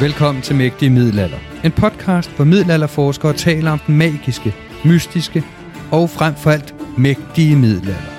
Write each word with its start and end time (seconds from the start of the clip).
Velkommen 0.00 0.42
til 0.42 0.56
Mægtige 0.56 0.90
Middelalder. 0.90 1.38
En 1.64 1.72
podcast, 1.72 2.30
hvor 2.36 2.44
middelalderforskere 2.44 3.32
taler 3.32 3.70
om 3.70 3.78
den 3.78 3.96
magiske, 3.96 4.54
mystiske 4.84 5.44
og 5.92 6.10
frem 6.10 6.34
for 6.34 6.50
alt 6.50 6.74
mægtige 6.98 7.56
middelalder. 7.56 8.10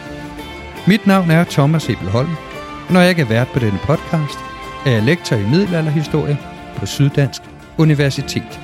Mit 0.87 1.07
navn 1.07 1.31
er 1.31 1.43
Thomas 1.43 1.89
Ebelholm, 1.89 2.29
og 2.87 2.93
når 2.93 2.99
jeg 2.99 3.09
ikke 3.09 3.21
er 3.21 3.27
vært 3.27 3.47
på 3.47 3.59
denne 3.59 3.79
podcast, 3.83 4.39
er 4.85 4.91
jeg 4.91 5.03
lektor 5.03 5.35
i 5.35 5.49
middelalderhistorie 5.49 6.37
på 6.75 6.85
Syddansk 6.85 7.41
Universitet. 7.77 8.59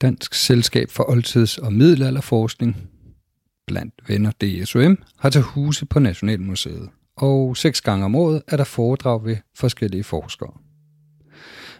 Dansk 0.00 0.34
Selskab 0.34 0.90
for 0.90 1.04
Oldtids- 1.04 1.58
og 1.58 1.72
Middelalderforskning, 1.72 2.76
blandt 3.66 3.94
venner 4.08 4.30
DSOM, 4.30 4.98
har 5.18 5.30
til 5.30 5.42
huse 5.42 5.86
på 5.86 5.98
Nationalmuseet, 5.98 6.90
og 7.16 7.56
seks 7.56 7.80
gange 7.80 8.04
om 8.04 8.14
året 8.14 8.42
er 8.48 8.56
der 8.56 8.64
foredrag 8.64 9.24
ved 9.24 9.36
forskellige 9.54 10.04
forskere. 10.04 10.52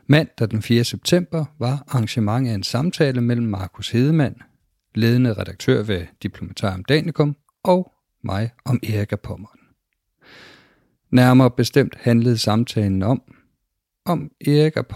Mandag 0.06 0.50
den 0.50 0.62
4. 0.62 0.84
september 0.84 1.44
var 1.58 1.84
arrangement 1.88 2.48
af 2.48 2.52
en 2.54 2.62
samtale 2.62 3.20
mellem 3.20 3.46
Markus 3.46 3.90
Hedemann, 3.90 4.36
ledende 4.94 5.32
redaktør 5.32 5.82
ved 5.82 6.06
Diplomatarium 6.22 6.84
Danikum, 6.84 7.36
og 7.64 7.92
mig 8.24 8.50
om 8.64 8.80
Erik 8.82 9.12
af 9.12 9.18
Nærmere 11.10 11.50
bestemt 11.50 11.96
handlede 12.00 12.38
samtalen 12.38 13.02
om, 13.02 13.22
om 14.04 14.30
Erik 14.40 14.76
af 14.76 14.86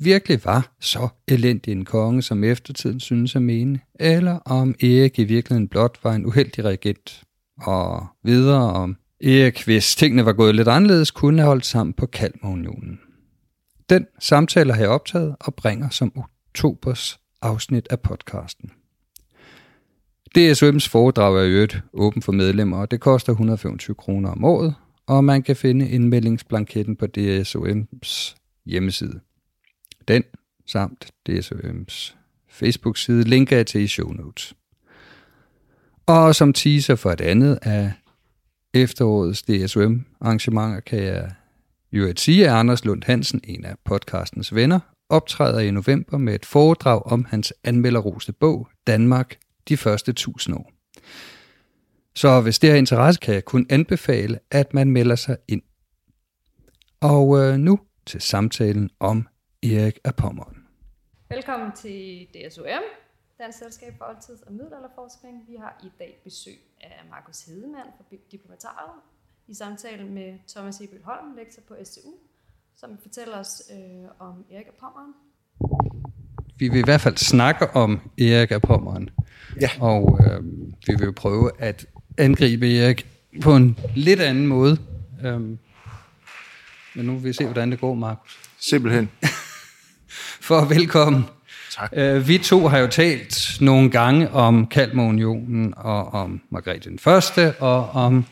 virkelig 0.00 0.44
var 0.44 0.72
så 0.80 1.08
elendig 1.28 1.72
en 1.72 1.84
konge, 1.84 2.22
som 2.22 2.44
eftertiden 2.44 3.00
synes 3.00 3.36
at 3.36 3.42
mene, 3.42 3.80
eller 4.00 4.38
om 4.38 4.74
Erik 4.80 5.18
i 5.18 5.24
virkeligheden 5.24 5.68
blot 5.68 5.98
var 6.04 6.12
en 6.12 6.26
uheldig 6.26 6.64
regent, 6.64 7.22
og 7.60 8.06
videre 8.24 8.72
om 8.72 8.96
Erik, 9.20 9.64
hvis 9.64 9.96
tingene 9.96 10.24
var 10.24 10.32
gået 10.32 10.54
lidt 10.54 10.68
anderledes, 10.68 11.10
kunne 11.10 11.38
have 11.38 11.48
holdt 11.48 11.66
sammen 11.66 11.92
på 11.92 12.06
Kalmarunionen. 12.06 13.00
Den 13.90 14.06
samtale 14.18 14.72
har 14.72 14.80
jeg 14.80 14.90
optaget 14.90 15.36
og 15.40 15.54
bringer 15.54 15.88
som 15.88 16.12
oktobers 16.16 17.20
afsnit 17.42 17.86
af 17.90 18.00
podcasten. 18.00 18.70
DSM's 20.38 20.88
foredrag 20.88 21.38
er 21.38 21.42
i 21.42 21.50
øvrigt 21.50 21.82
åben 21.92 22.22
for 22.22 22.32
medlemmer, 22.32 22.76
og 22.76 22.90
det 22.90 23.00
koster 23.00 23.32
125 23.32 23.94
kroner 23.94 24.30
om 24.30 24.44
året, 24.44 24.74
og 25.06 25.24
man 25.24 25.42
kan 25.42 25.56
finde 25.56 25.88
indmeldingsblanketten 25.88 26.96
på 26.96 27.06
DSOM's 27.18 28.36
hjemmeside. 28.66 29.20
Den 30.08 30.24
samt 30.66 31.10
DSM's 31.28 32.14
Facebook-side 32.48 33.22
linker 33.22 33.56
jeg 33.56 33.66
til 33.66 33.80
i 33.80 33.86
show 33.86 34.12
notes. 34.12 34.54
Og 36.06 36.34
som 36.34 36.52
teaser 36.52 36.94
for 36.94 37.10
et 37.10 37.20
andet 37.20 37.58
af 37.62 37.92
efterårets 38.74 39.42
DSM-arrangementer 39.42 40.80
kan 40.80 41.02
jeg 41.02 41.30
jo 41.92 42.08
at 42.08 42.20
sige, 42.20 42.48
at 42.48 42.54
Anders 42.54 42.84
Lund 42.84 43.02
Hansen, 43.06 43.40
en 43.44 43.64
af 43.64 43.74
podcastens 43.84 44.54
venner, 44.54 44.80
optræder 45.08 45.58
i 45.58 45.70
november 45.70 46.18
med 46.18 46.34
et 46.34 46.46
foredrag 46.46 47.06
om 47.06 47.24
hans 47.24 47.54
anmelderroste 47.64 48.32
bog, 48.32 48.68
Danmark, 48.86 49.38
de 49.68 49.76
første 49.76 50.12
tusind 50.12 50.56
år. 50.56 50.72
Så 52.14 52.40
hvis 52.40 52.58
det 52.58 52.70
har 52.70 52.76
interesse, 52.76 53.20
kan 53.20 53.34
jeg 53.34 53.44
kun 53.44 53.66
anbefale, 53.70 54.38
at 54.50 54.74
man 54.74 54.90
melder 54.90 55.16
sig 55.16 55.36
ind. 55.48 55.62
Og 57.00 57.38
øh, 57.38 57.58
nu 57.58 57.80
til 58.06 58.20
samtalen 58.20 58.90
om 59.00 59.26
Erik 59.62 59.98
af 60.04 60.14
Pommern. 60.14 60.56
Velkommen 61.28 61.72
til 61.76 62.26
DSOM, 62.34 62.82
Dansk 63.38 63.58
Selskab 63.58 63.94
for 63.98 64.04
Oldtids- 64.04 64.46
og 64.46 64.52
Middelalderforskning. 64.52 65.44
Vi 65.48 65.56
har 65.56 65.80
i 65.84 65.88
dag 65.98 66.20
besøg 66.24 66.58
af 66.80 67.02
Markus 67.10 67.42
Hedemann 67.42 67.88
fra 67.96 68.16
Diplomatariet 68.30 69.00
i 69.48 69.54
samtale 69.54 70.04
med 70.04 70.38
Thomas 70.48 70.80
Ebel 70.80 70.98
Holm, 71.04 71.36
lektor 71.36 71.62
på 71.68 71.74
STU, 71.84 72.10
som 72.76 72.98
fortæller 73.02 73.38
os 73.38 73.62
øh, 73.72 74.08
om 74.18 74.44
Erik 74.50 74.66
af 74.66 74.72
Pommern. 74.80 75.12
Vi 76.56 76.68
vil 76.68 76.78
i 76.78 76.84
hvert 76.84 77.00
fald 77.00 77.16
snakke 77.16 77.70
om 77.70 78.00
Erik 78.18 78.50
af 78.50 78.62
Pommern. 78.62 79.10
Ja. 79.60 79.70
Og 79.80 80.18
øh, 80.24 80.44
vi 80.86 80.94
vil 80.98 81.04
jo 81.04 81.12
prøve 81.16 81.50
at 81.58 81.86
angribe 82.18 82.78
Erik 82.78 83.06
på 83.42 83.56
en 83.56 83.78
lidt 83.96 84.20
anden 84.20 84.46
måde. 84.46 84.78
Øhm, 85.24 85.58
men 86.94 87.06
nu 87.06 87.12
vil 87.12 87.24
vi 87.24 87.32
se, 87.32 87.44
hvordan 87.44 87.70
det 87.70 87.80
går, 87.80 87.94
Markus. 87.94 88.40
Simpelthen. 88.58 89.10
For 90.40 90.64
velkommen. 90.64 91.24
Tak. 91.70 91.92
Øh, 91.96 92.28
vi 92.28 92.38
to 92.38 92.68
har 92.68 92.78
jo 92.78 92.86
talt 92.86 93.56
nogle 93.60 93.90
gange 93.90 94.30
om 94.30 94.66
Kalmarunionen 94.66 95.74
og 95.76 96.08
om 96.08 96.40
Margrethe 96.50 96.90
den 96.90 96.98
Første 96.98 97.54
og 97.58 97.90
om 97.90 98.24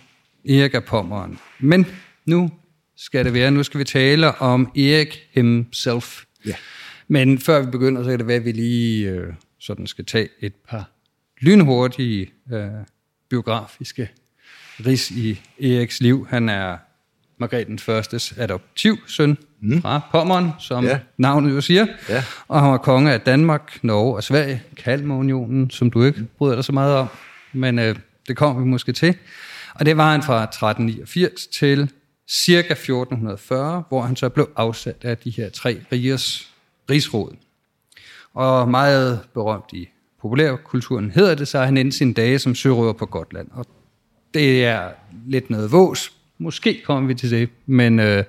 Erik 0.49 0.75
af 0.75 0.85
Pommern. 0.85 1.39
Men 1.59 1.87
nu 2.27 2.51
skal 2.97 3.25
det 3.25 3.35
være, 3.35 3.51
nu 3.51 3.63
skal 3.63 3.79
vi 3.79 3.85
tale 3.85 4.35
om 4.35 4.73
Erik 4.77 5.29
himself. 5.33 6.23
Ja. 6.47 6.55
Men 7.09 7.39
før 7.39 7.61
vi 7.61 7.71
begynder, 7.71 8.03
så 8.03 8.11
kan 8.11 8.19
det 8.19 8.27
være, 8.27 8.37
at 8.37 8.45
vi 8.45 8.53
lige 8.53 9.09
øh, 9.09 9.33
sådan 9.61 9.87
skal 9.87 10.05
tage 10.05 10.29
et 10.41 10.55
par 10.69 10.91
lynhurtige 11.41 12.31
øh, 12.53 12.69
biografiske 13.31 14.09
ris 14.87 15.11
i 15.11 15.41
Eriks 15.61 16.01
liv. 16.01 16.27
Han 16.31 16.49
er 16.49 16.77
Margrethe 17.39 17.71
den 17.71 17.79
Førstes 17.79 18.35
adoptivsøn 18.37 19.37
mm. 19.61 19.83
fra 19.83 20.01
Pommern, 20.13 20.51
som 20.59 20.85
Ja. 20.85 20.99
navnet 21.17 21.55
jo 21.55 21.61
siger. 21.61 21.87
Ja. 22.09 22.25
Og 22.49 22.61
han 22.61 22.71
var 22.71 22.77
konge 22.79 23.13
af 23.13 23.21
Danmark, 23.21 23.79
Norge 23.83 24.17
og 24.17 24.25
Sverige, 24.25 24.63
Kalmarunionen, 24.77 25.71
som 25.71 25.91
du 25.91 26.03
ikke 26.05 26.25
bryder 26.39 26.55
dig 26.55 26.65
så 26.65 26.73
meget 26.73 26.95
om, 26.97 27.07
men 27.53 27.79
øh, 27.79 27.97
det 28.29 28.37
kommer 28.37 28.61
vi 28.63 28.67
måske 28.69 28.93
til. 28.93 29.15
Og 29.75 29.87
det 29.87 29.97
var 29.97 30.13
han 30.13 30.23
fra 30.23 30.43
1389 30.43 31.47
til 31.47 31.91
cirka 32.29 32.73
1440, 32.73 33.83
hvor 33.89 34.03
han 34.03 34.17
så 34.17 34.29
blev 34.29 34.49
afsat 34.57 34.97
af 35.03 35.19
de 35.19 35.31
her 35.31 35.51
tre 35.51 35.81
rigers 35.93 36.53
rigsråd. 36.91 37.37
Og 38.35 38.69
meget 38.69 39.21
berømt 39.35 39.73
i 39.73 39.89
populærkulturen 40.23 41.11
hedder 41.11 41.35
det 41.35 41.49
sig, 41.49 41.61
at 41.61 41.67
han 41.67 41.77
endte 41.77 41.97
sine 41.97 42.15
dage 42.15 42.39
som 42.39 42.55
sørøver 42.55 42.93
på 42.93 43.07
Gotland. 43.07 43.49
Og 43.53 43.67
det 44.35 44.65
er 44.65 44.89
lidt 45.27 45.51
noget 45.51 45.73
vås. 45.73 46.13
Måske 46.39 46.83
kommer 46.85 47.09
vi 47.09 47.15
til 47.15 47.31
det, 47.31 47.49
men 47.67 48.01
øh, 48.01 48.25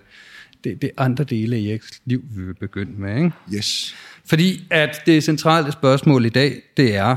det, 0.63 0.81
det 0.81 0.91
er 0.97 1.03
andre 1.03 1.23
dele 1.23 1.55
af 1.55 1.59
Eriks 1.59 2.01
liv, 2.05 2.23
vi 2.35 2.43
vil 2.43 2.53
begynde 2.53 2.91
med. 2.91 3.15
Ikke? 3.15 3.31
Yes. 3.53 3.95
Fordi 4.25 4.67
at 4.69 5.01
det 5.05 5.23
centrale 5.23 5.71
spørgsmål 5.71 6.25
i 6.25 6.29
dag, 6.29 6.61
det 6.77 6.95
er, 6.95 7.15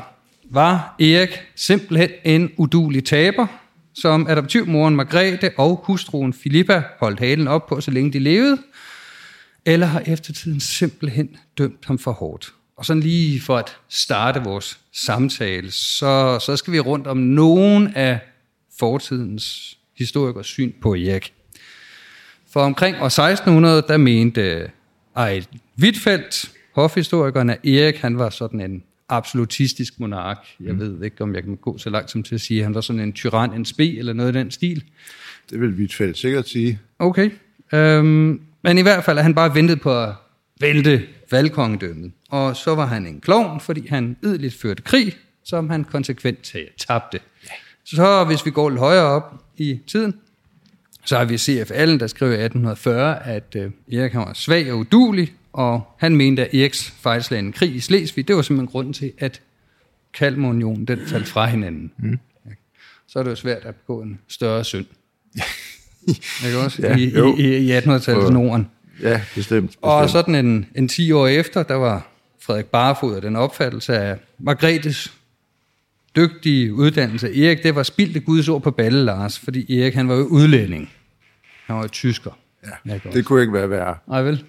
var 0.51 0.97
Erik 1.01 1.41
simpelthen 1.55 2.11
en 2.25 2.51
udulig 2.57 3.05
taber, 3.05 3.47
som 3.95 4.27
adoptivmoren 4.29 4.97
Margrethe 4.97 5.51
og 5.57 5.85
hustruen 5.85 6.33
Filippa 6.33 6.83
holdt 7.01 7.21
halen 7.21 7.49
op 7.49 7.67
på, 7.67 7.81
så 7.81 7.91
længe 7.91 8.13
de 8.13 8.19
levede? 8.19 8.59
eller 9.65 9.87
har 9.87 10.03
eftertiden 10.07 10.61
simpelthen 10.61 11.37
dømt 11.59 11.85
ham 11.85 11.99
for 11.99 12.13
hårdt? 12.13 12.55
Og 12.77 12.85
sådan 12.85 13.03
lige 13.03 13.41
for 13.41 13.57
at 13.57 13.77
starte 13.89 14.41
vores 14.41 14.79
samtale, 14.93 15.71
så, 15.71 16.39
så 16.47 16.57
skal 16.57 16.73
vi 16.73 16.81
rundt 16.81 17.07
om 17.07 17.17
nogen 17.17 17.95
af 17.95 18.21
fortidens 18.79 19.79
historikers 19.99 20.47
syn 20.47 20.73
på 20.83 20.95
Erik. 20.95 21.35
For 22.53 22.61
omkring 22.61 22.97
år 23.01 23.07
1600, 23.07 23.85
der 23.89 23.97
mente 23.97 24.71
Ejl 25.17 25.47
Wittfeldt, 25.81 26.53
hofhistorikeren, 26.75 27.51
at 27.51 27.67
Erik 27.67 27.97
han 27.97 28.19
var 28.19 28.31
sådan 28.31 28.61
en 28.61 28.83
absolutistisk 29.09 30.01
monark. 30.01 30.39
Jeg 30.61 30.79
ved 30.79 31.05
ikke, 31.05 31.23
om 31.23 31.35
jeg 31.35 31.43
kan 31.43 31.57
gå 31.57 31.79
så 31.79 31.91
langt 31.91 32.11
som 32.11 32.23
til 32.23 32.35
at 32.35 32.41
sige, 32.41 32.61
at 32.61 32.65
han 32.65 32.75
var 32.75 32.81
sådan 32.81 33.01
en 33.01 33.13
tyran, 33.13 33.53
en 33.53 33.65
spe 33.65 33.99
eller 33.99 34.13
noget 34.13 34.35
i 34.35 34.39
den 34.39 34.51
stil. 34.51 34.85
Det 35.51 35.61
vil 35.61 35.71
Wittfeldt 35.71 36.19
sikkert 36.19 36.49
sige. 36.49 36.81
Okay. 36.99 37.31
Øhm, 37.73 38.41
men 38.63 38.79
i 38.79 38.83
hvert 38.83 39.05
fald 39.05 39.19
er 39.19 39.23
han 39.23 39.35
bare 39.35 39.55
ventet 39.55 39.81
på 39.81 40.03
at 40.03 40.15
vælte 40.61 41.03
valgkongedømmet. 41.31 42.13
Og 42.31 42.57
så 42.57 42.75
var 42.75 42.87
han 42.87 43.07
en 43.07 43.21
klovn, 43.21 43.61
fordi 43.61 43.87
han 43.87 44.17
yderligt 44.23 44.55
førte 44.55 44.83
krig, 44.83 45.17
som 45.45 45.71
han 45.71 45.85
konsekvent 45.85 46.55
tabte. 46.79 47.21
Så 47.85 48.25
hvis 48.25 48.47
vi 48.47 48.51
går 48.51 48.71
lidt 48.71 48.81
højere 48.81 49.05
op 49.05 49.42
i 49.71 49.81
tiden, 49.87 50.15
så 51.05 51.19
har 51.19 51.25
vi 51.25 51.39
C.F. 51.39 51.71
Allen, 51.75 52.01
der 52.01 52.07
skriver 52.07 52.33
i 52.33 52.45
1840, 52.45 53.27
at 53.27 53.57
øh, 53.57 53.71
Erik 53.93 54.13
han 54.13 54.21
var 54.21 54.33
svag 54.33 54.73
og 54.73 54.79
udulig, 54.79 55.33
og 55.53 55.83
han 55.99 56.17
mente, 56.17 56.47
at 56.47 56.55
Eriks 56.55 56.91
fejlslagende 56.91 57.53
krig 57.53 57.75
i 57.75 57.81
Slesvig, 57.81 58.29
det 58.29 58.37
var 58.37 58.43
simpelthen 58.43 58.73
grunden 58.73 58.93
til, 58.93 59.13
at 59.19 59.41
Kalmarunionen 60.15 60.85
den 60.85 60.99
faldt 61.07 61.29
fra 61.29 61.47
hinanden. 61.47 61.93
Mm. 61.99 62.19
Så 63.09 63.19
er 63.19 63.23
det 63.23 63.31
jo 63.31 63.37
svært 63.37 63.65
at 63.65 63.75
begå 63.75 64.03
en 64.03 64.19
større 64.29 64.65
synd. 64.65 64.87
Ikke 66.47 66.59
også? 66.59 66.83
Ja, 66.83 66.97
I, 66.97 67.11
jo. 67.17 67.37
i, 67.37 67.57
i 67.57 67.79
1800-tallets 67.79 68.31
Norden. 68.31 68.69
Ja, 69.03 69.21
bestemt. 69.35 69.67
bestemt. 69.67 69.77
Og 69.83 70.11
sådan 70.11 70.35
en, 70.35 70.67
en 70.75 70.89
10 70.89 71.13
år 71.13 71.27
efter, 71.27 71.63
der 71.63 71.75
var 71.75 72.09
Frederik 72.41 72.67
Barfod 72.67 73.17
af 73.17 73.23
den 73.23 73.37
opfattelse 73.37 73.99
af 73.99 74.17
Margrethes 74.39 75.13
dygtige 76.17 76.75
uddannelse. 76.75 77.45
Erik, 77.45 77.63
det 77.63 77.75
var 77.75 77.83
spildte 77.83 78.21
Guds 78.21 78.49
ord 78.49 78.63
på 78.63 78.71
balle, 78.71 79.05
Lars, 79.05 79.39
fordi 79.39 79.81
Erik, 79.81 79.95
han 79.95 80.09
var 80.09 80.15
jo 80.15 80.25
udlænding. 80.25 80.91
Han 81.67 81.77
var 81.77 81.83
jo 81.83 81.89
tysker. 81.89 82.31
ja, 82.87 82.99
det 83.13 83.25
kunne 83.25 83.41
ikke 83.41 83.53
være 83.53 83.71
værre. 83.71 83.97
Nej 84.09 84.23
vel? 84.23 84.45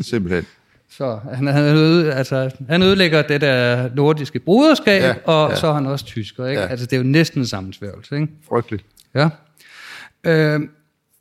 Simpelthen. 0.00 0.44
Så 0.90 1.18
han, 1.34 1.46
han, 1.46 1.64
øde, 1.64 2.12
altså, 2.12 2.50
han 2.68 2.82
ødelægger 2.82 3.22
det 3.22 3.40
der 3.40 3.90
nordiske 3.94 4.38
broderskab, 4.38 5.02
Ja, 5.02 5.14
og 5.24 5.50
ja. 5.50 5.56
så 5.56 5.66
er 5.66 5.72
han 5.72 5.86
også 5.86 6.04
tysker. 6.04 6.46
Ikke? 6.46 6.60
Ja. 6.60 6.66
Ja. 6.66 6.70
Altså, 6.70 6.86
det 6.86 6.92
er 6.92 6.96
jo 6.96 7.02
næsten 7.02 7.40
en 7.40 7.46
sammensværgelse. 7.46 8.14
Ikke? 8.14 8.28
Frygteligt. 8.48 8.84
Ja. 9.14 9.28
Øh, 10.24 10.60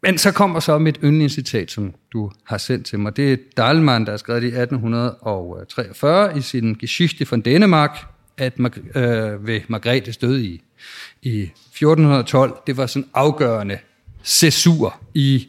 men 0.03 0.17
så 0.17 0.31
kommer 0.31 0.59
så 0.59 0.77
mit 0.77 0.99
yndlingscitat, 1.03 1.71
som 1.71 1.93
du 2.13 2.31
har 2.43 2.57
sendt 2.57 2.85
til 2.85 2.99
mig. 2.99 3.17
Det 3.17 3.33
er 3.33 3.37
Dahlmann, 3.57 4.05
der 4.05 4.11
har 4.11 4.17
skrevet 4.17 4.41
det 4.41 4.47
i 4.47 4.51
1843 4.51 6.37
i 6.37 6.41
sin 6.41 6.75
Geschichte 6.75 7.27
von 7.31 7.43
Dänemark, 7.47 8.05
at 8.37 8.53
Mar- 8.59 8.99
øh, 8.99 9.47
ved 9.47 9.61
Margrethes 9.67 10.17
død 10.17 10.39
i, 10.39 10.61
i 11.21 11.41
1412, 11.41 12.57
det 12.67 12.77
var 12.77 12.85
sådan 12.85 13.09
afgørende 13.13 13.77
cæsur 14.23 14.99
i, 15.13 15.47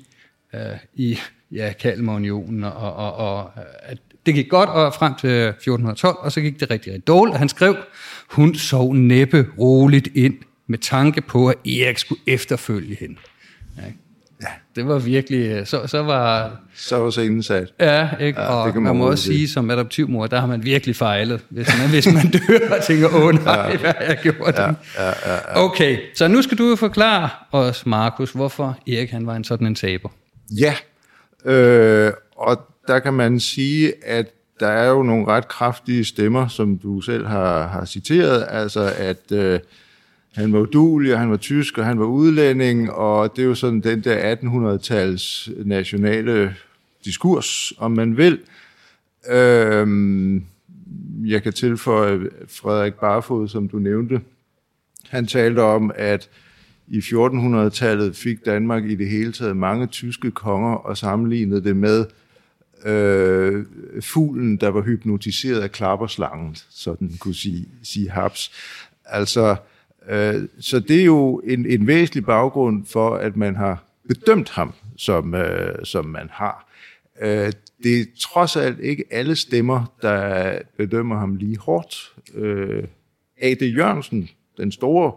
øh, 0.54 0.60
i 0.94 1.18
ja, 1.52 1.72
Kalmarunionen, 1.80 2.64
og, 2.64 2.72
og, 2.72 3.14
og, 3.14 3.38
og 3.38 3.50
øh, 3.56 3.62
at 3.82 3.98
det 4.26 4.34
gik 4.34 4.48
godt 4.48 4.70
og 4.70 4.94
frem 4.94 5.14
til 5.14 5.30
1412, 5.30 6.16
og 6.20 6.32
så 6.32 6.40
gik 6.40 6.60
det 6.60 6.70
rigtig, 6.70 6.92
rigtig 6.92 7.06
dårligt. 7.06 7.38
Han 7.38 7.48
skrev, 7.48 7.76
hun 8.30 8.54
sov 8.54 8.94
næppe 8.94 9.46
roligt 9.58 10.08
ind 10.14 10.34
med 10.66 10.78
tanke 10.78 11.20
på, 11.20 11.48
at 11.48 11.56
Erik 11.66 11.98
skulle 11.98 12.20
efterfølge 12.26 12.96
hende. 13.00 13.16
Ja 13.76 13.82
ja. 14.42 14.46
Det 14.76 14.88
var 14.88 14.98
virkelig, 14.98 15.68
så, 15.68 15.86
så 15.86 16.02
var, 16.02 16.56
Så 16.74 16.98
var 16.98 17.10
scenen 17.10 17.42
sat. 17.42 17.72
ja, 17.80 18.08
ikke? 18.20 18.40
Ja, 18.40 18.46
Ja, 18.46 18.52
og 18.52 18.66
det 18.66 18.74
man, 18.74 18.82
man 18.82 18.96
må 18.96 19.10
også 19.10 19.24
sige. 19.24 19.36
sige, 19.36 19.48
som 19.48 19.70
adoptivmor, 19.70 20.26
der 20.26 20.40
har 20.40 20.46
man 20.46 20.64
virkelig 20.64 20.96
fejlet, 20.96 21.40
hvis 21.48 21.68
man, 21.80 21.88
hvis 21.90 22.06
man 22.14 22.30
dør 22.48 22.76
og 22.76 22.84
tænker, 22.84 23.08
åh 23.14 23.44
nej, 23.44 23.54
ja. 23.72 23.76
hvad 23.78 23.92
jeg 24.00 24.18
gjort? 24.22 24.54
Ja, 24.58 24.66
ja, 24.98 25.06
ja. 25.26 25.64
Okay, 25.64 25.98
så 26.14 26.28
nu 26.28 26.42
skal 26.42 26.58
du 26.58 26.76
forklare 26.76 27.28
os, 27.52 27.86
Markus, 27.86 28.32
hvorfor 28.32 28.78
Erik 28.88 29.10
han 29.10 29.26
var 29.26 29.34
en 29.36 29.44
sådan 29.44 29.66
en 29.66 29.74
taber. 29.74 30.08
Ja, 30.50 30.74
øh, 31.44 32.12
og 32.36 32.60
der 32.88 32.98
kan 32.98 33.12
man 33.14 33.40
sige, 33.40 33.92
at 34.06 34.26
der 34.60 34.68
er 34.68 34.88
jo 34.88 35.02
nogle 35.02 35.26
ret 35.26 35.48
kraftige 35.48 36.04
stemmer, 36.04 36.48
som 36.48 36.78
du 36.78 37.00
selv 37.00 37.26
har, 37.26 37.66
har 37.68 37.84
citeret, 37.84 38.46
altså 38.50 38.92
at 38.98 39.32
øh, 39.32 39.60
han 40.36 40.52
var 40.52 40.58
udulig, 40.58 41.12
og 41.12 41.20
han 41.20 41.30
var 41.30 41.36
tysk, 41.36 41.78
og 41.78 41.86
han 41.86 41.98
var 41.98 42.04
udlænding, 42.04 42.90
og 42.90 43.36
det 43.36 43.42
er 43.42 43.46
jo 43.46 43.54
sådan 43.54 43.80
den 43.80 44.04
der 44.04 44.34
1800-tals 44.34 45.50
nationale 45.64 46.54
diskurs, 47.04 47.72
om 47.78 47.92
man 47.92 48.16
vil. 48.16 48.38
Øhm, 49.30 50.44
jeg 51.24 51.42
kan 51.42 51.52
tilføje 51.52 52.20
Frederik 52.48 52.94
Barfod, 52.94 53.48
som 53.48 53.68
du 53.68 53.78
nævnte. 53.78 54.20
Han 55.08 55.26
talte 55.26 55.60
om, 55.60 55.92
at 55.94 56.28
i 56.88 56.98
1400-tallet 56.98 58.16
fik 58.16 58.44
Danmark 58.44 58.84
i 58.84 58.94
det 58.94 59.08
hele 59.08 59.32
taget 59.32 59.56
mange 59.56 59.86
tyske 59.86 60.30
konger 60.30 60.74
og 60.74 60.96
sammenlignede 60.96 61.64
det 61.64 61.76
med 61.76 62.06
øh, 62.84 63.64
fuglen, 64.00 64.56
der 64.56 64.68
var 64.68 64.82
hypnotiseret 64.82 65.60
af 65.60 65.72
klapperslangen, 65.72 66.56
så 66.70 66.96
den 66.98 67.16
kunne 67.20 67.34
sige, 67.34 67.68
sige 67.82 68.10
haps. 68.10 68.52
Altså, 69.04 69.50
øh, 69.50 69.56
Øh, 70.08 70.42
så 70.60 70.80
det 70.80 71.00
er 71.00 71.04
jo 71.04 71.38
en, 71.44 71.66
en 71.66 71.86
væsentlig 71.86 72.26
baggrund 72.26 72.86
for, 72.86 73.14
at 73.14 73.36
man 73.36 73.56
har 73.56 73.84
bedømt 74.08 74.50
ham, 74.50 74.74
som, 74.96 75.34
øh, 75.34 75.84
som 75.84 76.04
man 76.04 76.28
har. 76.32 76.68
Øh, 77.20 77.52
det 77.82 78.00
er 78.00 78.04
trods 78.20 78.56
alt 78.56 78.80
ikke 78.80 79.04
alle 79.10 79.36
stemmer, 79.36 79.92
der 80.02 80.58
bedømmer 80.76 81.18
ham 81.18 81.36
lige 81.36 81.58
hårdt. 81.58 82.12
A.D. 83.42 83.62
Jørgensen, 83.62 84.28
den 84.56 84.72
store 84.72 85.12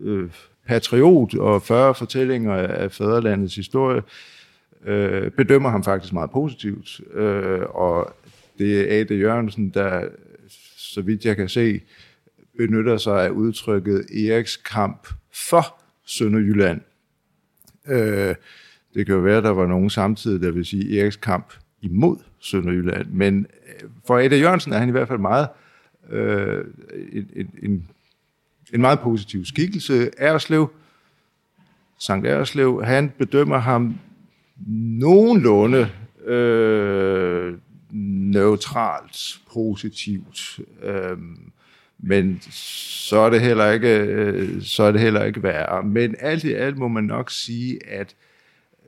øh, 0.00 0.30
patriot 0.66 1.34
og 1.34 1.62
40 1.62 1.94
fortællinger 1.94 2.54
af 2.54 2.92
fædrelandets 2.92 3.54
historie, 3.54 4.02
øh, 4.84 5.30
bedømmer 5.30 5.68
ham 5.68 5.84
faktisk 5.84 6.12
meget 6.12 6.30
positivt. 6.30 7.00
Øh, 7.14 7.60
og 7.60 8.14
det 8.58 8.80
er 8.80 9.00
A.D. 9.00 9.10
Jørgensen, 9.10 9.70
der, 9.70 10.08
så 10.76 11.02
vidt 11.02 11.24
jeg 11.24 11.36
kan 11.36 11.48
se, 11.48 11.80
benytter 12.58 12.96
sig 12.96 13.24
af 13.24 13.30
udtrykket 13.30 14.06
Eriks 14.28 14.56
kamp 14.56 15.08
for 15.48 15.82
Sønderjylland. 16.04 16.80
Øh, 17.88 18.34
det 18.94 19.06
kan 19.06 19.14
jo 19.14 19.20
være, 19.20 19.36
at 19.36 19.44
der 19.44 19.50
var 19.50 19.66
nogen 19.66 19.90
samtidig, 19.90 20.40
der 20.42 20.50
vil 20.50 20.64
sige 20.64 21.00
Eriks 21.00 21.16
kamp 21.16 21.52
imod 21.80 22.16
Sønderjylland. 22.38 23.06
Men 23.10 23.46
øh, 23.66 23.88
for 24.06 24.18
Ada 24.18 24.36
Jørgensen 24.36 24.72
er 24.72 24.78
han 24.78 24.88
i 24.88 24.92
hvert 24.92 25.08
fald 25.08 25.18
meget 25.18 25.48
øh, 26.10 26.64
en, 27.12 27.30
en, 27.36 27.50
en, 27.62 27.88
en 28.74 28.80
meget 28.80 29.00
positiv 29.00 29.44
skikkelse. 29.44 30.10
Erslev, 30.18 30.70
Sankt 31.98 32.26
Erslev, 32.26 32.84
han 32.84 33.12
bedømmer 33.18 33.58
ham 33.58 33.94
nogenlunde 35.00 35.90
øh, 36.24 37.54
neutralt, 38.30 39.40
positivt. 39.52 40.60
Øh, 40.82 41.16
men 41.98 42.40
så 42.50 43.18
er 43.18 43.30
det 43.30 43.40
heller 43.40 43.70
ikke, 43.70 43.98
øh, 43.98 44.62
så 44.62 44.82
er 44.82 44.92
det 44.92 45.00
heller 45.00 45.24
ikke 45.24 45.42
værre. 45.42 45.82
Men 45.82 46.16
alt 46.18 46.44
i 46.44 46.52
alt 46.52 46.78
må 46.78 46.88
man 46.88 47.04
nok 47.04 47.30
sige, 47.30 47.86
at 47.86 48.16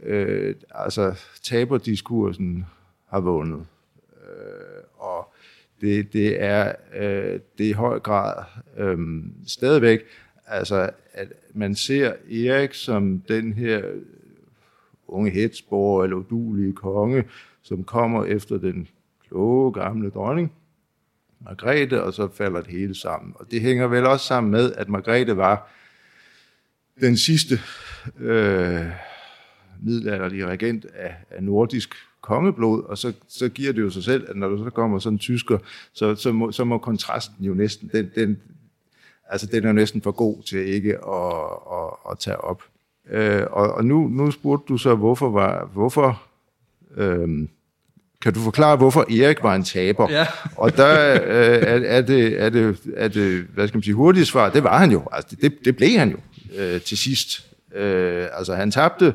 øh, 0.02 0.54
altså, 0.70 1.14
taberdiskursen 1.42 2.66
har 3.08 3.20
vundet. 3.20 3.66
Øh, 4.22 4.82
og 4.98 5.34
det, 5.80 6.12
det, 6.12 6.42
er, 6.42 6.72
øh, 6.96 7.40
det 7.58 7.66
er 7.66 7.70
i 7.70 7.72
høj 7.72 7.98
grad 7.98 8.44
øh, 8.76 8.98
stadigvæk, 9.46 10.00
altså, 10.46 10.90
at 11.12 11.32
man 11.54 11.74
ser 11.74 12.12
Erik 12.30 12.74
som 12.74 13.20
den 13.28 13.52
her 13.52 13.82
unge 15.08 15.30
hetsborger 15.30 16.04
eller 16.04 16.16
udulige 16.16 16.72
konge, 16.72 17.24
som 17.62 17.84
kommer 17.84 18.24
efter 18.24 18.58
den 18.58 18.88
kloge 19.28 19.72
gamle 19.72 20.10
dronning, 20.10 20.52
Margrethe, 21.44 22.02
og 22.02 22.14
så 22.14 22.28
falder 22.34 22.60
det 22.60 22.70
hele 22.70 22.94
sammen. 22.94 23.34
Og 23.34 23.50
det 23.50 23.60
hænger 23.60 23.86
vel 23.86 24.06
også 24.06 24.26
sammen 24.26 24.50
med, 24.50 24.72
at 24.72 24.88
Margrethe 24.88 25.36
var 25.36 25.68
den 27.00 27.16
sidste 27.16 27.60
øh, 28.18 28.86
middelalderlige 29.82 30.46
regent 30.46 30.84
af, 30.94 31.14
af 31.30 31.42
nordisk 31.42 31.94
kongeblod, 32.20 32.82
og 32.82 32.98
så, 32.98 33.12
så 33.28 33.48
giver 33.48 33.72
det 33.72 33.82
jo 33.82 33.90
sig 33.90 34.04
selv, 34.04 34.30
at 34.30 34.36
når 34.36 34.48
der 34.48 34.64
så 34.64 34.70
kommer 34.70 34.98
sådan 34.98 35.14
en 35.14 35.18
tysker, 35.18 35.58
så, 35.92 36.14
så, 36.14 36.32
må, 36.32 36.52
så 36.52 36.64
må 36.64 36.78
kontrasten 36.78 37.44
jo 37.44 37.54
næsten, 37.54 37.90
den, 37.92 38.10
den, 38.14 38.38
altså 39.28 39.46
den 39.46 39.64
er 39.64 39.68
jo 39.68 39.72
næsten 39.72 40.02
for 40.02 40.10
god 40.10 40.42
til 40.42 40.58
ikke 40.58 40.90
at, 40.90 41.34
at, 41.72 42.12
at 42.12 42.18
tage 42.18 42.36
op. 42.36 42.62
Øh, 43.10 43.42
og 43.50 43.74
og 43.74 43.84
nu, 43.84 44.08
nu 44.08 44.30
spurgte 44.30 44.64
du 44.68 44.78
så, 44.78 44.94
hvorfor 44.94 45.30
var, 45.30 45.64
hvorfor, 45.64 46.22
øhm, 46.96 47.48
kan 48.22 48.34
du 48.34 48.40
forklare, 48.40 48.76
hvorfor 48.76 49.00
Erik 49.00 49.42
var 49.42 49.54
en 49.54 49.64
taber? 49.64 50.10
Ja. 50.10 50.26
Og 50.56 50.76
der 50.76 51.12
øh, 51.12 51.62
er, 51.62 51.80
er, 51.84 52.00
det, 52.00 52.40
er, 52.40 52.48
det, 52.48 52.78
er 52.96 53.08
det, 53.08 53.46
hvad 53.54 53.68
skal 53.68 53.76
man 53.76 53.82
sige, 53.82 53.94
hurtigt 53.94 54.26
svar, 54.26 54.50
det 54.50 54.64
var 54.64 54.78
han 54.78 54.90
jo. 54.90 55.08
Altså, 55.12 55.36
det, 55.40 55.64
det 55.64 55.76
blev 55.76 55.98
han 55.98 56.10
jo 56.10 56.16
øh, 56.58 56.80
til 56.80 56.98
sidst. 56.98 57.46
Øh, 57.74 58.26
altså, 58.32 58.54
han 58.54 58.70
tabte 58.70 59.14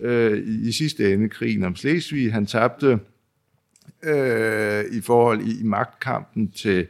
øh, 0.00 0.38
i, 0.38 0.68
i 0.68 0.72
sidste 0.72 1.12
ende 1.12 1.28
krigen 1.28 1.64
om 1.64 1.76
Slesvig. 1.76 2.32
Han 2.32 2.46
tabte 2.46 2.98
øh, 4.02 4.84
i 4.92 5.00
forhold 5.00 5.40
i, 5.40 5.60
i 5.60 5.62
magtkampen 5.62 6.50
til, 6.50 6.86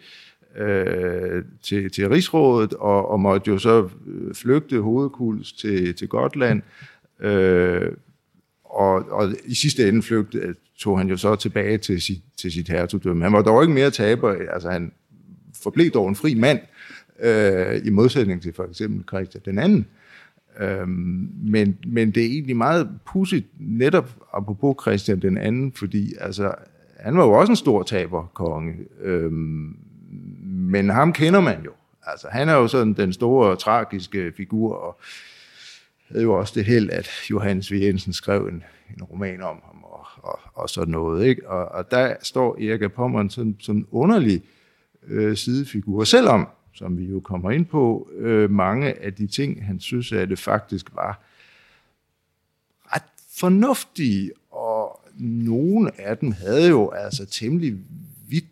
øh, 0.56 1.44
til, 1.62 1.90
til 1.90 2.09
Rigsrådet, 2.09 2.75
og, 2.75 3.11
og 3.11 3.21
måtte 3.21 3.50
jo 3.50 3.59
så 3.59 3.88
øh, 4.06 4.35
flygte 4.35 4.80
hovedkuls 4.80 5.52
til, 5.52 5.94
til 5.94 6.09
Gotland. 6.09 6.62
Øh, 7.21 7.92
og, 8.73 9.11
og 9.11 9.29
i 9.45 9.55
sidste 9.55 9.88
ende 9.88 10.02
flygte, 10.02 10.38
øh, 10.38 10.55
tog 10.79 10.99
han 10.99 11.09
jo 11.09 11.17
så 11.17 11.37
tilbage 11.37 11.79
til 11.79 12.02
sit, 12.02 12.23
til 12.41 12.52
sit 12.52 12.69
hertugdømme. 12.69 13.25
Han 13.25 13.33
var 13.33 13.43
dog 13.43 13.62
ikke 13.62 13.75
mere 13.75 13.91
taber, 13.91 14.37
altså 14.52 14.71
han 14.71 14.93
forblev 15.62 15.91
dog 15.91 16.09
en 16.09 16.17
fri 16.17 16.35
mand, 16.35 16.61
øh, 17.21 17.81
i 17.85 17.91
modsætning 17.91 18.43
til 18.43 18.52
for 18.52 18.64
eksempel 18.64 19.05
Christian 19.09 19.43
den 19.45 19.59
anden. 19.59 19.87
Øhm, 20.61 21.29
men, 21.43 21.79
men 21.87 22.11
det 22.11 22.23
er 22.23 22.26
egentlig 22.26 22.57
meget 22.57 22.88
pudsigt, 23.07 23.47
netop 23.59 24.11
apropos 24.35 24.76
Christian 24.83 25.23
den 25.23 25.38
anden, 25.38 25.73
fordi 25.73 26.14
altså, 26.21 26.55
han 27.00 27.17
var 27.17 27.25
jo 27.25 27.33
også 27.33 27.52
en 27.52 27.57
stor 27.57 27.83
taberkonge, 27.83 28.75
øhm, 29.02 29.76
men 30.50 30.91
ham 30.91 31.12
kender 31.12 31.41
man 31.41 31.62
jo. 31.64 31.71
Altså, 32.07 32.29
han 32.31 32.49
er 32.49 32.55
jo 32.55 32.69
sådan 32.69 32.93
den 32.93 33.12
store, 33.12 33.57
tragiske 33.57 34.33
figur, 34.37 34.75
og 34.75 35.00
havde 36.12 36.25
jo 36.25 36.38
også 36.38 36.52
det 36.57 36.64
held, 36.64 36.90
at 36.90 37.09
Johannes 37.31 37.73
V. 37.73 37.75
Jensen 37.75 38.12
skrev 38.12 38.47
en, 38.47 38.62
en 38.97 39.02
roman 39.02 39.42
om 39.42 39.61
ham, 39.64 39.85
og, 39.85 40.07
og, 40.16 40.38
og 40.54 40.71
sådan 40.71 40.92
noget. 40.92 41.26
Ikke? 41.26 41.49
Og, 41.49 41.64
og 41.69 41.90
der 41.90 42.14
står 42.23 42.57
Erik 42.61 42.83
af 42.83 42.92
Pommern 42.92 43.31
som, 43.31 43.61
som 43.61 43.76
en 43.76 43.87
underlig 43.90 44.42
øh, 45.07 45.37
sidefigur, 45.37 46.04
selvom 46.04 46.49
som 46.75 46.99
vi 46.99 47.04
jo 47.04 47.21
kommer 47.21 47.50
ind 47.50 47.66
på, 47.66 48.11
øh, 48.16 48.50
mange 48.50 49.02
af 49.02 49.14
de 49.14 49.26
ting, 49.26 49.66
han 49.66 49.81
synes, 49.81 50.12
at 50.12 50.28
det 50.28 50.38
faktisk 50.38 50.95
var 50.95 51.23
ret 52.87 53.02
fornuftige, 53.38 54.31
og 54.50 55.00
nogle 55.19 56.00
af 56.00 56.19
dem 56.19 56.33
havde 56.33 56.69
jo 56.69 56.90
altså 56.90 57.26
temmelig 57.26 57.78
vidt, 58.28 58.45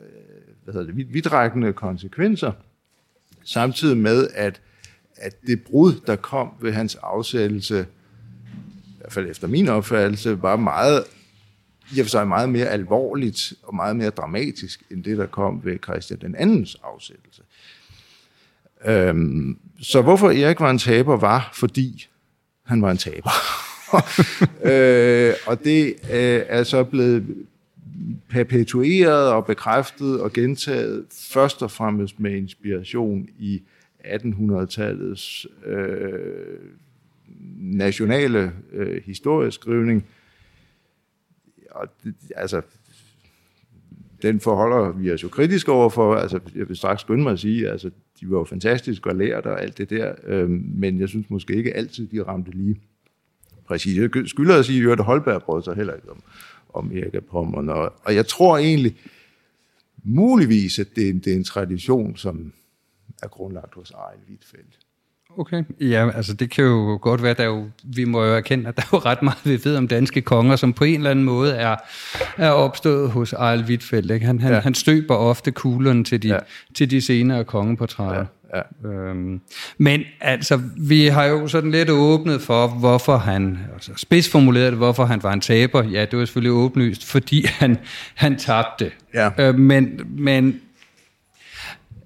øh, 0.00 0.54
hvad 0.64 0.74
hedder 0.74 0.86
det, 0.86 0.96
vidt, 0.96 1.12
vidtrækkende 1.12 1.72
konsekvenser, 1.72 2.52
samtidig 3.44 3.96
med, 3.96 4.28
at, 4.34 4.60
at 5.20 5.46
det 5.46 5.62
brud, 5.62 5.92
der 6.06 6.16
kom 6.16 6.50
ved 6.60 6.72
hans 6.72 6.96
afsættelse, 7.02 7.86
i 8.86 8.98
hvert 8.98 9.12
fald 9.12 9.30
efter 9.30 9.48
min 9.48 9.68
opfattelse, 9.68 10.42
var 10.42 10.56
meget 10.56 11.04
i 11.96 12.00
og 12.00 12.04
for 12.04 12.10
sig 12.10 12.28
meget 12.28 12.48
mere 12.48 12.66
alvorligt 12.66 13.52
og 13.62 13.74
meget 13.74 13.96
mere 13.96 14.10
dramatisk, 14.10 14.82
end 14.90 15.04
det, 15.04 15.18
der 15.18 15.26
kom 15.26 15.60
ved 15.64 15.78
Christian 15.84 16.20
den 16.20 16.34
andens 16.34 16.76
afsættelse. 16.84 17.42
Øhm, 18.86 19.58
så 19.80 20.02
hvorfor 20.02 20.30
Erik 20.30 20.60
var 20.60 20.70
en 20.70 20.78
taber, 20.78 21.16
var 21.16 21.50
fordi 21.54 22.08
han 22.64 22.82
var 22.82 22.90
en 22.90 22.96
taber. 22.96 23.30
øh, 24.70 25.34
og 25.46 25.64
det 25.64 25.86
øh, 26.10 26.42
er 26.48 26.62
så 26.62 26.84
blevet 26.84 27.46
perpetueret 28.28 29.28
og 29.28 29.46
bekræftet 29.46 30.20
og 30.20 30.32
gentaget 30.32 31.04
først 31.32 31.62
og 31.62 31.70
fremmest 31.70 32.20
med 32.20 32.30
inspiration 32.30 33.28
i 33.38 33.62
1800-tallets 34.08 35.46
øh, 35.66 36.58
nationale 37.56 38.52
øh, 38.72 39.02
historieskrivning, 39.04 40.06
og 41.70 41.88
det, 42.04 42.14
altså, 42.36 42.62
den 44.22 44.40
forholder 44.40 44.92
vi 44.92 45.12
os 45.12 45.22
jo 45.22 45.28
kritisk 45.28 45.68
overfor. 45.68 46.14
Altså, 46.14 46.40
jeg 46.54 46.68
vil 46.68 46.76
straks 46.76 47.00
skynde 47.00 47.22
mig 47.22 47.32
at 47.32 47.38
sige, 47.38 47.70
altså, 47.70 47.90
de 48.20 48.30
var 48.30 48.38
jo 48.38 48.44
fantastiske 48.44 49.10
og 49.10 49.16
lært 49.16 49.46
og 49.46 49.62
alt 49.62 49.78
det 49.78 49.90
der, 49.90 50.14
øh, 50.24 50.50
men 50.50 51.00
jeg 51.00 51.08
synes 51.08 51.30
måske 51.30 51.54
ikke 51.54 51.74
altid, 51.74 52.06
de 52.06 52.22
ramte 52.22 52.50
lige 52.50 52.80
præcis. 53.66 53.98
Jeg 53.98 54.10
skylder 54.26 54.58
at 54.58 54.64
sige, 54.64 54.92
at 54.92 55.00
Holberg 55.00 55.42
brød 55.42 55.62
sig 55.62 55.74
heller 55.74 55.94
ikke 55.94 56.10
om, 56.10 56.22
om 56.74 56.92
Erik 56.92 57.24
Pommern, 57.30 57.68
og, 57.68 57.92
og 58.04 58.14
jeg 58.14 58.26
tror 58.26 58.58
egentlig, 58.58 58.96
muligvis, 60.04 60.78
at 60.78 60.86
det 60.96 61.08
er, 61.08 61.12
det 61.12 61.32
er 61.32 61.36
en 61.36 61.44
tradition, 61.44 62.16
som 62.16 62.52
er 63.22 63.28
grundlagt 63.28 63.74
hos 63.74 63.90
Ejl 63.90 64.18
Wittfeldt. 64.28 64.78
Okay, 65.38 65.64
ja, 65.80 66.10
altså 66.10 66.34
det 66.34 66.50
kan 66.50 66.64
jo 66.64 66.98
godt 67.02 67.22
være, 67.22 67.34
der 67.34 67.44
jo, 67.44 67.70
vi 67.82 68.04
må 68.04 68.24
jo 68.24 68.34
erkende, 68.34 68.68
at 68.68 68.76
der 68.76 68.82
er 68.82 68.88
jo 68.92 68.98
ret 68.98 69.22
meget, 69.22 69.38
vi 69.44 69.60
ved 69.64 69.76
om 69.76 69.88
danske 69.88 70.22
konger, 70.22 70.56
som 70.56 70.72
på 70.72 70.84
en 70.84 70.94
eller 70.94 71.10
anden 71.10 71.24
måde 71.24 71.54
er, 71.54 71.76
er 72.36 72.50
opstået 72.50 73.10
hos 73.10 73.32
Ejl 73.32 73.64
Wittfeldt. 73.64 74.10
Ikke? 74.10 74.26
Han, 74.26 74.40
han, 74.40 74.52
ja. 74.52 74.60
han 74.60 74.74
støber 74.74 75.14
ofte 75.14 75.50
kuglerne 75.50 76.04
til 76.04 76.22
de, 76.22 76.28
ja. 76.28 76.38
til 76.74 76.90
de 76.90 77.00
senere 77.00 77.44
kongeportrætter. 77.44 78.18
Ja. 78.20 78.26
Ja. 78.54 78.88
Øhm, 78.88 79.40
men 79.78 80.02
altså, 80.20 80.60
vi 80.76 81.06
har 81.06 81.24
jo 81.24 81.48
sådan 81.48 81.70
lidt 81.70 81.90
åbnet 81.90 82.40
for, 82.40 82.66
hvorfor 82.66 83.16
han, 83.16 83.58
altså 83.74 83.92
spidsformuleret 83.96 84.74
hvorfor 84.74 85.04
han 85.04 85.22
var 85.22 85.32
en 85.32 85.40
taber. 85.40 85.82
Ja, 85.82 86.04
det 86.04 86.18
var 86.18 86.24
selvfølgelig 86.24 86.52
åbenlyst, 86.52 87.04
fordi 87.04 87.46
han, 87.46 87.78
han 88.14 88.38
tabte. 88.38 88.90
Ja. 89.14 89.30
Øh, 89.38 89.54
men 89.54 90.00
men 90.08 90.60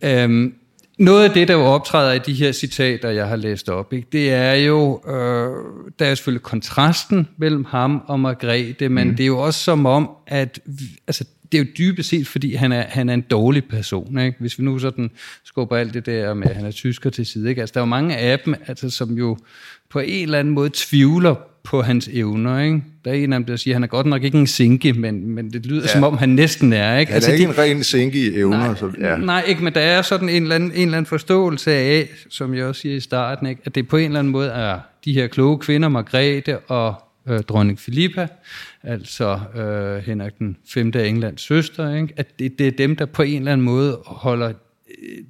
øhm, 0.03 0.55
noget 1.03 1.25
af 1.25 1.31
det, 1.31 1.49
der 1.49 1.55
jo 1.55 1.61
optræder 1.61 2.13
i 2.13 2.19
de 2.19 2.33
her 2.33 2.53
citater, 2.53 3.11
jeg 3.11 3.29
har 3.29 3.37
læst 3.37 3.69
op, 3.69 3.93
ikke, 3.93 4.09
det 4.13 4.33
er 4.33 4.55
jo, 4.55 5.03
øh, 5.07 5.15
der 5.99 6.07
er 6.07 6.15
selvfølgelig 6.15 6.43
kontrasten 6.43 7.29
mellem 7.37 7.65
ham 7.65 8.03
og 8.07 8.21
Margrethe, 8.21 8.89
men 8.89 9.09
mm. 9.09 9.17
det 9.17 9.23
er 9.23 9.27
jo 9.27 9.39
også 9.39 9.61
som 9.61 9.87
om, 9.87 10.11
at 10.27 10.61
altså, 11.07 11.25
det 11.53 11.59
er 11.59 11.63
jo 11.63 11.71
dybest 11.79 12.09
set, 12.09 12.29
fordi 12.29 12.55
han 12.55 12.73
er, 12.73 12.83
han 12.89 13.09
er 13.09 13.15
en 13.15 13.21
dårlig 13.21 13.65
person. 13.65 14.19
Ikke? 14.19 14.37
Hvis 14.41 14.59
vi 14.59 14.65
nu 14.65 14.79
sådan 14.79 15.11
skubber 15.45 15.77
alt 15.77 15.95
det 15.95 16.07
der 16.07 16.35
med, 16.35 16.49
at 16.49 16.57
han 16.57 16.67
er 16.67 16.71
tysker 16.71 17.11
til 17.11 17.27
side. 17.27 17.49
Ikke? 17.49 17.61
Altså, 17.61 17.73
der 17.73 17.81
er 17.81 17.83
jo 17.83 17.89
mange 17.89 18.17
af 18.17 18.39
dem, 18.39 18.55
altså, 18.67 18.91
som 18.91 19.19
jo 19.19 19.39
på 19.91 19.99
en 19.99 20.23
eller 20.23 20.39
anden 20.39 20.55
måde 20.55 20.71
tvivler 20.75 21.35
på 21.65 21.83
hans 21.83 22.09
evner. 22.13 22.61
Ikke? 22.61 22.83
Der 23.05 23.11
er 23.11 23.15
en 23.15 23.33
af 23.33 23.39
dem, 23.39 23.45
der 23.45 23.57
siger, 23.57 23.75
at 23.75 23.77
han 23.77 23.83
er 23.83 23.87
godt 23.87 24.07
nok 24.07 24.23
ikke 24.23 24.39
en 24.39 24.47
sinke, 24.47 24.93
men, 24.93 25.29
men 25.29 25.53
det 25.53 25.67
lyder 25.67 25.83
ja. 25.83 25.89
som 25.89 26.05
om, 26.05 26.19
han 26.19 26.29
næsten 26.29 26.73
er. 26.73 26.99
Ikke? 26.99 27.13
Han 27.13 27.15
altså, 27.17 27.31
er 27.31 27.35
ikke 27.35 27.47
de, 27.47 27.51
en 27.51 27.59
ren 27.59 27.85
sinke 27.85 28.19
i 28.19 28.37
evner. 28.39 28.59
Nej, 28.59 28.75
så, 28.75 28.91
ja. 29.01 29.17
nej 29.17 29.45
ikke, 29.47 29.65
men 29.65 29.75
der 29.75 29.81
er 29.81 30.03
sådan 30.03 30.29
en 30.29 30.43
eller, 30.43 30.55
anden, 30.55 30.73
en 30.73 30.83
eller 30.83 30.97
anden 30.97 31.07
forståelse 31.07 31.73
af, 31.73 32.09
som 32.29 32.55
jeg 32.55 32.67
også 32.67 32.81
siger 32.81 32.97
i 32.97 33.01
starten, 33.01 33.47
ikke? 33.47 33.63
at 33.65 33.75
det 33.75 33.89
på 33.89 33.97
en 33.97 34.05
eller 34.05 34.19
anden 34.19 34.33
måde 34.33 34.51
er 34.51 34.79
de 35.05 35.13
her 35.13 35.27
kloge 35.27 35.59
kvinder, 35.59 35.89
Margrethe 35.89 36.59
og 36.59 36.95
øh, 37.29 37.41
dronning 37.41 37.81
Filippa, 37.81 38.29
altså 38.83 39.41
øh, 39.57 40.05
Henrik 40.05 40.39
den 40.39 40.57
5. 40.69 40.93
af 40.95 41.07
Englands 41.07 41.41
søster, 41.41 41.95
ikke? 41.95 42.15
at 42.17 42.39
det, 42.39 42.59
det 42.59 42.67
er 42.67 42.71
dem, 42.71 42.97
der 42.97 43.07
på 43.07 43.23
en 43.23 43.39
eller 43.39 43.53
anden 43.53 43.65
måde 43.65 43.99
holder 44.07 44.49
øh, 44.49 45.25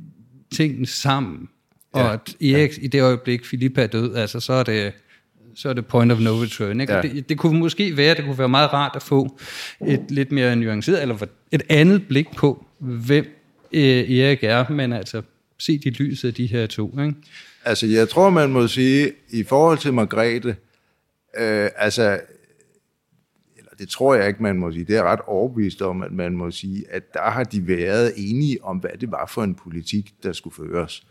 tingene 0.54 0.86
sammen. 0.86 1.48
Ja. 1.94 2.02
Og 2.02 2.12
at 2.12 2.34
Erik, 2.40 2.78
ja. 2.78 2.82
i 2.82 2.86
det 2.86 3.02
øjeblik, 3.02 3.44
Filippa 3.44 3.82
er 3.82 3.86
død, 3.86 4.14
altså, 4.14 4.40
så 4.40 4.52
er 4.52 4.62
det 4.62 4.92
så 5.54 5.68
er 5.68 5.73
det 5.73 5.87
point 5.87 6.12
of 6.12 6.21
no 6.21 6.30
return. 6.30 6.80
Ikke? 6.80 6.92
Ja. 6.92 7.02
Det, 7.02 7.28
det 7.28 7.38
kunne 7.38 7.59
måske 7.59 7.97
være, 7.97 8.14
det 8.14 8.25
kunne 8.25 8.38
være 8.38 8.49
meget 8.49 8.73
rart 8.73 8.92
at 8.97 9.02
få 9.02 9.38
et 9.87 10.04
lidt 10.09 10.32
mere 10.32 10.56
nuanceret, 10.56 11.02
eller 11.02 11.26
et 11.52 11.62
andet 11.68 12.09
blik 12.09 12.26
på, 12.37 12.66
hvem 12.78 13.26
øh, 13.73 14.11
Erik 14.11 14.44
er, 14.44 14.68
men 14.68 14.92
altså 14.92 15.23
se 15.59 15.78
de 15.78 15.90
lyset 15.90 16.28
af 16.28 16.35
de 16.35 16.47
her 16.47 16.66
to. 16.66 17.00
Ikke? 17.00 17.14
Altså, 17.64 17.87
jeg 17.87 18.09
tror, 18.09 18.30
man 18.30 18.50
må 18.50 18.66
sige, 18.66 19.12
i 19.30 19.42
forhold 19.42 19.78
til 19.78 19.94
Margrethe, 19.94 20.56
øh, 21.38 21.68
altså, 21.76 22.21
eller 23.56 23.71
det 23.78 23.88
tror 23.88 24.14
jeg 24.14 24.28
ikke, 24.28 24.42
man 24.42 24.56
må 24.56 24.73
sige, 24.73 24.85
det 24.85 24.97
er 24.97 25.02
ret 25.02 25.21
overbevist 25.26 25.82
om, 25.82 26.02
at 26.02 26.12
man 26.12 26.37
må 26.37 26.50
sige, 26.50 26.85
at 26.90 27.14
der 27.14 27.30
har 27.30 27.44
de 27.44 27.68
været 27.68 28.12
enige 28.16 28.64
om, 28.64 28.76
hvad 28.76 28.90
det 29.00 29.11
var 29.11 29.26
for 29.26 29.44
en 29.44 29.54
politik, 29.54 30.12
der 30.23 30.32
skulle 30.32 30.56
føres. 30.56 31.06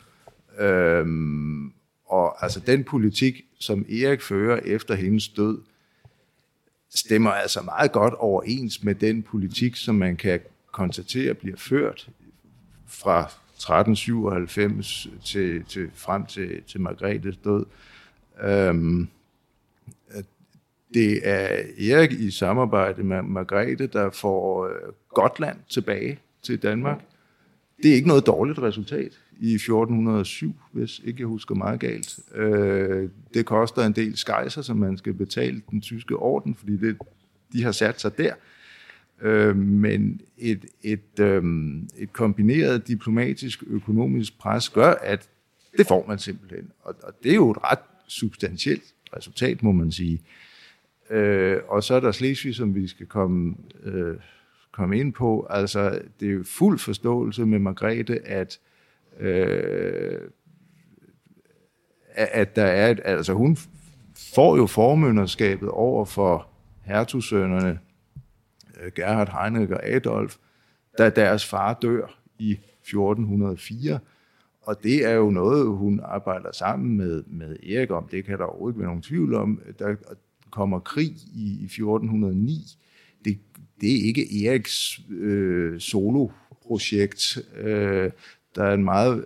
Øhm, 0.60 1.72
og 2.12 2.44
altså 2.44 2.60
den 2.60 2.84
politik, 2.84 3.46
som 3.60 3.86
Erik 3.90 4.22
fører 4.22 4.60
efter 4.66 4.96
hendes 4.96 5.30
død, 5.30 5.62
stemmer 6.90 7.32
altså 7.32 7.62
meget 7.62 7.92
godt 7.92 8.14
overens 8.14 8.84
med 8.84 8.96
den 8.96 9.24
politik, 9.24 9.76
som 9.76 9.96
man 9.96 10.16
kan 10.16 10.40
konstatere 10.72 11.34
bliver 11.34 11.58
ført 11.58 12.10
fra 12.88 13.20
1397 13.22 15.08
til, 15.26 15.66
til 15.66 15.92
frem 15.94 16.26
til, 16.26 16.64
til 16.68 16.82
Margrethes 16.82 17.38
død. 17.38 17.66
Øhm, 18.44 19.08
det 20.94 21.28
er 21.28 21.64
Erik 21.92 22.12
i 22.12 22.32
samarbejde 22.32 23.04
med 23.04 23.22
Margrethe, 23.22 23.88
der 23.88 24.10
får 24.10 24.68
øh, 24.68 24.94
Gotland 25.10 25.58
tilbage 25.70 26.20
til 26.42 26.64
Danmark. 26.64 27.02
Det 27.84 27.92
er 27.92 27.96
ikke 27.96 28.08
noget 28.08 28.26
dårligt 28.26 28.60
resultat 28.60 29.20
i 29.40 29.54
1407, 29.54 30.56
hvis 30.72 31.02
ikke 31.06 31.20
jeg 31.20 31.28
husker 31.28 31.56
meget 31.56 31.80
galt. 31.80 32.20
Øh, 32.36 33.10
det 33.34 33.46
koster 33.46 33.86
en 33.86 33.94
del 33.94 34.18
skejser, 34.18 34.62
som 34.62 34.78
man 34.78 34.98
skal 34.98 35.14
betale 35.14 35.62
den 35.72 35.82
tyske 35.82 36.16
orden, 36.16 36.56
fordi 36.56 36.78
det, 36.78 36.98
de 37.54 37.64
har 37.64 37.72
sat 37.72 38.02
sig 38.02 38.18
der. 38.18 38.34
Øh, 39.22 39.58
men 39.58 40.22
et, 40.38 40.66
et, 40.84 41.20
øh, 41.20 41.44
et 41.98 42.14
kombineret 42.14 42.88
diplomatisk 42.88 43.64
økonomisk 43.68 44.40
pres 44.40 44.70
gør, 44.70 44.92
at 44.92 45.30
det 45.78 45.88
får 45.88 46.06
man 46.08 46.20
simpelthen. 46.20 46.72
Og, 46.84 46.96
og 47.04 47.14
det 47.24 47.32
er 47.32 47.36
jo 47.36 47.52
et 47.52 47.64
ret 47.64 47.80
substantielt 48.08 48.84
resultat, 49.18 49.64
må 49.64 49.72
man 49.72 49.92
sige. 49.92 50.22
Øh, 51.10 51.58
og 51.68 51.84
så 51.84 51.94
er 51.94 52.00
der 52.00 52.12
Slesvig, 52.12 52.56
som 52.56 52.76
vi 52.76 52.88
skal 52.88 53.06
komme, 53.06 53.56
øh, 53.84 54.16
kom 54.72 54.94
ind 54.94 55.14
på. 55.14 55.48
Altså, 55.50 56.02
det 56.20 56.28
er 56.28 56.34
jo 56.34 56.44
fuld 56.46 56.80
forståelse 56.80 57.46
med 57.46 57.60
Margrethe, 57.60 58.28
at 58.28 58.60
øh, 59.20 60.20
at 62.14 62.56
der 62.56 62.64
er 62.64 62.92
et, 62.92 63.00
altså 63.06 63.34
hun 63.34 63.58
får 64.34 64.58
jo 64.58 64.66
formynderskabet 64.66 65.70
over 65.70 66.06
for 66.06 66.48
hertugsønnerne 66.84 67.80
øh, 68.82 68.92
Gerhard 68.96 69.42
Heinrich 69.42 69.72
og 69.72 69.88
Adolf, 69.88 70.36
da 70.98 71.10
deres 71.10 71.46
far 71.46 71.74
dør 71.82 72.20
i 72.40 72.52
1404. 72.52 74.00
Og 74.62 74.84
det 74.84 75.06
er 75.06 75.12
jo 75.12 75.30
noget, 75.30 75.68
hun 75.68 76.02
arbejder 76.04 76.52
sammen 76.52 76.98
med, 76.98 77.24
med 77.28 77.56
Erik 77.64 77.92
om. 77.92 78.08
Det 78.12 78.26
kan 78.26 78.38
der 78.38 78.46
overhovedet 78.46 78.74
ikke 78.74 78.80
være 78.80 78.90
nogen 78.90 79.02
tvivl 79.02 79.34
om. 79.34 79.62
Der 79.80 79.96
kommer 80.50 80.80
krig 80.80 81.12
i, 81.36 81.58
i 81.62 81.66
1409. 81.66 82.78
Det, 83.82 84.00
er 84.00 84.06
ikke 84.06 84.48
Eriks 84.48 85.00
øh, 85.10 85.80
solo-projekt. 85.80 87.38
Øh, 87.58 88.12
der 88.56 88.64
er 88.64 88.74
en 88.74 88.84
meget 88.84 89.26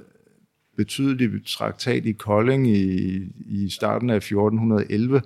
betydelig 0.75 1.29
traktat 1.45 2.05
i 2.05 2.11
Kolding 2.11 2.67
i, 2.67 3.21
i 3.45 3.69
starten 3.69 4.09
af 4.09 4.15
1411, 4.15 5.21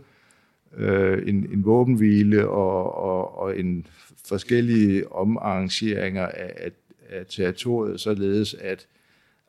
øh, 0.77 1.29
en, 1.29 1.35
en 1.35 1.65
våbenhvile 1.65 2.47
og, 2.47 2.95
og, 2.95 3.37
og 3.37 3.59
en 3.59 3.87
forskellige 4.27 5.11
omarrangeringer 5.11 6.25
af, 6.25 6.53
af, 6.57 6.71
af 7.09 7.25
territoriet, 7.25 7.99
således 7.99 8.53
at 8.53 8.87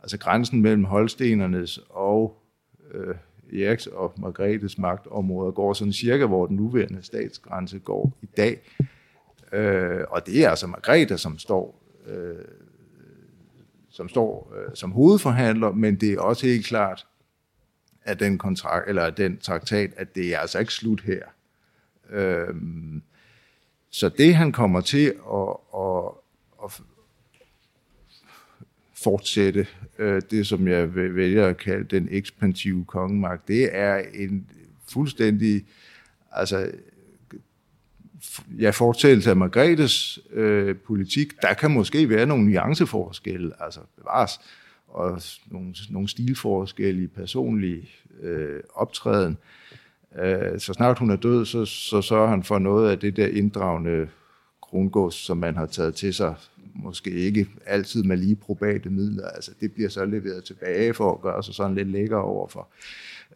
altså 0.02 0.18
grænsen 0.18 0.62
mellem 0.62 0.84
Holstenernes 0.84 1.80
og 1.88 2.42
øh, 2.94 3.14
Eriks 3.52 3.86
og 3.86 4.12
Margrethes 4.16 4.78
magtområder 4.78 5.50
går 5.50 5.72
sådan 5.72 5.92
cirka, 5.92 6.26
hvor 6.26 6.46
den 6.46 6.56
nuværende 6.56 7.02
statsgrænse 7.02 7.78
går 7.78 8.12
i 8.22 8.26
dag. 8.36 8.58
Øh, 9.52 10.04
og 10.08 10.26
det 10.26 10.44
er 10.44 10.50
altså 10.50 10.66
Margrethe, 10.66 11.18
som 11.18 11.38
står 11.38 11.82
øh, 12.06 12.44
som 13.90 14.08
står 14.08 14.52
øh, 14.56 14.70
som 14.74 14.92
hovedforhandler, 14.92 15.72
men 15.72 15.96
det 15.96 16.12
er 16.12 16.20
også 16.20 16.46
helt 16.46 16.66
klart, 16.66 17.06
at 18.02 18.20
den 18.20 18.38
kontrakt, 18.38 18.88
eller 18.88 19.10
den 19.10 19.38
traktat, 19.38 19.90
at 19.96 20.14
det 20.14 20.34
er 20.34 20.38
altså 20.38 20.58
ikke 20.58 20.72
slut 20.72 21.00
her. 21.00 21.22
Øh, 22.10 22.54
så 23.90 24.08
det 24.08 24.34
han 24.34 24.52
kommer 24.52 24.80
til 24.80 25.14
at, 25.32 25.56
at, 25.76 26.12
at 26.64 26.80
fortsætte, 28.94 29.66
øh, 29.98 30.22
det 30.30 30.46
som 30.46 30.68
jeg 30.68 30.94
vælger 30.94 31.46
at 31.46 31.56
kalde 31.56 31.84
den 31.84 32.08
ekspansive 32.10 32.84
kongemagt, 32.84 33.48
det 33.48 33.68
er 33.72 33.96
en 34.14 34.46
fuldstændig, 34.92 35.66
altså 36.32 36.72
ja, 38.58 38.70
fortællelse 38.70 39.30
af 39.30 39.36
Margrethes 39.36 40.18
øh, 40.32 40.76
politik, 40.76 41.42
der 41.42 41.54
kan 41.54 41.70
måske 41.70 42.08
være 42.08 42.26
nogle 42.26 42.44
nuanceforskelle, 42.44 43.52
altså 43.60 43.80
bevares, 43.96 44.40
og 44.88 45.22
nogle, 45.46 45.74
nogle 45.90 46.08
stilforskelle 46.08 47.02
i 47.02 47.06
personlig 47.06 47.90
øh, 48.22 48.60
optræden. 48.74 49.38
Øh, 50.18 50.58
så 50.58 50.72
snart 50.72 50.98
hun 50.98 51.10
er 51.10 51.16
død, 51.16 51.44
så, 51.44 51.64
så 51.64 52.02
sørger 52.02 52.28
han 52.28 52.42
for 52.42 52.58
noget 52.58 52.90
af 52.90 52.98
det 52.98 53.16
der 53.16 53.26
inddragende 53.26 54.08
krongås, 54.62 55.14
som 55.14 55.36
man 55.36 55.56
har 55.56 55.66
taget 55.66 55.94
til 55.94 56.14
sig, 56.14 56.34
måske 56.74 57.10
ikke 57.10 57.46
altid 57.66 58.02
med 58.02 58.16
lige 58.16 58.36
probate 58.36 58.90
midler. 58.90 59.28
Altså, 59.28 59.50
det 59.60 59.72
bliver 59.72 59.88
så 59.88 60.04
leveret 60.04 60.44
tilbage 60.44 60.94
for 60.94 61.12
at 61.12 61.20
gøre 61.20 61.42
sig 61.42 61.54
sådan 61.54 61.74
lidt 61.74 61.88
lækker 61.88 62.16
over 62.16 62.48
for, 62.48 62.68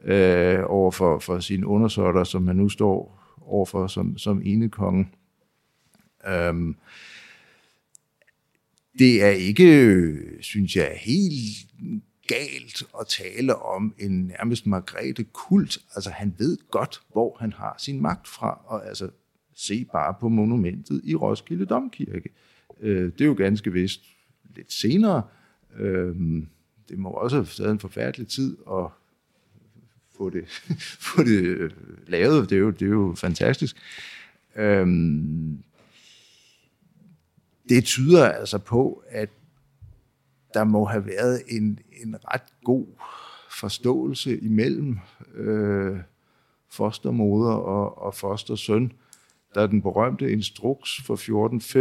øh, 0.05 0.61
over 0.67 0.91
for, 0.91 1.19
for 1.19 1.41
sine 1.41 1.67
undersøgter, 1.67 2.25
som 2.25 2.43
man 2.43 2.57
nu 2.57 2.69
står 2.69 3.24
overfor 3.47 3.87
som, 3.87 4.19
som 4.19 4.43
ene 4.45 4.69
konge. 4.69 5.09
Øhm, 6.29 6.77
det 8.99 9.23
er 9.23 9.31
ikke, 9.31 10.19
synes 10.41 10.77
jeg, 10.77 10.99
helt 11.01 11.67
galt 12.27 12.83
at 13.01 13.07
tale 13.09 13.57
om 13.57 13.95
en 13.99 14.27
nærmest 14.27 14.67
Margrethe 14.67 15.25
kult. 15.25 15.79
Altså 15.95 16.11
han 16.11 16.35
ved 16.39 16.59
godt, 16.71 17.01
hvor 17.13 17.37
han 17.41 17.53
har 17.53 17.75
sin 17.79 18.01
magt 18.01 18.29
fra, 18.29 18.61
og 18.67 18.89
altså 18.89 19.11
se 19.55 19.85
bare 19.93 20.15
på 20.21 20.29
monumentet 20.29 21.01
i 21.05 21.15
Roskilde 21.15 21.67
Domkirke. 21.67 22.29
Øh, 22.81 23.13
det 23.13 23.21
er 23.21 23.25
jo 23.25 23.35
ganske 23.39 23.73
vist 23.73 24.01
lidt 24.57 24.73
senere. 24.73 25.23
Øh, 25.77 26.17
det 26.89 26.99
må 26.99 27.09
også 27.09 27.37
have 27.37 27.49
været 27.59 27.73
en 27.73 27.81
forfærdelig 27.81 28.29
tid 28.29 28.57
at 28.71 28.87
få 30.25 30.31
det, 30.31 30.49
få 31.15 31.23
det 31.23 31.43
øh, 31.43 31.71
lavet. 32.07 32.51
Det 32.51 32.57
er 32.57 32.61
jo, 32.61 32.71
det 32.71 32.83
er 32.83 32.91
jo 32.91 33.15
fantastisk. 33.17 33.77
Øhm, 34.57 35.59
det 37.69 37.85
tyder 37.85 38.29
altså 38.29 38.59
på, 38.59 39.03
at 39.09 39.29
der 40.55 40.65
må 40.65 40.85
have 40.85 41.07
været 41.07 41.43
en, 41.49 41.79
en 42.05 42.17
ret 42.35 42.65
god 42.65 42.87
forståelse 43.51 44.39
imellem 44.39 44.99
øh, 45.35 45.97
fostermoder 46.71 47.53
og, 47.53 48.03
og 48.03 48.15
fostersøn. 48.15 48.93
Der 49.55 49.61
er 49.63 49.67
den 49.67 49.83
berømte 49.83 50.33
instruks 50.33 51.03
for 51.07 51.17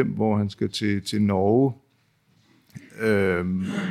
14.5, 0.03 0.15
hvor 0.15 0.37
han 0.37 0.49
skal 0.49 0.71
til, 0.71 1.05
til 1.05 1.21
Norge, 1.21 1.73
øh, 2.99 3.45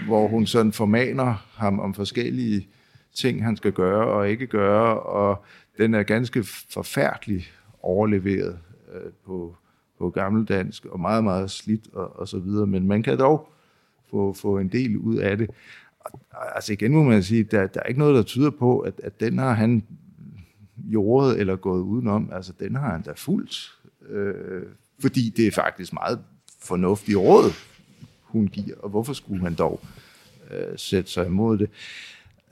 hvor 0.07 0.29
hun 0.29 0.47
sådan 0.47 0.73
formaner 0.73 1.49
ham 1.55 1.81
om 1.81 1.95
forskellige 1.95 2.69
ting, 3.15 3.45
han 3.45 3.57
skal 3.57 3.73
gøre 3.73 4.07
og 4.07 4.31
ikke 4.31 4.47
gøre, 4.47 5.01
og 5.01 5.45
den 5.79 5.95
er 5.95 6.03
ganske 6.03 6.45
forfærdelig 6.71 7.47
overleveret 7.83 8.59
øh, 8.95 9.13
på, 9.27 9.57
på 9.99 10.11
gammeldansk, 10.11 10.85
og 10.85 11.01
meget, 11.01 11.25
meget 11.25 11.51
slidt 11.51 11.89
og, 11.93 12.19
og 12.19 12.29
så 12.29 12.39
videre, 12.39 12.67
men 12.67 12.89
man 12.89 13.03
kan 13.03 13.19
dog 13.19 13.49
få, 14.11 14.33
få 14.33 14.59
en 14.59 14.69
del 14.69 14.97
ud 14.97 15.17
af 15.17 15.39
det. 15.39 15.51
Og, 16.01 16.21
altså 16.55 16.73
igen 16.73 16.93
må 16.93 17.03
man 17.03 17.23
sige, 17.23 17.45
der, 17.45 17.67
der 17.67 17.81
er 17.81 17.87
ikke 17.87 18.01
noget, 18.01 18.15
der 18.15 18.23
tyder 18.23 18.51
på, 18.51 18.79
at, 18.79 19.01
at 19.03 19.21
den 19.21 19.39
har 19.39 19.53
han 19.53 19.83
jordet 20.77 21.41
eller 21.41 21.57
gået 21.57 21.81
udenom. 21.81 22.31
Altså 22.33 22.53
den 22.61 22.77
har 22.77 22.91
han 22.93 23.03
da 23.03 23.13
fuldt, 23.17 23.79
øh, 24.09 24.63
fordi 25.01 25.33
det 25.37 25.47
er 25.47 25.51
faktisk 25.51 25.93
meget 25.93 26.19
fornuftige 26.61 27.17
råd, 27.17 27.51
hun 28.21 28.49
giver, 28.49 28.77
og 28.77 28.91
hvorfor 28.91 29.13
skulle 29.13 29.43
han 29.43 29.55
dog 29.55 29.81
øh, 30.51 30.79
sætte 30.79 31.11
sig 31.11 31.27
imod 31.27 31.59
det? 31.59 31.71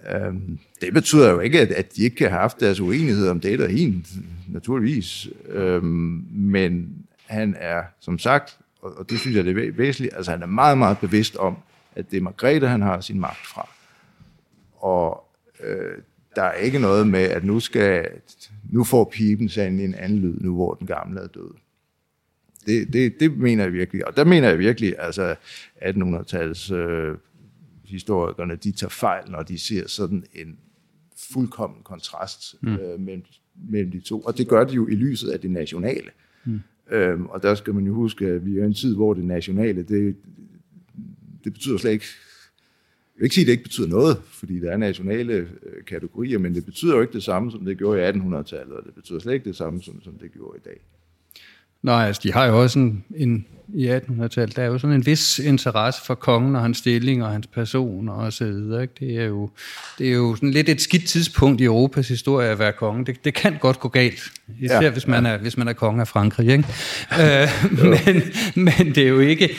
Øhm, 0.09 0.59
det 0.81 0.95
betyder 0.95 1.31
jo 1.31 1.41
ikke, 1.41 1.61
at, 1.61 1.71
at 1.71 1.97
de 1.97 2.03
ikke 2.03 2.17
kan 2.17 2.29
have 2.29 2.41
haft 2.41 2.61
deres 2.61 2.81
uenighed 2.81 3.29
om 3.29 3.41
det, 3.41 3.59
der 3.59 3.69
hin, 3.69 4.07
naturligvis. 4.49 5.29
Øhm, 5.49 6.25
men 6.31 6.97
han 7.27 7.57
er, 7.59 7.83
som 8.01 8.19
sagt, 8.19 8.59
og, 8.83 8.99
og 8.99 9.11
det 9.11 9.19
synes 9.19 9.37
jeg 9.37 9.45
det 9.45 9.51
er 9.51 9.73
væsentligt, 9.73 10.15
altså 10.17 10.31
han 10.31 10.43
er 10.43 10.47
meget, 10.47 10.79
meget 10.79 10.99
bevidst 10.99 11.37
om, 11.37 11.57
at 11.97 12.11
det 12.11 12.17
er 12.17 12.21
Margrethe, 12.21 12.69
han 12.69 12.83
har 12.83 13.01
sin 13.01 13.21
magt 13.21 13.47
fra. 13.47 13.69
Og 14.77 15.25
øh, 15.65 15.99
der 16.37 16.43
er 16.43 16.53
ikke 16.53 16.79
noget 16.79 17.09
med, 17.09 17.21
at 17.21 17.45
nu 17.45 17.61
skal 17.61 18.09
nu 18.71 18.85
får 18.85 19.05
pipen 19.13 19.49
sandelig 19.49 19.85
en 19.85 19.95
anden 19.95 20.19
lyd, 20.19 20.41
nu 20.41 20.55
hvor 20.55 20.75
den 20.75 20.87
gamle 20.87 21.21
er 21.21 21.27
død. 21.27 21.51
Det, 22.67 22.93
det, 22.93 23.21
det 23.21 23.39
mener 23.39 23.65
jeg 23.65 23.73
virkelig. 23.73 24.07
Og 24.07 24.17
der 24.17 24.25
mener 24.25 24.49
jeg 24.49 24.59
virkelig, 24.59 24.95
altså 24.99 25.35
1800-tals 25.83 26.71
øh, 26.71 27.17
historikerne, 27.91 28.57
de 28.57 28.73
tager 28.73 28.91
fejl, 28.91 29.31
når 29.31 29.43
de 29.43 29.59
ser 29.59 29.89
sådan 29.89 30.25
en 30.35 30.59
fuldkommen 31.17 31.83
kontrast 31.83 32.63
mm. 32.63 32.75
øh, 32.75 33.01
mellem, 33.01 33.25
mellem 33.55 33.91
de 33.91 34.01
to. 34.01 34.21
Og 34.21 34.39
det 34.39 34.49
gør 34.49 34.65
de 34.65 34.75
jo 34.75 34.89
i 34.89 34.95
lyset 34.95 35.31
af 35.31 35.41
det 35.41 35.51
nationale. 35.51 36.11
Mm. 36.45 36.61
Øhm, 36.91 37.27
og 37.27 37.43
der 37.43 37.55
skal 37.55 37.75
man 37.75 37.87
jo 37.87 37.95
huske, 37.95 38.27
at 38.27 38.47
vi 38.47 38.59
er 38.59 38.63
i 38.63 38.67
en 38.67 38.75
tid, 38.75 38.95
hvor 38.95 39.15
det 39.15 39.25
nationale, 39.25 39.83
det, 39.83 40.17
det 41.45 41.53
betyder 41.53 41.79
slet 41.79 41.93
ikke, 41.93 42.07
jeg 43.15 43.23
vil 43.23 43.27
ikke 43.27 43.35
sige, 43.35 43.43
at 43.43 43.47
det 43.47 43.53
ikke 43.53 43.63
betyder 43.63 43.89
noget, 43.89 44.17
fordi 44.25 44.61
der 44.61 44.71
er 44.71 44.77
nationale 44.77 45.33
øh, 45.33 45.85
kategorier, 45.87 46.39
men 46.39 46.55
det 46.55 46.65
betyder 46.65 46.95
jo 46.95 47.01
ikke 47.01 47.13
det 47.13 47.23
samme, 47.23 47.51
som 47.51 47.65
det 47.65 47.79
gjorde 47.79 48.01
i 48.01 48.11
1800-tallet, 48.11 48.77
og 48.77 48.85
det 48.85 48.95
betyder 48.95 49.19
slet 49.19 49.35
ikke 49.35 49.45
det 49.45 49.57
samme, 49.57 49.83
som, 49.83 50.03
som 50.03 50.19
det 50.19 50.33
gjorde 50.33 50.59
i 50.59 50.69
dag. 50.69 50.81
Nej, 51.83 52.07
altså 52.07 52.23
de 52.25 52.33
har 52.33 52.47
jo 52.47 52.63
også 52.63 52.79
en, 52.79 53.05
en 53.15 53.47
i 53.75 53.91
1800-tallet, 53.91 54.57
der 54.57 54.63
er 54.63 54.67
jo 54.67 54.79
sådan 54.79 54.97
en 54.97 55.07
vis 55.07 55.39
interesse 55.39 56.01
for 56.07 56.15
kongen 56.15 56.57
og 56.57 56.63
hans 56.63 56.79
stilling 56.79 57.25
og 57.25 57.31
hans 57.31 57.47
person 57.47 58.09
og 58.09 58.33
så 58.33 58.45
videre. 58.45 58.83
Ikke? 58.83 58.95
Det, 59.01 59.21
er 59.21 59.25
jo, 59.25 59.51
det 59.99 60.09
er 60.09 60.13
jo 60.13 60.35
sådan 60.35 60.51
lidt 60.51 60.69
et 60.69 60.81
skidt 60.81 61.07
tidspunkt 61.09 61.61
i 61.61 61.65
Europas 61.65 62.09
historie 62.09 62.49
at 62.49 62.59
være 62.59 62.73
konge. 62.73 63.05
Det, 63.05 63.25
det 63.25 63.35
kan 63.35 63.57
godt 63.61 63.81
gå 63.81 63.89
galt, 63.89 64.33
især 64.61 64.81
ja, 64.81 64.91
hvis, 64.91 65.07
man 65.07 65.27
ja. 65.27 65.33
er, 65.33 65.39
hvis 65.39 65.57
man 65.57 65.69
er 65.69 65.73
konge 65.73 66.01
af 66.01 66.09
Frankrig. 66.09 66.49
Ikke? 66.49 66.65
øh, 67.21 67.49
men, 67.73 68.23
men 68.55 68.95
det 68.95 68.99
er 68.99 69.09
jo 69.09 69.19
ikke, 69.19 69.51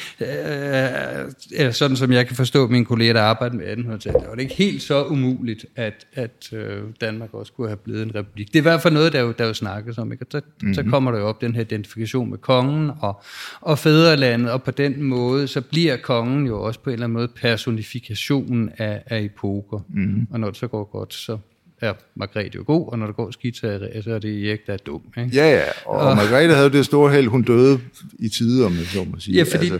øh, 1.59 1.73
sådan 1.73 1.97
som 1.97 2.11
jeg 2.11 2.27
kan 2.27 2.35
forstå 2.35 2.67
mine 2.67 2.85
kolleger, 2.85 3.13
der 3.13 3.21
arbejder 3.21 3.55
med 3.55 3.65
1800-tallet, 3.65 4.27
og 4.27 4.37
det 4.37 4.37
er 4.37 4.49
ikke 4.49 4.55
helt 4.55 4.81
så 4.81 5.05
umuligt, 5.05 5.65
at, 5.75 6.05
at 6.13 6.53
øh, 6.53 6.81
Danmark 7.01 7.33
også 7.33 7.53
kunne 7.53 7.67
have 7.67 7.77
blevet 7.77 8.03
en 8.03 8.15
republik. 8.15 8.47
Det 8.47 8.55
er 8.55 8.59
i 8.59 8.61
hvert 8.61 8.81
fald 8.81 8.93
noget, 8.93 9.13
der 9.13 9.21
jo, 9.21 9.31
der 9.31 9.45
jo 9.45 9.53
snakkes 9.53 9.97
om. 9.97 10.11
Ikke? 10.11 10.25
Og 10.25 10.27
så, 10.31 10.37
mm-hmm. 10.39 10.73
så 10.73 10.83
kommer 10.83 11.11
der 11.11 11.19
jo 11.19 11.27
op 11.27 11.41
den 11.41 11.55
her 11.55 11.61
identifikation 11.61 12.29
med 12.29 12.37
kongen 12.37 12.91
og, 12.99 13.21
og 13.61 13.79
fædre 13.79 14.00
fædrelandet, 14.01 14.51
og 14.51 14.63
på 14.63 14.71
den 14.71 15.03
måde, 15.03 15.47
så 15.47 15.61
bliver 15.61 15.97
kongen 15.97 16.47
jo 16.47 16.61
også 16.61 16.79
på 16.79 16.89
en 16.89 16.93
eller 16.93 17.05
anden 17.05 17.13
måde 17.13 17.27
personifikationen 17.27 18.69
af, 18.77 19.03
af 19.05 19.21
epoker. 19.21 19.79
Mm. 19.89 20.27
Og 20.31 20.39
når 20.39 20.47
det 20.47 20.57
så 20.57 20.67
går 20.67 20.83
godt, 20.83 21.13
så 21.13 21.37
er 21.81 21.93
Margrethe 22.15 22.51
jo 22.55 22.63
god, 22.67 22.91
og 22.91 22.99
når 22.99 23.05
det 23.05 23.15
går 23.15 23.31
skidt, 23.31 23.57
så 23.57 23.67
er, 23.67 24.19
det 24.19 24.49
Erik, 24.49 24.67
der 24.67 24.73
er 24.73 24.77
dum. 24.77 25.01
Ikke? 25.17 25.29
Ja, 25.33 25.49
ja, 25.51 25.61
og, 25.85 25.97
og 25.99 26.15
Margrethe 26.15 26.55
havde 26.55 26.69
det 26.69 26.85
store 26.85 27.11
held, 27.11 27.27
hun 27.27 27.41
døde 27.41 27.79
i 28.19 28.29
tide, 28.29 28.65
om 28.65 28.73
jeg 28.77 28.85
så 28.85 29.03
må 29.03 29.19
sige, 29.19 29.37
Ja, 29.37 29.43
fordi- 29.43 29.71
altså, 29.71 29.79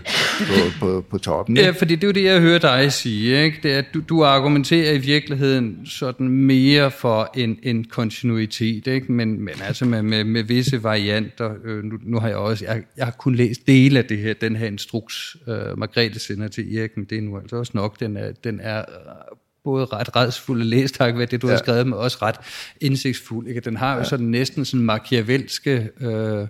på, 0.80 0.86
på, 0.86 1.04
på 1.10 1.18
toppen. 1.18 1.56
Ja, 1.56 1.66
ikke? 1.66 1.78
fordi 1.78 1.94
det 1.94 2.04
er 2.04 2.08
jo 2.08 2.12
det, 2.12 2.24
jeg 2.24 2.40
hører 2.40 2.58
dig 2.58 2.92
sige. 2.92 3.44
Ikke? 3.44 3.58
Det 3.62 3.72
er, 3.72 3.78
at 3.78 3.84
du, 3.94 4.00
du 4.08 4.24
argumenterer 4.24 4.92
i 4.92 4.98
virkeligheden 4.98 5.86
sådan 5.86 6.28
mere 6.28 6.90
for 6.90 7.30
en, 7.36 7.58
en 7.62 7.84
kontinuitet, 7.84 8.86
ikke? 8.86 9.12
Men, 9.12 9.40
men 9.40 9.54
altså 9.66 9.84
med, 9.84 10.02
med, 10.02 10.24
med 10.24 10.42
visse 10.42 10.82
varianter. 10.82 11.54
Øh, 11.64 11.84
nu, 11.84 11.98
nu 12.02 12.18
har 12.18 12.28
jeg 12.28 12.36
også, 12.36 12.64
jeg, 12.64 12.82
jeg 12.96 13.04
har 13.06 13.12
kun 13.12 13.34
læst 13.34 13.66
dele 13.66 13.98
af 13.98 14.04
det 14.04 14.18
her, 14.18 14.34
den 14.34 14.56
her 14.56 14.66
instruks, 14.66 15.36
øh, 15.48 15.78
Margrethe 15.78 16.18
sender 16.18 16.48
til 16.48 16.76
Erik, 16.76 16.90
men 16.96 17.06
det 17.10 17.18
er 17.18 17.22
nu 17.22 17.38
altså 17.38 17.56
også 17.56 17.72
nok, 17.74 18.00
den 18.00 18.16
er, 18.16 18.32
den 18.44 18.60
er 18.62 18.78
øh, 18.78 18.84
både 19.64 19.84
ret 19.84 20.16
redsfuld 20.16 20.60
at 20.60 20.66
læse, 20.66 20.94
tak 20.94 21.16
ved 21.16 21.26
det, 21.26 21.42
du 21.42 21.46
ja. 21.46 21.52
har 21.52 21.58
skrevet, 21.58 21.86
men 21.86 21.94
også 21.94 22.18
ret 22.22 22.36
indsigtsfuld. 22.80 23.46
Ikke? 23.48 23.60
Den 23.60 23.76
har 23.76 23.96
jo 23.96 24.04
sådan 24.04 24.26
næsten 24.26 24.64
sådan 24.64 24.86
machiavelske 24.86 25.90
øh, 26.00 26.46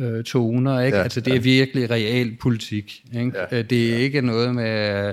øh, 0.00 0.24
toner, 0.24 0.80
ikke? 0.80 0.96
Ja, 0.96 0.98
Ja, 0.98 1.02
altså 1.02 1.20
det 1.20 1.34
er 1.34 1.40
virkelig 1.40 1.90
real 1.90 2.30
politik. 2.40 3.02
Ikke? 3.14 3.32
Ja, 3.34 3.56
Ja, 3.56 3.62
det 3.62 3.92
er 3.94 3.96
ikke 3.98 4.20
noget 4.20 4.54
med 4.54 5.06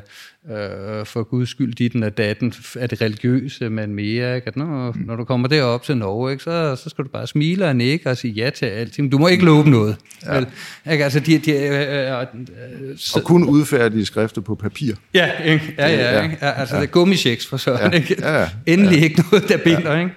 øh, 0.52 1.06
for 1.06 1.24
guds 1.24 1.50
skyld 1.50 1.74
dit 1.74 2.04
og 2.04 2.18
datten 2.18 2.54
af 2.80 2.90
det 2.90 3.02
religiøse, 3.02 3.70
men 3.70 3.96
mere, 3.96 4.36
ikke? 4.36 4.48
at 4.48 4.58
når, 4.58 4.96
når 5.06 5.16
du 5.16 5.24
kommer 5.24 5.48
derop 5.48 5.84
til 5.84 5.98
Norge, 5.98 6.32
ikke, 6.32 6.44
så, 6.44 6.76
så 6.84 6.90
skal 6.90 7.04
du 7.04 7.10
bare 7.10 7.28
smile 7.28 7.66
og 7.68 7.76
nikke 7.76 8.10
og 8.10 8.18
sige 8.18 8.32
ja 8.34 8.50
til 8.50 8.66
alt. 8.66 9.00
Men 9.00 9.10
du 9.10 9.18
må 9.18 9.28
ikke 9.28 9.46
love 9.46 9.70
noget. 9.70 9.96
Ja. 10.26 10.36
Vel? 10.36 10.48
Ikke? 10.92 11.04
Altså, 11.04 11.20
de, 11.20 11.38
de, 11.38 11.52
øh, 11.52 12.12
øh, 12.12 12.22
øh, 12.22 12.98
så, 12.98 13.20
Og 13.20 13.24
kun 13.26 13.44
udfærdige 13.44 14.06
skrifter 14.06 14.42
på 14.42 14.56
papir. 14.56 14.94
Ja, 15.14 15.32
ikke? 15.44 15.76
ja, 15.78 15.88
ja, 15.88 15.96
Ja, 15.96 16.16
ja. 16.18 16.24
Ikke? 16.24 16.38
ja 16.42 16.52
altså 16.52 16.76
ja. 16.76 16.82
det 16.82 16.88
er 16.88 16.92
gummichecks 16.92 17.48
for 17.48 17.58
sådan, 17.58 17.92
Ja, 17.94 17.98
ikke? 18.00 18.16
ja, 18.20 18.40
ja. 18.42 18.50
Endelig 18.66 19.04
ikke 19.04 19.24
noget, 19.32 19.50
der 19.50 19.58
binder, 19.58 20.00
ikke? 20.00 20.12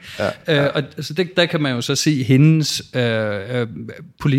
Ja, 0.48 0.64
Øh, 0.64 0.70
og 0.74 0.82
altså 0.96 1.14
det, 1.14 1.36
der 1.36 1.46
kan 1.46 1.60
man 1.62 1.74
jo 1.74 1.80
så 1.80 1.94
se 1.94 2.22
hendes 2.22 2.82
øh, 2.96 3.02
øh, 3.60 3.66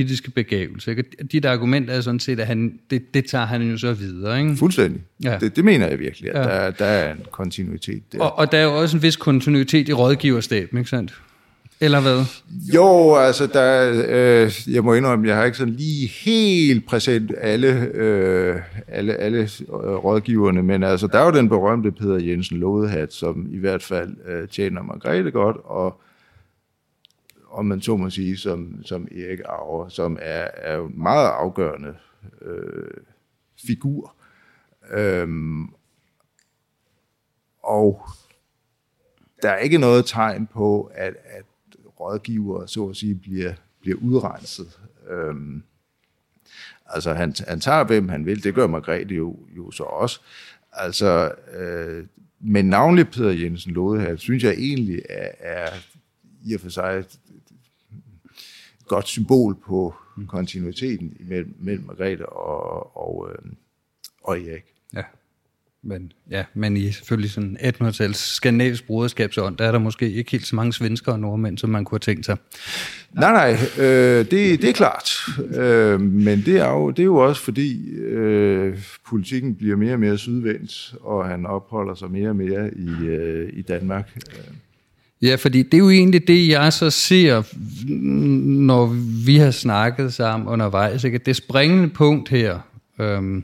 politiske 0.09 0.31
begævelse, 0.31 0.91
ikke? 0.91 1.03
Og 1.19 1.31
Dit 1.31 1.45
argument 1.45 1.89
er 1.89 2.01
sådan 2.01 2.19
set, 2.19 2.39
at 2.39 2.47
han, 2.47 2.79
det, 2.89 3.13
det 3.13 3.25
tager 3.25 3.45
han 3.45 3.61
jo 3.61 3.77
så 3.77 3.93
videre, 3.93 4.39
ikke? 4.39 4.55
Fuldstændig. 4.55 5.01
Ja. 5.23 5.37
Det, 5.41 5.55
det 5.55 5.65
mener 5.65 5.87
jeg 5.87 5.99
virkelig, 5.99 6.35
at 6.35 6.49
ja. 6.49 6.65
der, 6.65 6.71
der 6.71 6.85
er 6.85 7.11
en 7.11 7.19
kontinuitet 7.31 8.03
der. 8.11 8.19
Og, 8.19 8.37
og 8.37 8.51
der 8.51 8.57
er 8.57 8.63
jo 8.63 8.81
også 8.81 8.97
en 8.97 9.03
vis 9.03 9.15
kontinuitet 9.15 9.89
i 9.89 9.93
rådgiverstaben, 9.93 10.77
ikke 10.77 10.89
sandt? 10.89 11.21
Eller 11.81 12.01
hvad? 12.01 12.25
Jo, 12.73 13.15
altså, 13.15 13.47
der, 13.47 13.91
øh, 14.07 14.51
jeg 14.73 14.83
må 14.83 14.93
indrømme, 14.93 15.27
jeg 15.27 15.35
har 15.35 15.45
ikke 15.45 15.57
sådan 15.57 15.73
lige 15.73 16.07
helt 16.07 16.85
præsent 16.87 17.31
alle, 17.37 17.89
øh, 17.93 18.55
alle, 18.87 19.15
alle 19.15 19.39
øh, 19.39 19.75
rådgiverne, 19.75 20.63
men 20.63 20.83
altså, 20.83 21.07
der 21.07 21.19
er 21.19 21.25
jo 21.25 21.31
den 21.31 21.49
berømte 21.49 21.91
Peter 21.91 22.17
Jensen 22.25 22.57
Lodehat, 22.57 23.13
som 23.13 23.47
i 23.51 23.57
hvert 23.57 23.83
fald 23.83 24.09
øh, 24.27 24.47
tjener 24.47 24.83
Margrethe 24.83 25.31
godt, 25.31 25.57
og 25.63 26.01
om 27.59 27.65
man 27.65 27.81
så 27.81 27.97
må 27.97 28.09
sige, 28.09 28.37
som, 28.37 28.83
som 28.83 29.07
Erik 29.11 29.39
Auer, 29.45 29.89
som 29.89 30.17
er, 30.21 30.47
er 30.53 30.75
jo 30.75 30.85
en 30.85 31.01
meget 31.01 31.27
afgørende 31.27 31.95
øh, 32.41 33.03
figur. 33.67 34.15
Øhm, 34.91 35.67
og 37.63 38.01
der 39.41 39.49
er 39.49 39.57
ikke 39.57 39.77
noget 39.77 40.05
tegn 40.05 40.47
på, 40.47 40.91
at, 40.95 41.13
at 41.25 41.45
rådgiver 41.99 42.65
så 42.65 42.87
at 42.87 42.95
sige 42.95 43.15
bliver, 43.15 43.53
bliver 43.81 43.97
udrenset. 43.97 44.79
Øhm, 45.09 45.63
altså 46.85 47.13
han, 47.13 47.33
han 47.47 47.59
tager, 47.59 47.83
hvem 47.83 48.09
han 48.09 48.25
vil, 48.25 48.43
det 48.43 48.55
gør 48.55 48.67
Margrethe 48.67 49.15
jo, 49.15 49.37
jo 49.57 49.71
så 49.71 49.83
også. 49.83 50.19
Altså, 50.73 51.31
øh, 51.53 52.05
men 52.39 52.65
navnlig 52.65 53.09
Peter 53.09 53.29
Jensen 53.29 53.73
Lodehat, 53.73 54.19
synes 54.19 54.43
jeg 54.43 54.53
egentlig 54.53 55.01
er, 55.09 55.31
er 55.39 55.69
i 56.43 56.53
og 56.53 56.61
for 56.61 56.69
sig 56.69 57.05
godt 58.89 59.07
symbol 59.07 59.55
på 59.65 59.95
kontinuiteten 60.27 61.17
mellem, 61.19 61.55
mellem 61.59 61.85
Margrethe 61.85 62.25
og, 62.25 62.97
og, 62.97 63.29
øh, 63.31 63.51
og 64.23 64.39
Erik. 64.39 64.63
Ja. 64.95 65.03
Men, 65.83 66.11
ja, 66.31 66.43
men 66.53 66.77
i 66.77 66.91
selvfølgelig 66.91 67.31
sådan 67.31 67.57
1800-tals 67.61 68.17
skandinavisk 68.17 68.87
broderskabsånd, 68.87 69.57
der 69.57 69.65
er 69.65 69.71
der 69.71 69.79
måske 69.79 70.11
ikke 70.11 70.31
helt 70.31 70.47
så 70.47 70.55
mange 70.55 70.73
svenskere 70.73 71.15
og 71.15 71.19
nordmænd, 71.19 71.57
som 71.57 71.69
man 71.69 71.85
kunne 71.85 71.95
have 71.95 72.13
tænkt 72.13 72.25
sig. 72.25 72.37
Nej, 73.11 73.31
nej, 73.31 73.57
øh, 73.85 74.17
det, 74.19 74.61
det 74.61 74.63
er 74.63 74.73
klart. 74.73 75.09
Øh, 75.55 76.01
men 76.01 76.41
det 76.45 76.57
er, 76.57 76.69
jo, 76.69 76.89
det 76.89 76.99
er 76.99 77.05
jo 77.05 77.15
også 77.15 77.41
fordi 77.41 77.89
øh, 77.89 78.79
politikken 79.07 79.55
bliver 79.55 79.75
mere 79.75 79.93
og 79.93 79.99
mere 79.99 80.17
sydvendt, 80.17 80.95
og 81.01 81.27
han 81.27 81.45
opholder 81.45 81.95
sig 81.95 82.11
mere 82.11 82.29
og 82.29 82.35
mere 82.35 82.73
i, 82.73 82.89
øh, 83.05 83.49
i 83.53 83.61
Danmark. 83.61 84.17
Ja, 85.21 85.35
fordi 85.35 85.63
det 85.63 85.73
er 85.73 85.77
jo 85.77 85.89
egentlig 85.89 86.27
det, 86.27 86.47
jeg 86.47 86.73
så 86.73 86.89
ser, 86.89 87.43
når 88.49 88.85
vi 89.25 89.35
har 89.35 89.51
snakket 89.51 90.13
sammen 90.13 90.47
undervejs. 90.47 91.03
Ikke? 91.03 91.17
Det 91.17 91.35
springende 91.35 91.89
punkt 91.89 92.29
her, 92.29 92.59
øhm, 92.99 93.43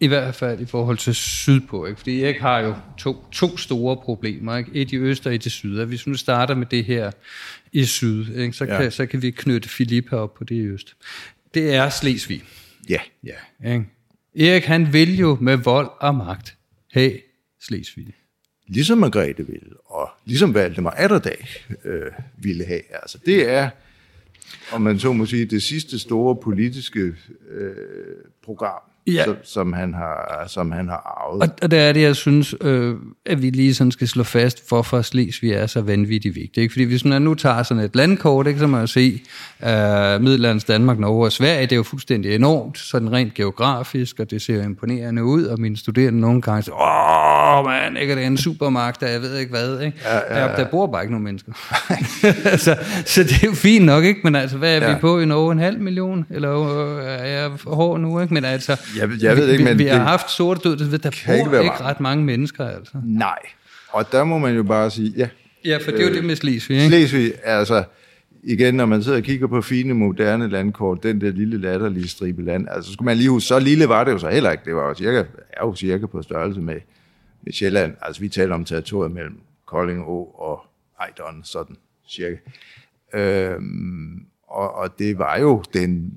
i 0.00 0.06
hvert 0.06 0.34
fald 0.34 0.60
i 0.60 0.64
forhold 0.64 0.98
til 0.98 1.14
sydpå, 1.14 1.86
ikke? 1.86 1.98
fordi 1.98 2.22
jeg 2.22 2.36
har 2.40 2.60
jo 2.60 2.74
to, 2.98 3.24
to 3.32 3.56
store 3.56 3.96
problemer, 3.96 4.56
ikke? 4.56 4.70
et 4.74 4.92
i 4.92 4.96
øst 4.96 5.26
og 5.26 5.34
et 5.34 5.46
i 5.46 5.50
syd. 5.50 5.78
Og 5.78 5.86
hvis 5.86 6.06
vi 6.06 6.10
nu 6.10 6.16
starter 6.16 6.54
med 6.54 6.66
det 6.66 6.84
her 6.84 7.10
i 7.72 7.84
syd, 7.84 8.34
ikke? 8.36 8.52
Så, 8.52 8.66
kan, 8.66 8.82
Ja. 8.82 8.90
så 8.90 9.06
kan 9.06 9.22
vi 9.22 9.30
knytte 9.30 9.68
Filippa 9.68 10.16
op 10.16 10.34
på 10.34 10.44
det 10.44 10.54
i 10.54 10.66
øst. 10.66 10.96
Det 11.54 11.74
er 11.74 11.88
Slesvig. 11.90 12.42
Ja, 12.88 12.98
Ja, 13.24 13.72
ikke? 13.74 13.86
Erik 14.38 14.64
han 14.64 14.92
vil 14.92 15.18
jo 15.18 15.38
med 15.40 15.56
vold 15.56 15.88
og 16.00 16.14
magt 16.14 16.56
have 16.92 17.12
Slesvig 17.60 18.06
ligesom 18.66 18.98
Margrethe 18.98 19.46
ville, 19.46 19.76
og 19.84 20.10
ligesom 20.24 20.54
Valdemar 20.54 20.90
Atterdag 20.90 21.46
øh, 21.84 22.12
ville 22.38 22.64
have. 22.64 22.82
Altså, 23.02 23.18
det 23.26 23.50
er, 23.50 23.70
om 24.72 24.80
man 24.82 24.98
så 24.98 25.12
må 25.12 25.26
sige, 25.26 25.44
det 25.44 25.62
sidste 25.62 25.98
store 25.98 26.36
politiske 26.36 27.14
øh, 27.50 27.74
program, 28.44 28.80
Ja. 29.06 29.24
som, 29.24 29.36
som, 29.44 29.72
han 29.72 29.94
har, 29.94 30.44
som 30.48 30.72
han 30.72 30.88
har 30.88 31.22
arvet. 31.26 31.42
Og, 31.42 31.48
og 31.62 31.70
der 31.70 31.80
er 31.80 31.92
det, 31.92 32.02
jeg 32.02 32.16
synes, 32.16 32.54
øh, 32.60 32.94
at 33.26 33.42
vi 33.42 33.50
lige 33.50 33.74
sådan 33.74 33.90
skal 33.90 34.08
slå 34.08 34.22
fast, 34.22 34.68
hvorfor 34.68 35.02
Slesvig 35.02 35.52
er 35.52 35.66
så 35.66 35.80
vanvittigt 35.80 36.34
vigtigt. 36.34 36.62
Ikke? 36.62 36.72
Fordi 36.72 36.84
hvis 36.84 37.04
man 37.04 37.22
nu 37.22 37.34
tager 37.34 37.62
sådan 37.62 37.82
et 37.82 37.96
landkort, 37.96 38.46
ikke, 38.46 38.60
så 38.60 38.66
man 38.66 38.80
jo 38.80 38.86
se 38.86 39.22
øh, 39.62 39.68
Middellandets 40.20 40.64
Danmark, 40.64 40.98
Norge 40.98 41.24
og 41.24 41.32
Sverige, 41.32 41.62
det 41.62 41.72
er 41.72 41.76
jo 41.76 41.82
fuldstændig 41.82 42.34
enormt, 42.34 42.78
sådan 42.78 43.12
rent 43.12 43.34
geografisk, 43.34 44.20
og 44.20 44.30
det 44.30 44.42
ser 44.42 44.54
jo 44.54 44.62
imponerende 44.62 45.24
ud, 45.24 45.44
og 45.44 45.60
mine 45.60 45.76
studerende 45.76 46.20
nogle 46.20 46.42
gange 46.42 46.62
siger, 46.62 46.74
åh 46.74 47.64
mand, 47.64 47.98
ikke, 47.98 48.14
det 48.14 48.22
er 48.22 48.26
en 48.26 48.36
supermagt, 48.36 49.00
der 49.00 49.08
jeg 49.08 49.22
ved 49.22 49.38
ikke 49.38 49.50
hvad. 49.50 49.80
Ikke? 49.80 49.98
Ja, 50.04 50.38
ja, 50.38 50.46
ja. 50.46 50.56
Der 50.56 50.64
bor 50.64 50.86
bare 50.86 51.02
ikke 51.02 51.12
nogen 51.12 51.24
mennesker. 51.24 51.52
så, 52.64 52.76
så 53.04 53.22
det 53.22 53.42
er 53.42 53.46
jo 53.46 53.52
fint 53.52 53.84
nok, 53.84 54.04
ikke? 54.04 54.20
men 54.24 54.34
altså, 54.34 54.56
hvad 54.56 54.76
er. 54.76 54.86
Ja. 54.86 54.94
vi 54.94 55.00
på 55.00 55.20
i 55.20 55.24
Norge? 55.24 55.52
En 55.52 55.58
halv 55.58 55.80
million? 55.80 56.26
Eller 56.30 56.52
øh, 56.98 57.04
er 57.04 57.24
jeg 57.24 57.50
hård 57.66 58.00
nu? 58.00 58.20
Ikke? 58.20 58.34
Men 58.34 58.44
altså, 58.44 58.76
Jeg- 58.96 59.10
jeg 59.22 59.36
ved 59.36 59.48
ikke, 59.50 59.64
men 59.64 59.78
vi, 59.78 59.82
vi 59.84 59.88
har 59.88 59.98
haft 59.98 60.30
sorte 60.30 60.60
død, 60.68 60.76
det 60.76 61.02
der 61.02 61.10
ikke 61.10 61.50
bor 61.50 61.58
ikke 61.58 61.68
varmt. 61.68 61.80
ret 61.80 62.00
mange 62.00 62.24
mennesker, 62.24 62.64
altså. 62.68 62.92
Nej, 63.04 63.38
og 63.88 64.12
der 64.12 64.24
må 64.24 64.38
man 64.38 64.54
jo 64.56 64.62
bare 64.62 64.90
sige, 64.90 65.12
ja, 65.16 65.28
Ja, 65.64 65.76
for 65.76 65.90
det 65.90 66.00
er 66.00 66.08
jo 66.08 66.14
det 66.14 66.24
med 66.24 66.36
Slesvig, 66.36 66.76
ikke? 66.76 66.88
Slesvig, 66.88 67.32
altså 67.44 67.84
igen, 68.42 68.74
når 68.74 68.86
man 68.86 69.02
sidder 69.02 69.18
og 69.18 69.24
kigger 69.24 69.46
på 69.46 69.62
fine, 69.62 69.94
moderne 69.94 70.48
landkort, 70.50 71.02
den 71.02 71.20
der 71.20 71.30
lille 71.30 71.58
latterlige 71.60 72.08
stribe 72.08 72.42
land, 72.44 72.66
altså 72.70 72.92
skulle 72.92 73.06
man 73.06 73.16
lige 73.16 73.30
huske, 73.30 73.46
så 73.46 73.58
lille 73.58 73.88
var 73.88 74.04
det 74.04 74.12
jo 74.12 74.18
så 74.18 74.28
heller 74.28 74.50
ikke. 74.50 74.64
Det 74.64 74.74
var 74.74 74.88
jo 74.88 74.94
cirka, 74.94 75.18
er 75.52 75.60
jo 75.66 75.74
cirka 75.74 76.06
på 76.06 76.22
størrelse 76.22 76.60
med, 76.60 76.76
med 77.42 77.52
Sjælland. 77.52 77.94
Altså 78.02 78.20
vi 78.22 78.28
taler 78.28 78.54
om 78.54 78.64
territoriet 78.64 79.12
mellem 79.14 79.38
Kolding 79.66 80.00
Å 80.02 80.34
og 80.38 80.66
Ejdon, 81.00 81.40
sådan 81.44 81.76
cirka. 82.10 82.36
Øhm, 83.14 84.20
og, 84.48 84.74
og 84.74 84.98
det 84.98 85.18
var 85.18 85.38
jo 85.38 85.62
den 85.74 86.12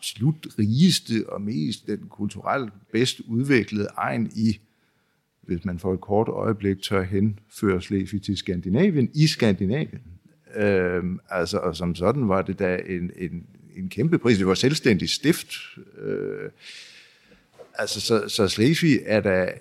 absolut 0.00 0.46
rigeste 0.58 1.28
og 1.28 1.40
mest 1.40 1.86
den 1.86 1.98
kulturelt 2.08 2.72
bedst 2.92 3.20
udviklede 3.20 3.88
egen 3.96 4.30
i 4.36 4.60
hvis 5.42 5.64
man 5.64 5.78
for 5.78 5.94
et 5.94 6.00
kort 6.00 6.28
øjeblik 6.28 6.82
tør 6.82 7.02
henføre 7.02 7.82
Slesvig 7.82 8.22
til 8.22 8.36
Skandinavien, 8.36 9.10
i 9.14 9.26
Skandinavien. 9.26 10.00
Øhm, 10.56 11.20
altså, 11.30 11.58
og 11.58 11.76
som 11.76 11.94
sådan 11.94 12.28
var 12.28 12.42
det 12.42 12.58
da 12.58 12.80
en, 12.86 13.10
en, 13.16 13.46
en 13.76 13.88
kæmpe 13.88 14.18
pris. 14.18 14.38
Det 14.38 14.46
var 14.46 14.54
selvstændig 14.54 15.10
stift. 15.10 15.54
Øh, 15.98 16.50
altså, 17.74 18.00
så, 18.00 18.28
så 18.28 18.48
Slesvig 18.48 19.00
er 19.04 19.20
da 19.20 19.52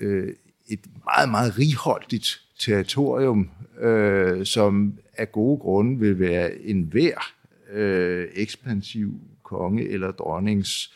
øh, 0.00 0.34
et 0.68 0.80
meget, 1.04 1.30
meget 1.30 1.58
righoldigt 1.58 2.40
territorium, 2.58 3.50
øh, 3.80 4.46
som 4.46 4.94
af 5.16 5.32
gode 5.32 5.58
grunde 5.58 6.00
vil 6.00 6.18
være 6.18 6.58
en 6.58 6.82
hver 6.82 7.34
øh, 7.72 8.28
ekspansiv 8.34 9.20
konge 9.50 9.88
eller 9.88 10.10
dronnings 10.10 10.94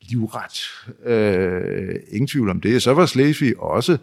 livret. 0.00 0.60
Øh, 1.04 2.00
ingen 2.08 2.26
tvivl 2.26 2.50
om 2.50 2.60
det. 2.60 2.82
Så 2.82 2.94
var 2.94 3.06
Slesvig 3.06 3.58
også, 3.58 3.98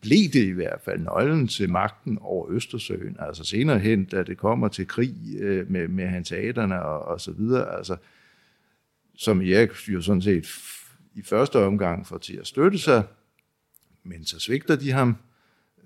blev 0.00 0.28
det 0.32 0.44
i 0.44 0.50
hvert 0.50 0.80
fald 0.84 1.00
nøglen 1.00 1.48
til 1.48 1.70
magten 1.70 2.18
over 2.20 2.50
Østersøen. 2.50 3.16
Altså 3.18 3.44
senere 3.44 3.78
hen, 3.78 4.04
da 4.04 4.22
det 4.22 4.38
kommer 4.38 4.68
til 4.68 4.86
krig 4.86 5.14
øh, 5.38 5.70
med, 5.70 5.88
med 5.88 6.06
hanseaterne 6.06 6.82
og, 6.82 7.02
og 7.02 7.20
så 7.20 7.32
videre, 7.32 7.76
altså, 7.76 7.96
som 9.16 9.40
Erik 9.40 9.70
jo 9.88 10.00
sådan 10.00 10.22
set 10.22 10.46
f- 10.46 10.92
i 11.14 11.22
første 11.22 11.56
omgang 11.58 12.06
får 12.06 12.18
til 12.18 12.36
at 12.36 12.46
støtte 12.46 12.78
sig 12.78 13.02
men 14.02 14.24
så 14.24 14.40
svigter 14.40 14.76
de 14.76 14.90
ham, 14.90 15.16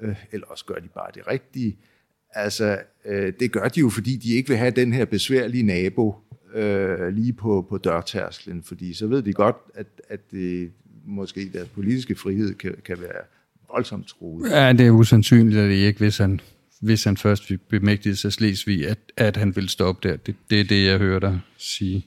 øh, 0.01 0.17
eller 0.33 0.47
også 0.47 0.65
gør 0.65 0.75
de 0.75 0.89
bare 0.89 1.11
det 1.15 1.27
rigtige. 1.27 1.79
Altså, 2.35 2.79
øh, 3.07 3.33
det 3.41 3.53
gør 3.53 3.69
de 3.69 3.81
jo, 3.81 3.89
fordi 3.89 4.17
de 4.17 4.35
ikke 4.35 4.49
vil 4.49 4.59
have 4.59 4.71
den 4.71 4.93
her 4.93 5.05
besværlige 5.05 5.63
nabo 5.63 6.15
øh, 6.55 7.09
lige 7.09 7.33
på, 7.33 7.67
på 7.69 7.79
dørtærsklen, 7.79 8.63
fordi 8.63 8.95
så 8.95 9.07
ved 9.07 9.23
de 9.23 9.33
godt, 9.33 9.57
at, 9.75 9.87
at 10.09 10.21
det, 10.31 10.71
måske 11.07 11.51
deres 11.53 11.69
politiske 11.69 12.15
frihed 12.15 12.55
kan, 12.55 12.75
kan 12.85 13.01
være 13.01 13.23
voldsomt 13.73 14.07
truet. 14.07 14.51
Ja, 14.51 14.73
det 14.73 14.87
er 14.87 14.91
usandsynligt, 14.91 15.57
at 15.57 15.71
det 15.71 15.77
ikke, 15.77 15.99
hvis 15.99 16.19
han, 16.19 16.41
hvis 16.81 17.05
han 17.05 17.17
først 17.17 17.47
fik 17.47 17.61
bemægtiget 17.69 18.19
sig 18.19 18.33
Slesvig, 18.33 18.89
at, 18.89 18.99
at 19.17 19.37
han 19.37 19.57
vil 19.57 19.69
stoppe 19.69 20.09
der. 20.09 20.17
Det, 20.17 20.35
det 20.51 20.61
er 20.61 20.65
det, 20.65 20.87
jeg 20.87 20.99
hører 20.99 21.19
dig 21.19 21.41
sige. 21.57 22.07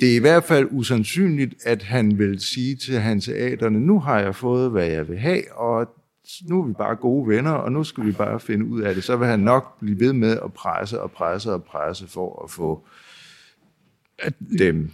Det 0.00 0.12
er 0.12 0.16
i 0.16 0.18
hvert 0.18 0.44
fald 0.44 0.68
usandsynligt, 0.70 1.54
at 1.64 1.82
han 1.82 2.18
vil 2.18 2.40
sige 2.40 2.76
til 2.76 2.94
hanseaterne, 2.94 3.80
nu 3.80 4.00
har 4.00 4.20
jeg 4.20 4.34
fået, 4.34 4.70
hvad 4.70 4.86
jeg 4.86 5.08
vil 5.08 5.18
have, 5.18 5.52
og 5.52 5.88
nu 6.48 6.62
er 6.62 6.66
vi 6.66 6.72
bare 6.72 6.96
gode 6.96 7.28
venner, 7.28 7.52
og 7.52 7.72
nu 7.72 7.84
skal 7.84 8.06
vi 8.06 8.12
bare 8.12 8.40
finde 8.40 8.66
ud 8.66 8.80
af 8.80 8.94
det. 8.94 9.04
Så 9.04 9.16
vil 9.16 9.28
han 9.28 9.40
nok 9.40 9.78
blive 9.78 10.00
ved 10.00 10.12
med 10.12 10.38
at 10.44 10.52
presse 10.52 11.02
og 11.02 11.10
presse 11.10 11.52
og 11.52 11.64
presse 11.64 12.08
for 12.08 12.42
at 12.44 12.50
få 12.50 12.86
dem. 14.58 14.90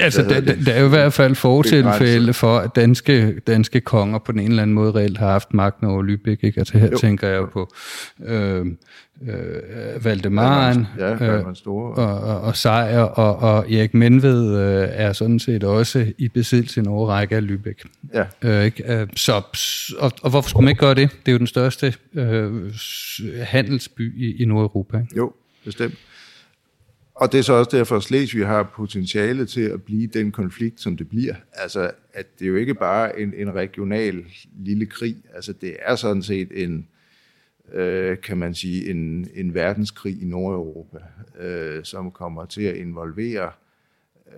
Altså, 0.00 0.22
der, 0.22 0.40
der, 0.40 0.54
der 0.66 0.72
er 0.72 0.80
jo 0.80 0.86
i 0.86 0.88
hvert 0.88 1.12
fald 1.12 1.34
fortilfælde 1.34 2.32
for, 2.32 2.58
at 2.58 2.70
danske, 2.76 3.40
danske 3.46 3.80
konger 3.80 4.18
på 4.18 4.32
den 4.32 4.40
ene 4.40 4.48
eller 4.48 4.62
anden 4.62 4.74
måde 4.74 4.92
reelt 4.92 5.18
har 5.18 5.30
haft 5.30 5.54
magten 5.54 5.86
over 5.86 6.02
Lübeck. 6.02 6.46
Ikke? 6.46 6.58
Altså 6.58 6.78
her 6.78 6.88
jo. 6.90 6.98
tænker 6.98 7.28
jeg 7.28 7.42
på 7.52 7.74
øh, 8.24 8.66
øh, 9.28 10.04
Valdemaren 10.04 10.86
ja, 10.98 11.38
øh, 11.38 11.46
og, 11.64 11.92
og, 11.94 12.40
og 12.40 12.56
Sejr, 12.56 13.00
og, 13.00 13.36
og 13.36 13.72
Erik 13.72 13.94
Menved 13.94 14.56
øh, 14.56 14.88
er 14.90 15.12
sådan 15.12 15.38
set 15.38 15.64
også 15.64 16.12
i 16.18 16.28
besiddelse 16.28 16.80
en 16.80 16.86
overrække 16.86 17.36
af 17.36 17.40
Lübeck. 17.40 17.84
Ja. 18.14 18.24
Øh, 18.42 18.64
ikke? 18.64 18.94
Øh, 18.94 19.06
så, 19.16 19.32
og, 19.98 20.12
og 20.22 20.30
hvorfor 20.30 20.48
skulle 20.48 20.64
man 20.64 20.70
ikke 20.70 20.80
gøre 20.80 20.94
det? 20.94 21.10
Det 21.10 21.28
er 21.28 21.32
jo 21.32 21.38
den 21.38 21.46
største 21.46 21.94
øh, 22.14 22.72
handelsby 23.42 24.22
i, 24.22 24.42
i 24.42 24.44
Nordeuropa. 24.44 24.96
Ikke? 24.98 25.16
Jo, 25.16 25.32
bestemt. 25.64 25.94
Og 27.20 27.32
det 27.32 27.38
er 27.38 27.42
så 27.42 27.52
også 27.52 27.76
derfor, 27.76 27.96
at 27.96 28.02
Slesvig 28.02 28.46
har 28.46 28.62
potentiale 28.62 29.46
til 29.46 29.60
at 29.60 29.82
blive 29.82 30.06
den 30.06 30.32
konflikt, 30.32 30.80
som 30.80 30.96
det 30.96 31.08
bliver. 31.08 31.34
Altså, 31.52 31.90
at 32.12 32.38
det 32.38 32.44
er 32.44 32.48
jo 32.48 32.56
ikke 32.56 32.74
bare 32.74 33.20
en, 33.20 33.34
en 33.34 33.54
regional 33.54 34.24
lille 34.58 34.86
krig. 34.86 35.16
Altså, 35.34 35.52
det 35.52 35.76
er 35.82 35.96
sådan 35.96 36.22
set 36.22 36.64
en, 36.64 36.88
øh, 37.72 38.20
kan 38.20 38.38
man 38.38 38.54
sige, 38.54 38.90
en, 38.90 39.28
en 39.34 39.54
verdenskrig 39.54 40.22
i 40.22 40.24
Nordeuropa, 40.24 40.98
øh, 41.40 41.84
som 41.84 42.10
kommer 42.10 42.44
til 42.44 42.62
at 42.62 42.76
involvere 42.76 43.50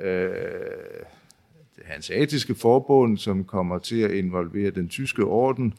øh, 0.03 0.31
det 1.77 1.85
hanseatiske 1.85 2.55
forbund, 2.55 3.19
som 3.19 3.45
kommer 3.45 3.79
til 3.79 4.01
at 4.01 4.11
involvere 4.11 4.71
den 4.71 4.89
tyske 4.89 5.25
orden. 5.25 5.75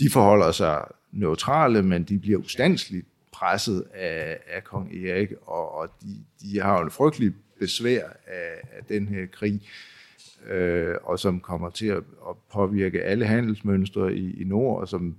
De 0.00 0.10
forholder 0.10 0.52
sig 0.52 0.84
neutrale, 1.12 1.82
men 1.82 2.04
de 2.04 2.18
bliver 2.18 2.38
ustandsligt 2.38 3.06
presset 3.38 3.84
af, 3.94 4.38
af 4.46 4.64
kong 4.64 4.94
Erik, 4.94 5.32
og, 5.46 5.74
og 5.74 5.88
de, 6.02 6.24
de 6.42 6.60
har 6.60 6.78
jo 6.78 6.84
en 6.84 6.90
frygtelig 6.90 7.32
besvær 7.58 8.04
af, 8.26 8.68
af 8.72 8.84
den 8.88 9.08
her 9.08 9.26
krig, 9.26 9.62
øh, 10.50 10.94
og 11.02 11.18
som 11.18 11.40
kommer 11.40 11.70
til 11.70 11.86
at, 11.86 12.02
at 12.28 12.36
påvirke 12.52 13.02
alle 13.02 13.26
handelsmønstre 13.26 14.14
i, 14.14 14.40
i 14.40 14.44
nord, 14.44 14.80
og 14.80 14.88
som 14.88 15.16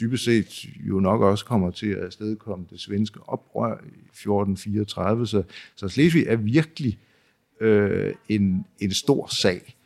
dybest 0.00 0.24
set 0.24 0.64
jo 0.64 1.00
nok 1.00 1.20
også 1.20 1.44
kommer 1.44 1.70
til 1.70 1.90
at 1.90 2.04
afstedkomme 2.04 2.66
det 2.70 2.80
svenske 2.80 3.20
oprør 3.28 3.74
i 3.74 4.06
1434. 4.12 5.26
Så, 5.26 5.42
så 5.74 5.88
Slesvig 5.88 6.26
er 6.26 6.36
virkelig 6.36 6.98
øh, 7.60 8.14
en, 8.28 8.66
en 8.78 8.92
stor 8.92 9.26
sag. 9.26 9.76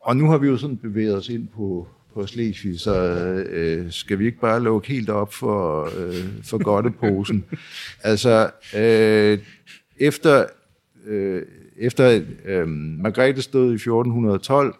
Og 0.00 0.16
nu 0.16 0.30
har 0.30 0.38
vi 0.38 0.46
jo 0.46 0.56
sådan 0.56 0.76
bevæget 0.76 1.16
os 1.16 1.28
ind 1.28 1.48
på, 1.48 1.88
på 2.18 2.26
Slesvig, 2.26 2.80
så 2.80 2.94
øh, 3.50 3.92
skal 3.92 4.18
vi 4.18 4.26
ikke 4.26 4.40
bare 4.40 4.62
lukke 4.62 4.88
helt 4.88 5.10
op 5.10 5.32
for, 5.32 5.84
øh, 5.84 6.44
for 6.44 6.62
godteposen. 6.62 7.44
altså, 8.02 8.50
øh, 8.76 9.38
efter, 9.96 10.46
øh, 11.04 11.42
efter 11.76 12.22
øh, 12.44 12.68
Margrethe 12.68 13.42
stod 13.42 13.72
i 13.72 13.74
1412, 13.74 14.74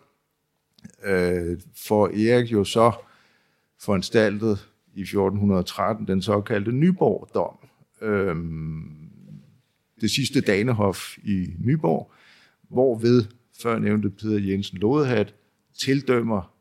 øh, 1.05 1.61
får 1.87 2.07
Erik 2.07 2.53
jo 2.53 2.65
så 2.65 2.93
foranstaltet 3.81 4.69
i 4.95 5.01
1413 5.01 6.07
den 6.07 6.23
såkaldte 6.23 6.73
Nyborg-dom. 6.73 7.59
Øh, 8.03 8.37
det 10.01 10.11
sidste 10.11 10.41
Danehof 10.41 11.19
i 11.25 11.47
Nyborg, 11.59 12.13
hvorved 12.69 13.25
før 13.63 13.79
nævnte 13.79 14.11
Peter 14.11 14.39
Jensen 14.39 14.79
Lodehat 14.79 15.35
tildømmer 15.81 16.58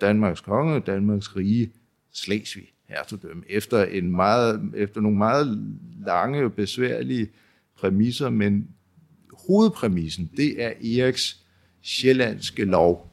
Danmarks 0.00 0.40
konge, 0.40 0.80
Danmarks 0.80 1.36
rige, 1.36 1.72
Slesvig 2.12 2.72
hertugdømme, 2.90 3.42
efter, 3.48 3.84
en 3.84 4.10
meget, 4.10 4.72
efter 4.76 5.00
nogle 5.00 5.18
meget 5.18 5.74
lange 6.06 6.44
og 6.44 6.52
besværlige 6.52 7.28
præmisser, 7.76 8.30
men 8.30 8.68
hovedpræmissen, 9.46 10.30
det 10.36 10.62
er 10.62 10.68
Eriks 10.68 11.40
sjællandske 11.82 12.64
lov, 12.64 13.12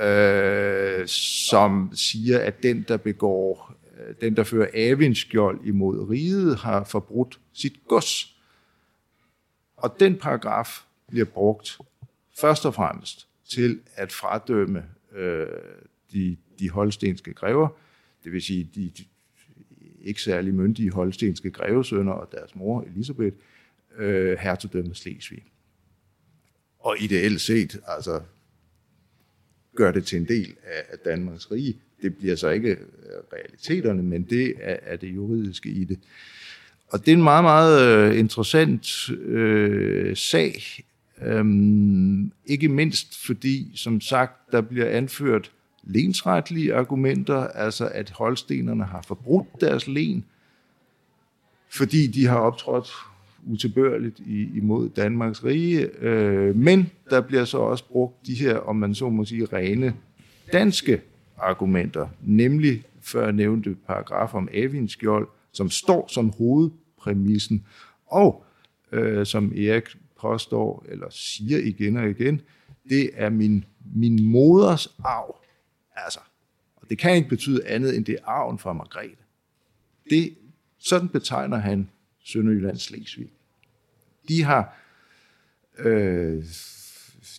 øh, 0.00 1.06
som 1.48 1.90
siger, 1.94 2.38
at 2.38 2.62
den, 2.62 2.84
der 2.88 2.96
begår, 2.96 3.74
øh, 3.98 4.14
den, 4.20 4.36
der 4.36 4.44
fører 4.44 4.68
avindskjold 4.74 5.60
imod 5.64 6.08
riget, 6.10 6.56
har 6.56 6.84
forbrudt 6.84 7.40
sit 7.52 7.74
gods. 7.88 8.36
Og 9.76 9.96
den 10.00 10.16
paragraf 10.16 10.84
bliver 11.08 11.26
brugt 11.26 11.78
først 12.40 12.66
og 12.66 12.74
fremmest 12.74 13.28
til 13.50 13.80
at 13.94 14.12
fradømme 14.12 14.84
øh, 15.14 15.46
de, 16.14 16.36
de 16.58 16.70
holstenske 16.70 17.34
grever, 17.34 17.68
det 18.24 18.32
vil 18.32 18.42
sige 18.42 18.70
de, 18.74 18.90
de 18.98 19.04
ikke 20.04 20.22
særlig 20.22 20.54
myndige 20.54 20.90
holstenske 20.90 21.50
grevesønner 21.50 22.12
og 22.12 22.28
deres 22.32 22.54
mor 22.54 22.82
Elisabeth, 22.82 23.36
øh, 23.96 24.38
hertugdømmet 24.38 24.96
Slesvig. 24.96 25.44
Og 26.78 26.96
ideelt 27.00 27.40
set, 27.40 27.80
altså, 27.86 28.20
gør 29.76 29.92
det 29.92 30.04
til 30.04 30.18
en 30.18 30.28
del 30.28 30.56
af, 30.62 30.82
af 30.88 30.98
Danmarks 30.98 31.50
rige. 31.50 31.76
Det 32.02 32.16
bliver 32.16 32.36
så 32.36 32.48
ikke 32.48 32.70
øh, 32.70 32.76
realiteterne, 33.32 34.02
men 34.02 34.22
det 34.22 34.54
er, 34.60 34.76
er 34.82 34.96
det 34.96 35.14
juridiske 35.14 35.68
i 35.68 35.84
det. 35.84 35.98
Og 36.88 37.06
det 37.06 37.12
er 37.12 37.16
en 37.16 37.22
meget, 37.22 37.44
meget 37.44 38.10
øh, 38.10 38.18
interessant 38.18 39.10
øh, 39.10 40.16
sag, 40.16 40.62
øhm, 41.22 42.32
ikke 42.46 42.68
mindst 42.68 43.26
fordi, 43.26 43.72
som 43.74 44.00
sagt, 44.00 44.52
der 44.52 44.60
bliver 44.60 44.88
anført 44.88 45.50
lensretlige 45.86 46.74
argumenter, 46.74 47.46
altså 47.46 47.88
at 47.88 48.10
holstenerne 48.10 48.84
har 48.84 49.02
forbrudt 49.02 49.60
deres 49.60 49.88
len, 49.88 50.24
fordi 51.70 52.06
de 52.06 52.26
har 52.26 52.38
optrådt 52.38 52.90
utilbørligt 53.46 54.20
imod 54.54 54.88
Danmarks 54.88 55.44
rige. 55.44 55.88
Øh, 56.00 56.56
men 56.56 56.90
der 57.10 57.20
bliver 57.20 57.44
så 57.44 57.58
også 57.58 57.84
brugt 57.88 58.26
de 58.26 58.34
her, 58.34 58.56
om 58.56 58.76
man 58.76 58.94
så 58.94 59.08
må 59.08 59.24
sige, 59.24 59.44
rene 59.44 59.94
danske 60.52 61.00
argumenter, 61.38 62.08
nemlig 62.22 62.82
før 63.02 63.30
nævnte 63.30 63.76
paragraf 63.86 64.34
om 64.34 64.48
Avinskjold, 64.54 65.28
som 65.52 65.70
står 65.70 66.08
som 66.12 66.32
hovedpræmissen, 66.38 67.66
og 68.06 68.44
øh, 68.92 69.26
som 69.26 69.52
Erik 69.56 69.84
påstår, 70.20 70.86
eller 70.88 71.06
siger 71.10 71.58
igen 71.58 71.96
og 71.96 72.10
igen, 72.10 72.40
det 72.88 73.10
er 73.14 73.30
min, 73.30 73.64
min 73.94 74.24
moders 74.24 74.96
arv. 75.04 75.43
Altså, 75.94 76.20
og 76.76 76.90
det 76.90 76.98
kan 76.98 77.16
ikke 77.16 77.28
betyde 77.28 77.66
andet, 77.66 77.96
end 77.96 78.04
det 78.04 78.12
er 78.12 78.26
arven 78.26 78.58
fra 78.58 78.72
Margrethe. 78.72 79.16
Det, 80.10 80.34
sådan 80.78 81.08
betegner 81.08 81.56
han 81.56 81.90
Sønderjyllands 82.24 82.82
Slesvig. 82.82 83.30
De 84.28 84.42
har, 84.42 84.76
øh, 85.78 86.44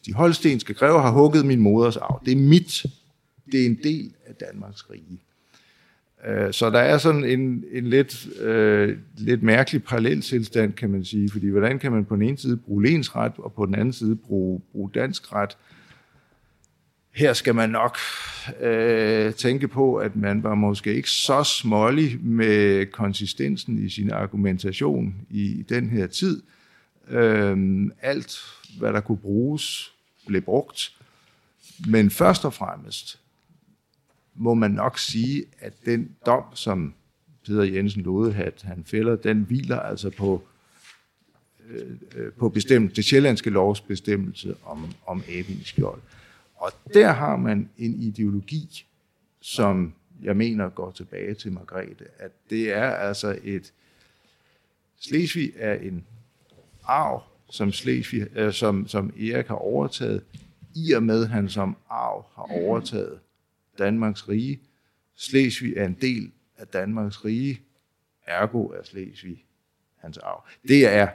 de 0.05 0.13
holstenske 0.13 0.73
grever 0.73 1.01
har 1.01 1.11
hugget 1.11 1.45
min 1.45 1.59
moders 1.59 1.97
arv. 1.97 2.21
Det 2.25 2.31
er 2.31 2.35
mit. 2.35 2.85
Det 3.51 3.61
er 3.61 3.65
en 3.65 3.79
del 3.83 4.13
af 4.25 4.35
Danmarks 4.35 4.89
rige. 4.89 5.21
Øh, 6.25 6.53
så 6.53 6.69
der 6.69 6.79
er 6.79 6.97
sådan 6.97 7.23
en, 7.23 7.63
en 7.71 7.87
lidt, 7.87 8.27
øh, 8.39 8.97
lidt 9.17 9.43
mærkelig 9.43 9.83
paralleltilstand, 9.83 10.73
kan 10.73 10.89
man 10.89 11.05
sige, 11.05 11.29
fordi 11.29 11.47
hvordan 11.47 11.79
kan 11.79 11.91
man 11.91 12.05
på 12.05 12.15
den 12.15 12.21
ene 12.21 12.37
side 12.37 12.57
bruge 12.57 12.83
lensret, 12.83 13.31
og 13.37 13.53
på 13.53 13.65
den 13.65 13.75
anden 13.75 13.93
side 13.93 14.15
bruge, 14.15 14.61
bruge 14.71 14.89
dansk 14.93 15.33
ret, 15.33 15.57
her 17.15 17.33
skal 17.33 17.55
man 17.55 17.69
nok 17.69 17.97
øh, 18.61 19.33
tænke 19.33 19.67
på, 19.67 19.95
at 19.95 20.15
man 20.15 20.43
var 20.43 20.55
måske 20.55 20.95
ikke 20.95 21.09
så 21.09 21.43
smålig 21.43 22.19
med 22.21 22.85
konsistensen 22.85 23.85
i 23.85 23.89
sin 23.89 24.11
argumentation 24.11 25.15
i 25.29 25.65
den 25.69 25.89
her 25.89 26.07
tid. 26.07 26.43
Øh, 27.07 27.87
alt, 28.01 28.39
hvad 28.79 28.93
der 28.93 28.99
kunne 28.99 29.17
bruges, 29.17 29.91
blev 30.27 30.41
brugt. 30.41 30.91
Men 31.87 32.09
først 32.09 32.45
og 32.45 32.53
fremmest 32.53 33.19
må 34.33 34.53
man 34.53 34.71
nok 34.71 34.99
sige, 34.99 35.45
at 35.59 35.73
den 35.85 36.09
dom, 36.25 36.43
som 36.53 36.93
Peter 37.45 37.63
Jensen 37.63 38.01
Lodehat 38.01 38.61
han 38.63 38.83
fælder, 38.85 39.15
den 39.15 39.41
hviler 39.41 39.79
altså 39.79 40.09
på, 40.09 40.43
øh, 41.69 41.91
øh, 42.15 42.31
på 42.31 42.49
bestemt, 42.49 42.95
det 42.95 43.05
sjællandske 43.05 43.49
lovs 43.49 43.81
bestemmelse 43.81 44.55
om, 44.65 44.93
om 45.07 45.23
Abinskjold. 45.29 46.01
Og 46.55 46.71
der 46.93 47.11
har 47.11 47.35
man 47.35 47.69
en 47.77 48.01
ideologi, 48.01 48.85
som 49.39 49.93
jeg 50.21 50.37
mener 50.37 50.69
går 50.69 50.91
tilbage 50.91 51.33
til 51.33 51.51
Margrethe, 51.51 52.05
at 52.19 52.31
det 52.49 52.73
er 52.73 52.89
altså 52.89 53.39
et... 53.43 53.73
Slesvig 54.99 55.53
er 55.55 55.73
en 55.73 56.05
arv, 56.83 57.23
som, 57.49 57.71
Slesvig, 57.71 58.37
øh, 58.37 58.53
som, 58.53 58.87
som 58.87 59.13
Erik 59.19 59.47
har 59.47 59.55
overtaget, 59.55 60.23
i 60.75 60.91
og 60.91 61.03
med, 61.03 61.23
at 61.23 61.29
han 61.29 61.49
som 61.49 61.77
arv 61.89 62.25
har 62.35 62.61
overtaget 62.61 63.19
Danmarks 63.77 64.29
rige. 64.29 64.59
Slesvig 65.15 65.73
er 65.77 65.85
en 65.85 65.97
del 66.01 66.31
af 66.57 66.67
Danmarks 66.67 67.25
rige, 67.25 67.61
ergo 68.25 68.67
er 68.67 68.83
Slesvig 68.83 69.45
hans 69.95 70.17
arv. 70.17 70.47
Det 70.67 70.87
er, 70.87 71.09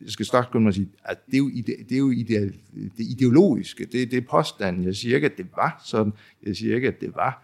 jeg 0.00 0.10
skal 0.10 0.26
straks 0.26 0.48
kunne 0.52 0.72
sige, 0.72 0.88
at 1.04 1.26
det 1.26 1.34
er 1.34 1.38
jo, 1.38 1.48
ide, 1.48 1.72
det, 1.88 1.92
er 1.92 1.98
jo 1.98 2.10
ide, 2.10 2.52
det 2.72 3.04
ideologiske, 3.10 3.84
det, 3.84 4.10
det 4.10 4.16
er 4.16 4.26
påstanden. 4.30 4.84
Jeg 4.84 4.96
siger 4.96 5.14
ikke, 5.14 5.26
at 5.26 5.38
det 5.38 5.46
var 5.56 5.82
sådan. 5.86 6.12
Jeg 6.42 6.56
siger 6.56 6.74
ikke, 6.74 6.88
at 6.88 7.00
det 7.00 7.14
var 7.14 7.42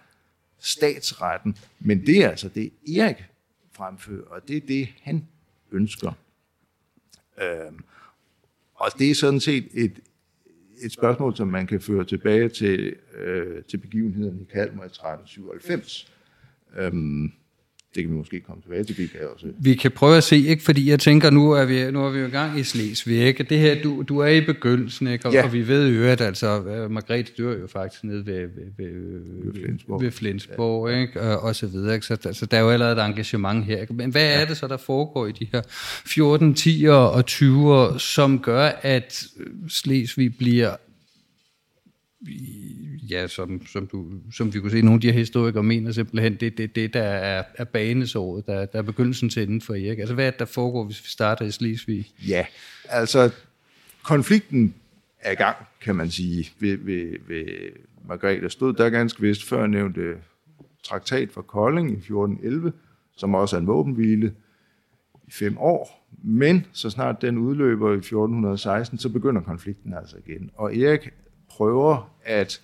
statsretten. 0.58 1.56
Men 1.80 2.06
det 2.06 2.24
er 2.24 2.30
altså 2.30 2.48
det, 2.48 2.72
Erik 2.96 3.24
fremfører, 3.72 4.24
og 4.24 4.48
det 4.48 4.56
er 4.56 4.60
det, 4.60 4.88
han 5.02 5.26
ønsker. 5.72 6.12
Øhm, 7.42 7.84
og 8.74 8.90
det 8.98 9.10
er 9.10 9.14
sådan 9.14 9.40
set 9.40 9.68
et, 9.72 10.00
et 10.82 10.92
spørgsmål, 10.92 11.36
som 11.36 11.48
man 11.48 11.66
kan 11.66 11.80
føre 11.80 12.04
tilbage 12.04 12.48
til, 12.48 12.96
øh, 13.18 13.64
til 13.64 13.76
begivenheden 13.76 14.40
i 14.40 14.44
Kalmar 14.52 14.82
i 14.82 14.86
1397. 14.86 16.12
Øhm, 16.76 17.32
det 17.94 18.02
kan 18.02 18.12
vi 18.12 18.16
måske 18.16 18.40
komme 18.40 18.62
tilbage 18.62 18.84
til, 18.84 19.08
kan 19.08 19.20
også. 19.34 19.46
Vi 19.58 19.74
kan 19.74 19.90
prøve 19.90 20.16
at 20.16 20.24
se, 20.24 20.36
ikke? 20.36 20.62
fordi 20.62 20.90
jeg 20.90 21.00
tænker, 21.00 21.30
nu 21.30 21.50
er 21.50 21.64
vi, 21.64 21.90
nu 21.90 22.04
er 22.06 22.10
vi 22.10 22.18
jo 22.18 22.26
i 22.26 22.30
gang 22.30 22.58
i 22.58 22.62
Slesvig, 22.62 23.18
ikke? 23.18 23.42
Det 23.44 23.58
her, 23.58 23.82
du, 23.82 24.02
du 24.08 24.18
er 24.18 24.26
i 24.26 24.40
begyndelsen, 24.40 25.06
ikke? 25.06 25.26
Og, 25.26 25.32
ja. 25.32 25.44
og 25.44 25.52
vi 25.52 25.68
ved 25.68 25.88
jo, 25.88 26.04
at 26.04 26.20
altså, 26.20 26.62
Margrethe 26.90 27.32
dør 27.38 27.58
jo 27.58 27.66
faktisk 27.66 28.04
nede 28.04 28.26
ved, 28.26 28.40
ved, 28.40 28.48
ved, 28.76 29.22
ved 29.44 29.62
Flensborg, 29.64 30.02
ved 30.02 30.10
Flensborg 30.10 30.90
ja. 30.90 31.00
ikke? 31.00 31.20
Og, 31.20 31.40
og 31.40 31.56
så 31.56 31.66
videre, 31.66 31.94
ikke? 31.94 32.06
Så 32.06 32.18
altså, 32.24 32.46
der 32.46 32.56
er 32.56 32.60
jo 32.60 32.70
allerede 32.70 33.00
et 33.00 33.06
engagement 33.06 33.64
her. 33.64 33.80
Ikke? 33.80 33.92
Men 33.92 34.10
hvad 34.10 34.40
er 34.40 34.44
det 34.44 34.56
så, 34.56 34.68
der 34.68 34.76
foregår 34.76 35.26
i 35.26 35.32
de 35.32 35.46
her 35.52 35.62
14, 36.06 36.54
10 36.54 36.84
og 36.88 37.26
20 37.26 37.98
som 37.98 38.38
gør, 38.38 38.70
at 38.82 39.24
Slesvig 39.68 40.36
bliver 40.38 40.76
ja, 43.10 43.26
som, 43.26 43.66
som, 43.66 43.86
du, 43.86 44.06
som 44.32 44.54
vi 44.54 44.60
kunne 44.60 44.70
se, 44.70 44.82
nogle 44.82 44.94
af 44.94 45.00
de 45.00 45.12
her 45.12 45.18
historikere 45.18 45.62
mener 45.62 45.92
simpelthen, 45.92 46.34
det 46.34 46.46
er 46.46 46.50
det, 46.50 46.76
det, 46.76 46.94
der 46.94 47.02
er, 47.02 47.44
er 47.54 47.64
banesåret, 47.64 48.46
der, 48.46 48.66
der 48.66 48.78
er 48.78 48.82
begyndelsen 48.82 49.28
til 49.28 49.42
inden 49.42 49.60
for 49.60 49.74
Erik. 49.74 49.98
Altså, 49.98 50.14
hvad 50.14 50.26
er 50.26 50.30
det, 50.30 50.38
der 50.38 50.44
foregår, 50.44 50.84
hvis 50.84 51.04
vi 51.04 51.08
starter 51.08 51.44
i 51.44 51.50
Slesvig? 51.50 52.12
Ja, 52.28 52.46
altså, 52.88 53.30
konflikten 54.02 54.74
er 55.20 55.32
i 55.32 55.34
gang, 55.34 55.56
kan 55.80 55.96
man 55.96 56.10
sige, 56.10 56.50
ved, 56.58 56.76
ved, 56.76 57.16
ved 57.28 57.44
Margrethe. 58.08 58.50
stod 58.50 58.72
der 58.72 58.90
ganske 58.90 59.20
vist 59.20 59.48
før 59.48 59.66
nævnte 59.66 60.14
traktat 60.82 61.30
for 61.30 61.42
Kolding 61.42 61.90
i 61.90 61.96
1411, 61.96 62.72
som 63.16 63.34
også 63.34 63.56
er 63.56 63.60
en 63.60 63.66
våbenhvile 63.66 64.34
i 65.26 65.30
fem 65.30 65.58
år. 65.58 66.08
Men 66.22 66.66
så 66.72 66.90
snart 66.90 67.22
den 67.22 67.38
udløber 67.38 67.92
i 67.92 67.96
1416, 67.96 68.98
så 68.98 69.08
begynder 69.08 69.42
konflikten 69.42 69.94
altså 69.94 70.16
igen. 70.26 70.50
Og 70.54 70.76
Erik 70.76 71.10
prøver 71.56 72.10
at 72.24 72.62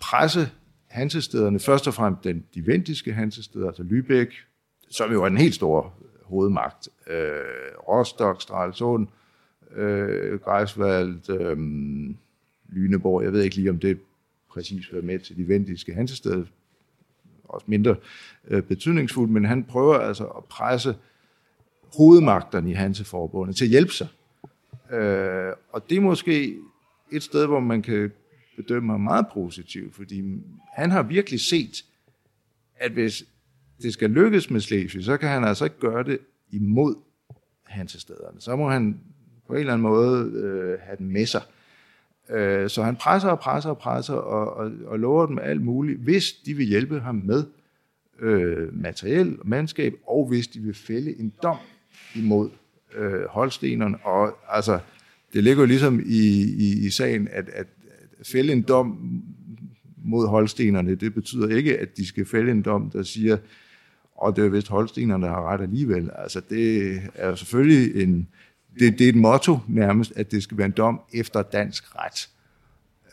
presse 0.00 0.50
hansestederne, 0.86 1.60
først 1.60 1.86
og 1.86 1.94
fremmest 1.94 2.24
den, 2.24 2.44
de 2.54 2.66
vendiske 2.66 3.12
hansesteder, 3.12 3.66
altså 3.68 3.82
Lübeck, 3.82 4.46
som 4.88 5.12
jo 5.12 5.22
er 5.22 5.26
en 5.26 5.38
helt 5.38 5.54
stor 5.54 5.94
hovedmagt, 6.24 6.88
øh, 7.06 7.40
Rostock, 7.88 8.42
Stralsund, 8.42 9.08
øh, 9.76 10.40
Greifswald, 10.40 11.30
øh, 11.30 11.58
Lyneborg, 12.68 13.24
jeg 13.24 13.32
ved 13.32 13.42
ikke 13.42 13.56
lige, 13.56 13.70
om 13.70 13.78
det 13.78 13.98
præcis 14.50 14.88
hører 14.88 15.02
med 15.02 15.18
til 15.18 15.36
de 15.36 15.48
vendiske 15.48 15.94
hansesteder, 15.94 16.44
også 17.44 17.66
mindre 17.68 17.96
øh, 18.48 18.62
betydningsfuldt, 18.62 19.32
men 19.32 19.44
han 19.44 19.64
prøver 19.64 19.98
altså 19.98 20.24
at 20.24 20.44
presse 20.44 20.96
hovedmagterne 21.96 22.70
i 22.70 22.74
Hanseforbundet 22.74 23.56
til 23.56 23.64
at 23.64 23.70
hjælpe 23.70 23.92
sig. 23.92 24.08
Øh, 24.92 25.52
og 25.72 25.90
det 25.90 25.96
er 25.96 26.00
måske 26.00 26.56
et 27.12 27.22
sted, 27.22 27.46
hvor 27.46 27.60
man 27.60 27.82
kan 27.82 28.12
bedømme 28.56 28.92
ham 28.92 29.00
meget 29.00 29.26
positivt, 29.32 29.94
fordi 29.94 30.22
han 30.72 30.90
har 30.90 31.02
virkelig 31.02 31.40
set, 31.40 31.84
at 32.76 32.92
hvis 32.92 33.24
det 33.82 33.92
skal 33.92 34.10
lykkes 34.10 34.50
med 34.50 34.60
Slesvig, 34.60 35.04
så 35.04 35.16
kan 35.16 35.28
han 35.28 35.44
altså 35.44 35.64
ikke 35.64 35.78
gøre 35.80 36.04
det 36.04 36.18
imod 36.50 36.94
hansestederne. 37.64 38.40
Så 38.40 38.56
må 38.56 38.68
han 38.70 39.00
på 39.46 39.52
en 39.52 39.60
eller 39.60 39.72
anden 39.72 39.82
måde 39.82 40.30
øh, 40.34 40.78
have 40.80 40.96
den 40.96 41.08
med 41.08 41.26
sig. 41.26 41.42
Øh, 42.30 42.70
så 42.70 42.82
han 42.82 42.96
presser 42.96 43.28
og 43.28 43.40
presser 43.40 43.70
og 43.70 43.78
presser 43.78 44.14
og, 44.14 44.56
og, 44.56 44.72
og 44.86 44.98
lover 44.98 45.26
dem 45.26 45.38
alt 45.38 45.62
muligt, 45.62 45.98
hvis 45.98 46.32
de 46.32 46.54
vil 46.54 46.66
hjælpe 46.66 47.00
ham 47.00 47.14
med 47.14 47.44
øh, 48.20 48.74
materiel 48.82 49.40
og 49.40 49.48
mandskab, 49.48 49.94
og 50.06 50.28
hvis 50.28 50.46
de 50.48 50.60
vil 50.60 50.74
fælde 50.74 51.18
en 51.18 51.32
dom 51.42 51.56
imod 52.14 52.50
øh, 52.94 53.24
holstenerne. 53.28 53.98
Og 54.04 54.38
altså, 54.48 54.78
det 55.32 55.44
ligger 55.44 55.62
jo 55.62 55.66
ligesom 55.66 56.00
i, 56.00 56.42
i, 56.42 56.86
i 56.86 56.90
sagen, 56.90 57.28
at, 57.32 57.48
at 57.48 57.66
fælde 58.22 58.52
en 58.52 58.62
dom 58.62 59.22
mod 60.04 60.28
holstenerne, 60.28 60.94
det 60.94 61.14
betyder 61.14 61.56
ikke, 61.56 61.78
at 61.78 61.96
de 61.96 62.06
skal 62.06 62.26
fælde 62.26 62.50
en 62.50 62.62
dom, 62.62 62.90
der 62.90 63.02
siger, 63.02 63.36
og 64.14 64.36
det 64.36 64.44
er 64.44 64.48
vist 64.48 64.68
holstenerne, 64.68 65.26
der 65.26 65.32
har 65.32 65.52
ret 65.52 65.60
alligevel. 65.60 66.10
Altså 66.14 66.40
det 66.50 66.96
er 67.14 67.34
selvfølgelig 67.34 68.02
en, 68.02 68.28
det, 68.78 68.98
det 68.98 69.04
er 69.04 69.08
et 69.08 69.16
motto 69.16 69.58
nærmest, 69.68 70.12
at 70.16 70.30
det 70.30 70.42
skal 70.42 70.58
være 70.58 70.66
en 70.66 70.72
dom 70.72 71.00
efter 71.14 71.42
dansk 71.42 71.84
ret. 71.96 72.28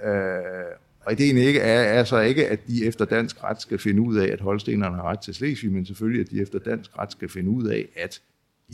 Øh, 0.07 0.77
og 1.05 1.13
ideen 1.13 1.37
ikke 1.37 1.59
er, 1.59 1.81
er 1.81 2.03
så 2.03 2.19
ikke, 2.19 2.47
at 2.47 2.67
de 2.67 2.85
efter 2.85 3.05
dansk 3.05 3.43
ret 3.43 3.61
skal 3.61 3.79
finde 3.79 4.01
ud 4.01 4.17
af, 4.17 4.27
at 4.27 4.41
holstenerne 4.41 4.95
har 4.95 5.03
ret 5.03 5.19
til 5.19 5.33
Slesvig, 5.33 5.71
men 5.71 5.85
selvfølgelig, 5.85 6.21
at 6.21 6.31
de 6.31 6.41
efter 6.41 6.59
dansk 6.59 6.97
ret 6.97 7.11
skal 7.11 7.29
finde 7.29 7.49
ud 7.49 7.67
af, 7.67 7.87
at 7.95 8.21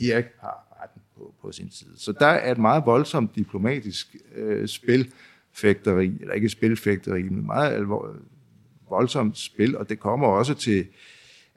Erik 0.00 0.24
har 0.40 0.73
på, 1.16 1.34
på 1.42 1.52
sin 1.52 1.70
side. 1.70 1.92
Så 1.96 2.12
der 2.12 2.26
er 2.26 2.52
et 2.52 2.58
meget 2.58 2.86
voldsomt 2.86 3.36
diplomatisk 3.36 4.16
øh, 4.34 4.68
spilfægteri, 4.68 6.12
eller 6.20 6.34
ikke 6.34 6.48
spilfægteri, 6.48 7.22
men 7.22 7.46
meget 7.46 7.72
alvor, 7.72 8.16
voldsomt 8.88 9.38
spil, 9.38 9.76
og 9.76 9.88
det 9.88 10.00
kommer 10.00 10.26
også 10.26 10.54
til 10.54 10.86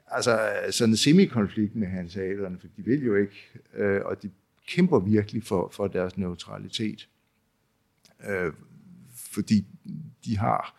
altså, 0.06 0.38
sådan 0.70 0.92
en 0.92 0.96
semikonflikt 0.96 1.76
med 1.76 1.86
hans 1.86 2.14
for 2.60 2.66
de 2.76 2.84
vil 2.84 3.04
jo 3.04 3.16
ikke, 3.16 3.48
øh, 3.74 4.00
og 4.04 4.22
de 4.22 4.30
kæmper 4.68 4.98
virkelig 4.98 5.44
for, 5.44 5.70
for 5.72 5.86
deres 5.86 6.18
neutralitet. 6.18 7.08
Øh, 8.28 8.52
fordi 9.14 9.66
de 10.24 10.38
har 10.38 10.74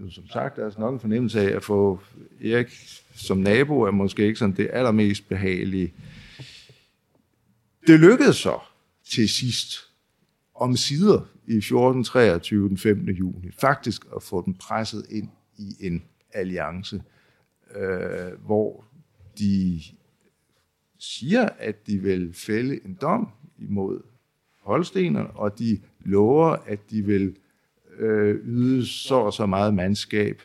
jo 0.00 0.10
som 0.10 0.26
sagt 0.28 0.58
altså 0.58 0.80
nok 0.80 0.94
en 0.94 1.00
fornemmelse 1.00 1.40
af 1.40 1.56
at 1.56 1.64
få 1.64 2.00
Erik 2.44 2.68
som 3.14 3.38
nabo 3.38 3.80
er 3.80 3.90
måske 3.90 4.26
ikke 4.26 4.38
sådan 4.38 4.56
det 4.56 4.70
allermest 4.72 5.28
behagelige 5.28 5.92
det 7.86 8.00
lykkedes 8.00 8.36
så 8.36 8.58
til 9.04 9.28
sidst 9.28 9.92
om 10.54 10.76
sider 10.76 11.20
i 11.46 11.56
1423, 11.56 12.68
den 12.68 12.78
15. 12.78 13.08
juni, 13.08 13.50
faktisk 13.60 14.02
at 14.16 14.22
få 14.22 14.44
den 14.44 14.54
presset 14.54 15.06
ind 15.10 15.28
i 15.58 15.76
en 15.80 16.02
alliance, 16.32 17.02
øh, 17.74 18.32
hvor 18.46 18.84
de 19.38 19.80
siger, 20.98 21.48
at 21.58 21.86
de 21.86 21.98
vil 21.98 22.34
fælde 22.34 22.84
en 22.84 22.98
dom 23.00 23.28
imod 23.58 24.02
holstenerne, 24.60 25.30
og 25.30 25.58
de 25.58 25.80
lover, 26.00 26.56
at 26.66 26.90
de 26.90 27.02
vil 27.02 27.36
øh, 27.98 28.34
yde 28.44 28.86
så 28.86 29.14
og 29.14 29.32
så 29.32 29.46
meget 29.46 29.74
mandskab 29.74 30.42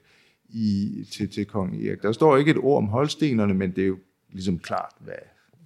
i, 0.49 1.05
til, 1.11 1.29
til 1.29 1.45
kong 1.45 1.85
Erik. 1.85 2.01
Der 2.01 2.11
står 2.11 2.37
ikke 2.37 2.51
et 2.51 2.57
ord 2.57 2.77
om 2.77 2.87
holstenerne, 2.87 3.53
men 3.53 3.75
det 3.75 3.83
er 3.83 3.87
jo 3.87 3.97
ligesom 4.29 4.59
klart, 4.59 4.93
hvad, 4.99 5.13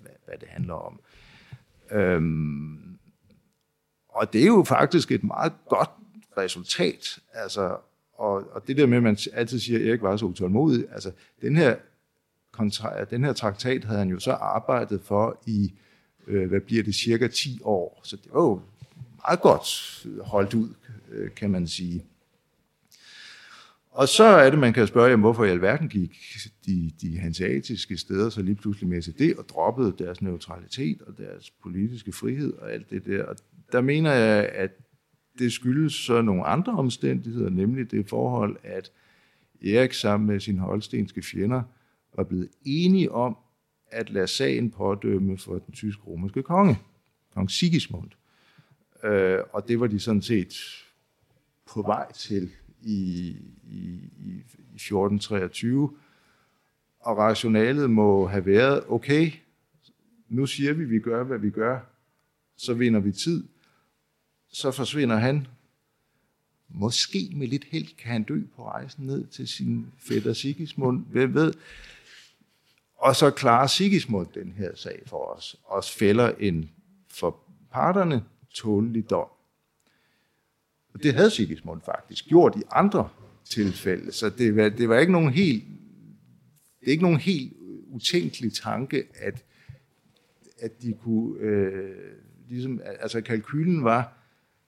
hvad, 0.02 0.12
hvad 0.26 0.38
det 0.38 0.48
handler 0.48 0.74
om. 0.74 1.00
Øhm, 1.92 2.98
og 4.10 4.34
det 4.34 4.42
er 4.42 4.48
jo 4.48 4.64
faktisk 4.64 5.12
et 5.12 5.24
meget 5.24 5.54
godt 5.70 5.90
resultat. 6.38 7.20
Altså, 7.34 7.78
og, 8.14 8.52
og 8.52 8.68
det 8.68 8.78
der 8.78 8.86
med, 8.86 8.98
at 8.98 9.04
man 9.04 9.18
altid 9.34 9.60
siger, 9.60 9.80
at 9.80 9.86
Erik 9.86 10.02
var 10.02 10.18
så 10.18 10.26
utålmodig, 10.26 10.86
altså 10.92 11.12
den 11.42 11.56
her, 11.56 11.76
kontra, 12.52 13.04
den 13.04 13.24
her 13.24 13.34
traktat 13.34 13.84
havde 13.84 14.00
han 14.00 14.10
jo 14.10 14.20
så 14.20 14.32
arbejdet 14.32 15.02
for 15.02 15.42
i, 15.46 15.74
øh, 16.28 16.50
hvad 16.50 16.62
bliver 16.62 16.84
det, 16.84 16.96
cirka 16.96 17.28
10 17.28 17.60
år. 17.64 18.02
Så 18.04 18.16
det 18.16 18.34
var 18.34 18.42
jo 18.42 18.62
meget 19.28 19.42
godt 19.42 19.68
holdt 20.22 20.54
ud, 20.54 20.70
øh, 21.12 21.32
kan 21.32 21.50
man 21.50 21.68
sige. 21.68 22.06
Og 23.92 24.08
så 24.08 24.24
er 24.24 24.50
det, 24.50 24.60
man 24.60 24.74
kan 24.74 24.88
spørge, 24.88 25.10
jamen, 25.10 25.22
hvorfor 25.22 25.46
i 25.46 25.50
alverden 25.50 25.90
gik 25.90 26.18
de, 26.66 26.92
de 27.02 27.20
hanseatiske 27.20 27.98
steder 27.98 28.30
så 28.30 28.42
lige 28.42 28.56
pludselig 28.56 28.90
med 28.90 29.02
til 29.02 29.20
det, 29.20 29.38
og 29.38 29.50
droppede 29.50 29.96
deres 30.00 30.22
neutralitet 30.22 31.02
og 31.02 31.18
deres 31.18 31.52
politiske 31.52 32.12
frihed 32.12 32.54
og 32.54 32.74
alt 32.74 32.90
det 32.90 33.06
der. 33.06 33.24
Og 33.24 33.36
der 33.72 33.82
mener 33.82 34.12
jeg, 34.12 34.46
at 34.46 34.72
det 35.40 35.54
skyldes 35.54 35.94
så 35.94 36.22
nogle 36.22 36.46
andre 36.46 36.74
omstændigheder, 36.74 37.50
nemlig 37.50 37.92
det 37.92 38.10
forhold, 38.10 38.58
at 38.64 38.92
Erik 39.66 39.94
sammen 39.94 40.28
med 40.28 40.40
sine 40.40 40.60
holstenske 40.60 41.22
fjender 41.22 41.62
var 42.16 42.24
blevet 42.24 42.50
enige 42.66 43.12
om 43.12 43.38
at 43.88 44.10
lade 44.10 44.28
sagen 44.28 44.72
pådømme 44.72 45.38
for 45.38 45.60
den 45.60 45.74
tysk-romerske 45.74 46.44
konge, 46.44 46.80
kong 47.34 47.52
Sigismund. 47.52 48.10
Øh, 49.04 49.40
og 49.54 49.68
det 49.68 49.80
var 49.80 49.88
de 49.88 50.00
sådan 50.00 50.22
set 50.22 50.54
på 51.74 51.82
vej 51.82 52.12
til 52.12 52.52
i, 52.82 53.28
i, 53.64 54.10
i 54.20 54.44
1423. 54.76 55.98
Og 57.00 57.18
rationalet 57.18 57.90
må 57.90 58.28
have 58.28 58.46
været, 58.46 58.84
okay, 58.88 59.32
nu 60.30 60.46
siger 60.46 60.74
vi, 60.74 60.86
vi 60.86 61.00
gør, 61.00 61.24
hvad 61.24 61.38
vi 61.38 61.50
gør, 61.50 61.80
så 62.58 62.74
vinder 62.74 63.00
vi 63.00 63.12
tid, 63.12 63.44
så 64.54 64.72
forsvinder 64.72 65.16
han. 65.16 65.48
Måske 66.70 67.32
med 67.36 67.48
lidt 67.48 67.64
held 67.64 67.98
kan 67.98 68.12
han 68.12 68.24
dø 68.24 68.42
på 68.56 68.68
rejsen 68.68 69.06
ned 69.06 69.28
til 69.28 69.48
sin 69.48 69.88
fætter 69.98 70.34
Sigismund, 70.34 71.06
hvem 71.06 71.34
ved. 71.34 71.54
Og 72.98 73.16
så 73.16 73.32
klarer 73.32 73.68
Sigismund 73.68 74.28
den 74.34 74.52
her 74.52 74.76
sag 74.76 75.04
for 75.06 75.36
os, 75.36 75.56
og 75.64 75.84
fælder 75.84 76.32
en 76.40 76.70
for 77.10 77.40
parterne 77.72 78.24
tålelig 78.54 79.10
dom. 79.10 79.28
Og 80.94 81.04
det 81.04 81.14
havde 81.14 81.30
Sigismund 81.30 81.82
faktisk 81.86 82.26
gjort 82.26 82.56
i 82.56 82.64
andre 82.72 83.10
tilfælde, 83.46 84.12
så 84.12 84.30
det 84.30 84.56
var, 84.56 84.70
det 84.70 84.90
var 84.90 85.00
ikke 85.00 85.12
nogen 85.12 85.34
helt, 85.34 85.64
det 86.80 86.88
er 86.88 86.92
ikke 86.92 87.04
nogen 87.04 87.20
helt 87.20 87.54
utænkelig 87.88 88.54
tanke, 88.54 89.04
at, 89.16 89.44
at 90.60 90.82
de 90.82 90.94
kunne, 91.04 91.40
øh, 91.40 91.96
ligesom, 92.50 92.82
altså 93.00 93.22
kalkylen 93.22 93.84
var, 93.84 94.14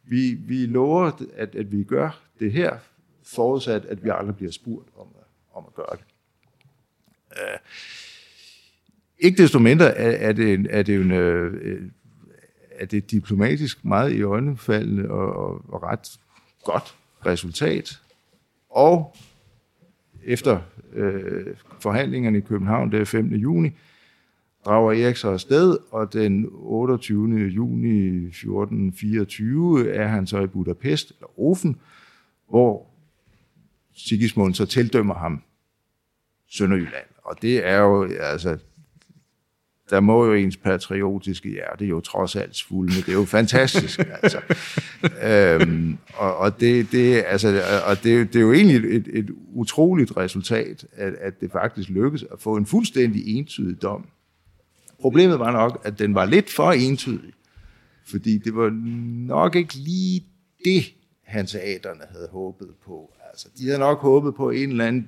vi, 0.04 0.34
vi 0.34 0.66
lover, 0.66 1.12
at, 1.36 1.56
at 1.56 1.72
vi 1.72 1.84
gør 1.84 2.24
det 2.40 2.52
her, 2.52 2.78
forudsat, 3.24 3.86
at 3.86 4.04
vi 4.04 4.10
aldrig 4.14 4.36
bliver 4.36 4.52
spurgt 4.52 4.90
om, 4.96 5.08
om 5.54 5.64
at 5.68 5.74
gøre 5.74 5.96
det. 5.98 6.06
Uh, 7.32 7.60
ikke 9.18 9.44
desto 9.44 9.60
mindre 9.60 9.98
er, 9.98 10.30
er 10.30 10.32
det, 10.32 10.54
en, 10.54 10.68
er 10.70 10.84
det 10.84 10.96
en, 10.96 11.12
øh, 11.12 11.82
er 12.80 12.86
det 12.86 13.12
diplomatisk 13.12 13.86
meget 13.86 14.14
i 14.14 14.22
øjnefaldende 14.22 15.10
og, 15.10 15.36
og, 15.36 15.62
og 15.68 15.84
ret 15.84 16.20
godt 16.64 16.96
resultat. 17.26 18.00
Og 18.70 19.16
efter 20.24 20.62
øh, 20.94 21.56
forhandlingerne 21.80 22.38
i 22.38 22.42
København 22.42 22.92
den 22.92 23.06
5. 23.06 23.28
juni, 23.28 23.72
drager 24.66 24.92
Erik 24.92 25.16
så 25.16 25.30
afsted, 25.30 25.78
og 25.92 26.14
den 26.14 26.48
28. 26.52 27.38
juni 27.38 28.28
1424 28.28 29.92
er 29.92 30.08
han 30.08 30.28
så 30.28 30.40
i 30.40 30.48
Budapest, 30.48 31.10
eller 31.10 31.40
Ofen, 31.40 31.80
hvor 32.50 32.88
Sigismund 33.94 34.54
så 34.54 34.66
tildømmer 34.66 35.16
ham 35.16 35.44
Sønderjylland. 36.50 37.06
Og 37.24 37.42
det 37.42 37.68
er 37.68 37.78
jo, 37.78 38.04
altså, 38.20 38.58
der 39.94 40.00
må 40.00 40.26
jo 40.26 40.34
ens 40.34 40.58
patriotiske 40.58 41.50
hjerte 41.50 41.86
jo 41.86 42.00
trods 42.00 42.36
alt 42.36 42.56
svulme. 42.56 42.96
Det 42.96 43.10
er 43.10 43.14
jo 43.14 43.26
fantastisk, 43.26 44.00
altså. 44.22 44.42
øhm, 45.24 45.98
og 46.14 46.38
og, 46.38 46.60
det, 46.60 46.92
det, 46.92 47.24
altså, 47.28 47.62
og 47.88 48.04
det, 48.04 48.34
det 48.34 48.36
er 48.36 48.44
jo 48.44 48.54
egentlig 48.54 48.96
et, 48.96 49.08
et 49.14 49.30
utroligt 49.54 50.18
resultat, 50.18 50.86
at, 50.94 51.14
at 51.14 51.42
det 51.42 51.52
faktisk 51.52 51.90
lykkes 51.90 52.26
at 52.32 52.40
få 52.40 52.56
en 52.56 52.66
fuldstændig 52.66 53.38
entydig 53.38 53.82
dom. 53.82 54.06
Problemet 55.00 55.40
var 55.40 55.52
nok, 55.52 55.82
at 55.86 56.00
den 56.00 56.16
var 56.16 56.26
lidt 56.26 56.50
for 56.50 56.72
entydig, 56.72 57.34
fordi 58.06 58.38
det 58.38 58.56
var 58.56 58.70
nok 59.28 59.56
ikke 59.56 59.74
lige 59.74 60.26
det, 60.66 60.94
hanseaterne 61.24 62.02
havde 62.12 62.28
håbet 62.32 62.70
på. 62.86 63.14
Altså, 63.32 63.48
de 63.58 63.66
havde 63.66 63.80
nok 63.80 64.00
håbet 64.00 64.36
på 64.36 64.50
en 64.50 64.70
eller 64.70 64.86
anden 64.86 65.08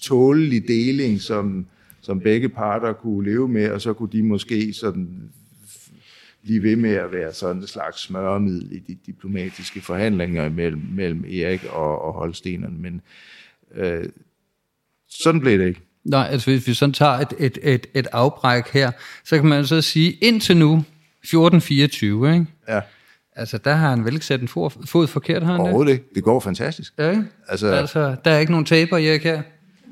tålelig 0.00 0.68
deling, 0.68 1.20
som 1.20 1.66
som 2.06 2.20
begge 2.20 2.48
parter 2.48 2.92
kunne 2.92 3.30
leve 3.30 3.48
med, 3.48 3.70
og 3.70 3.80
så 3.80 3.92
kunne 3.92 4.08
de 4.12 4.22
måske 4.22 4.72
sådan 4.72 5.30
blive 6.42 6.62
ved 6.62 6.76
med 6.76 6.90
at 6.94 7.12
være 7.12 7.32
sådan 7.32 7.56
en 7.56 7.66
slags 7.66 8.00
smørmiddel 8.02 8.72
i 8.72 8.78
de 8.78 8.98
diplomatiske 9.06 9.80
forhandlinger 9.80 10.48
mellem, 10.48 10.82
mellem 10.90 11.24
Erik 11.24 11.64
og, 11.64 12.02
og 12.02 12.12
Holstenerne. 12.12 12.78
Men 12.78 13.00
øh, 13.74 14.04
sådan 15.08 15.40
blev 15.40 15.58
det 15.58 15.66
ikke. 15.66 15.80
Nej, 16.04 16.28
altså 16.30 16.50
hvis 16.50 16.66
vi 16.66 16.74
sådan 16.74 16.92
tager 16.92 17.12
et, 17.12 17.34
et, 17.38 17.58
et, 17.62 17.86
et 17.94 18.06
afbræk 18.12 18.68
her, 18.68 18.90
så 19.24 19.36
kan 19.36 19.46
man 19.46 19.66
så 19.66 19.82
sige, 19.82 20.12
indtil 20.12 20.56
nu, 20.56 20.72
1424, 20.72 22.32
ikke? 22.32 22.46
Ja. 22.68 22.80
Altså, 23.36 23.58
der 23.58 23.74
har 23.74 23.90
han 23.90 24.04
vel 24.04 24.14
ikke 24.14 24.26
sat 24.26 24.40
en 24.40 24.48
fod 24.48 25.06
forkert, 25.06 25.42
har 25.42 25.52
han 25.52 25.60
Overhovedet 25.60 25.92
ikke. 25.92 26.04
Det 26.14 26.24
går 26.24 26.40
fantastisk. 26.40 26.94
Ja, 26.98 27.10
ikke? 27.10 27.24
Altså, 27.48 27.66
altså, 27.66 28.16
der 28.24 28.30
er 28.30 28.38
ikke 28.38 28.52
nogen 28.52 28.66
taber, 28.66 28.96
Erik, 28.96 29.22
her. 29.22 29.42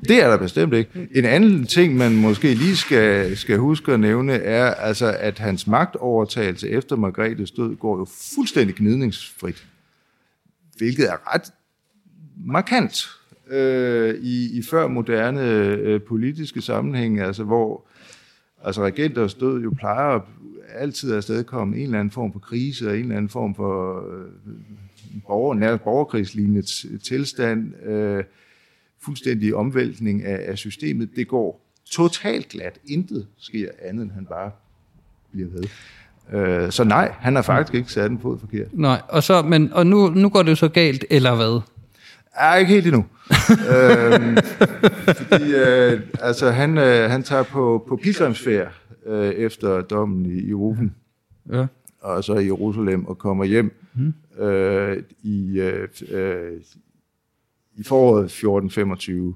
Det 0.05 0.23
er 0.23 0.29
der 0.29 0.37
bestemt 0.37 0.73
ikke. 0.73 1.07
En 1.11 1.25
anden 1.25 1.65
ting, 1.65 1.95
man 1.95 2.15
måske 2.15 2.53
lige 2.53 2.75
skal, 2.75 3.37
skal 3.37 3.57
huske 3.57 3.93
at 3.93 3.99
nævne, 3.99 4.33
er 4.33 4.73
altså, 4.73 5.15
at 5.19 5.39
hans 5.39 5.67
magtovertagelse 5.67 6.69
efter 6.69 6.95
Margrethes 6.95 7.51
død 7.51 7.75
går 7.75 7.97
jo 7.97 8.07
fuldstændig 8.35 8.75
gnidningsfrit. 8.75 9.65
Hvilket 10.77 11.09
er 11.09 11.33
ret 11.33 11.53
markant 12.45 13.09
øh, 13.49 14.15
i, 14.15 14.57
i 14.57 14.61
før 14.61 14.87
moderne 14.87 15.41
øh, 15.71 16.01
politiske 16.01 16.61
sammenhænge, 16.61 17.23
altså 17.23 17.43
hvor 17.43 17.85
altså 18.63 18.83
regenters 18.83 19.33
død 19.33 19.61
jo 19.61 19.73
plejer 19.77 20.19
altid 20.75 21.11
at 21.11 21.17
afstedkomme 21.17 21.77
en 21.77 21.83
eller 21.83 21.99
anden 21.99 22.11
form 22.11 22.33
for 22.33 22.39
krise 22.39 22.89
og 22.89 22.95
en 22.95 23.01
eller 23.01 23.15
anden 23.15 23.29
form 23.29 23.55
for 23.55 23.97
øh, 23.97 24.25
borger, 25.27 25.53
nærmest 25.53 25.83
borgerkrigslignende 25.83 26.61
tilstand. 26.99 27.85
Øh, 27.85 28.23
fuldstændig 29.05 29.55
omvæltning 29.55 30.23
af, 30.23 30.51
af 30.51 30.57
systemet. 30.57 31.09
Det 31.15 31.27
går 31.27 31.65
totalt 31.91 32.49
glat. 32.49 32.79
Intet 32.85 33.27
sker 33.37 33.69
andet, 33.81 34.03
end 34.03 34.11
han 34.11 34.25
bare 34.25 34.51
bliver 35.31 35.49
ved. 35.49 35.63
Øh, 36.33 36.71
så 36.71 36.83
nej, 36.83 37.13
han 37.19 37.35
har 37.35 37.41
faktisk 37.41 37.75
ikke 37.75 37.91
sat 37.91 38.11
en 38.11 38.19
fod 38.19 38.39
forkert. 38.39 38.67
Nej, 38.73 39.01
og, 39.09 39.23
så, 39.23 39.41
men, 39.41 39.73
og 39.73 39.87
nu, 39.87 40.09
nu 40.09 40.29
går 40.29 40.43
det 40.43 40.49
jo 40.49 40.55
så 40.55 40.67
galt, 40.67 41.05
eller 41.09 41.35
hvad? 41.35 41.61
Ja, 42.39 42.53
ikke 42.55 42.73
helt 42.73 42.87
endnu. 42.87 43.05
øhm, 43.75 44.37
fordi 45.07 45.55
øh, 45.55 46.01
altså, 46.21 46.51
han, 46.51 46.77
øh, 46.77 47.09
han 47.09 47.23
tager 47.23 47.43
på, 47.43 47.85
på 47.87 47.95
pilgrimsfærd 48.03 48.71
øh, 49.05 49.29
efter 49.29 49.81
dommen 49.81 50.25
i, 50.25 50.49
i 50.49 50.53
Rufen. 50.53 50.95
Ja. 51.51 51.65
Og 52.01 52.23
så 52.23 52.35
i 52.35 52.45
Jerusalem 52.45 53.05
og 53.05 53.17
kommer 53.17 53.45
hjem 53.45 53.81
mm. 53.95 54.43
øh, 54.43 55.03
i, 55.23 55.59
øh, 55.59 55.87
øh, 56.11 56.51
i 57.75 57.83
foråret 57.83 58.25
1425, 58.25 59.35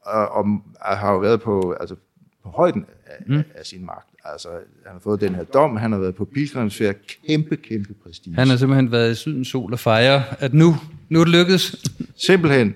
og, 0.00 0.28
og 0.28 0.46
har 0.80 1.12
jo 1.12 1.18
været 1.18 1.40
på, 1.40 1.72
altså, 1.80 1.96
på 2.42 2.48
højden 2.48 2.86
af, 3.06 3.24
mm. 3.26 3.42
af 3.54 3.66
sin 3.66 3.86
magt. 3.86 4.08
Altså, 4.24 4.48
han 4.86 4.92
har 4.92 4.98
fået 4.98 5.20
den 5.20 5.34
her 5.34 5.44
dom, 5.44 5.76
han 5.76 5.92
har 5.92 5.98
været 5.98 6.14
på 6.14 6.24
pilgrimsfærd, 6.24 6.96
kæmpe, 7.26 7.56
kæmpe 7.56 7.94
prestige. 7.94 8.34
Han 8.34 8.48
har 8.48 8.56
simpelthen 8.56 8.92
været 8.92 9.12
i 9.12 9.14
sydens 9.14 9.48
sol 9.48 9.72
og 9.72 9.78
fejre, 9.78 10.22
at 10.38 10.54
nu, 10.54 10.74
nu 11.08 11.20
er 11.20 11.24
det 11.24 11.32
lykkedes. 11.32 11.84
Simpelthen. 12.16 12.74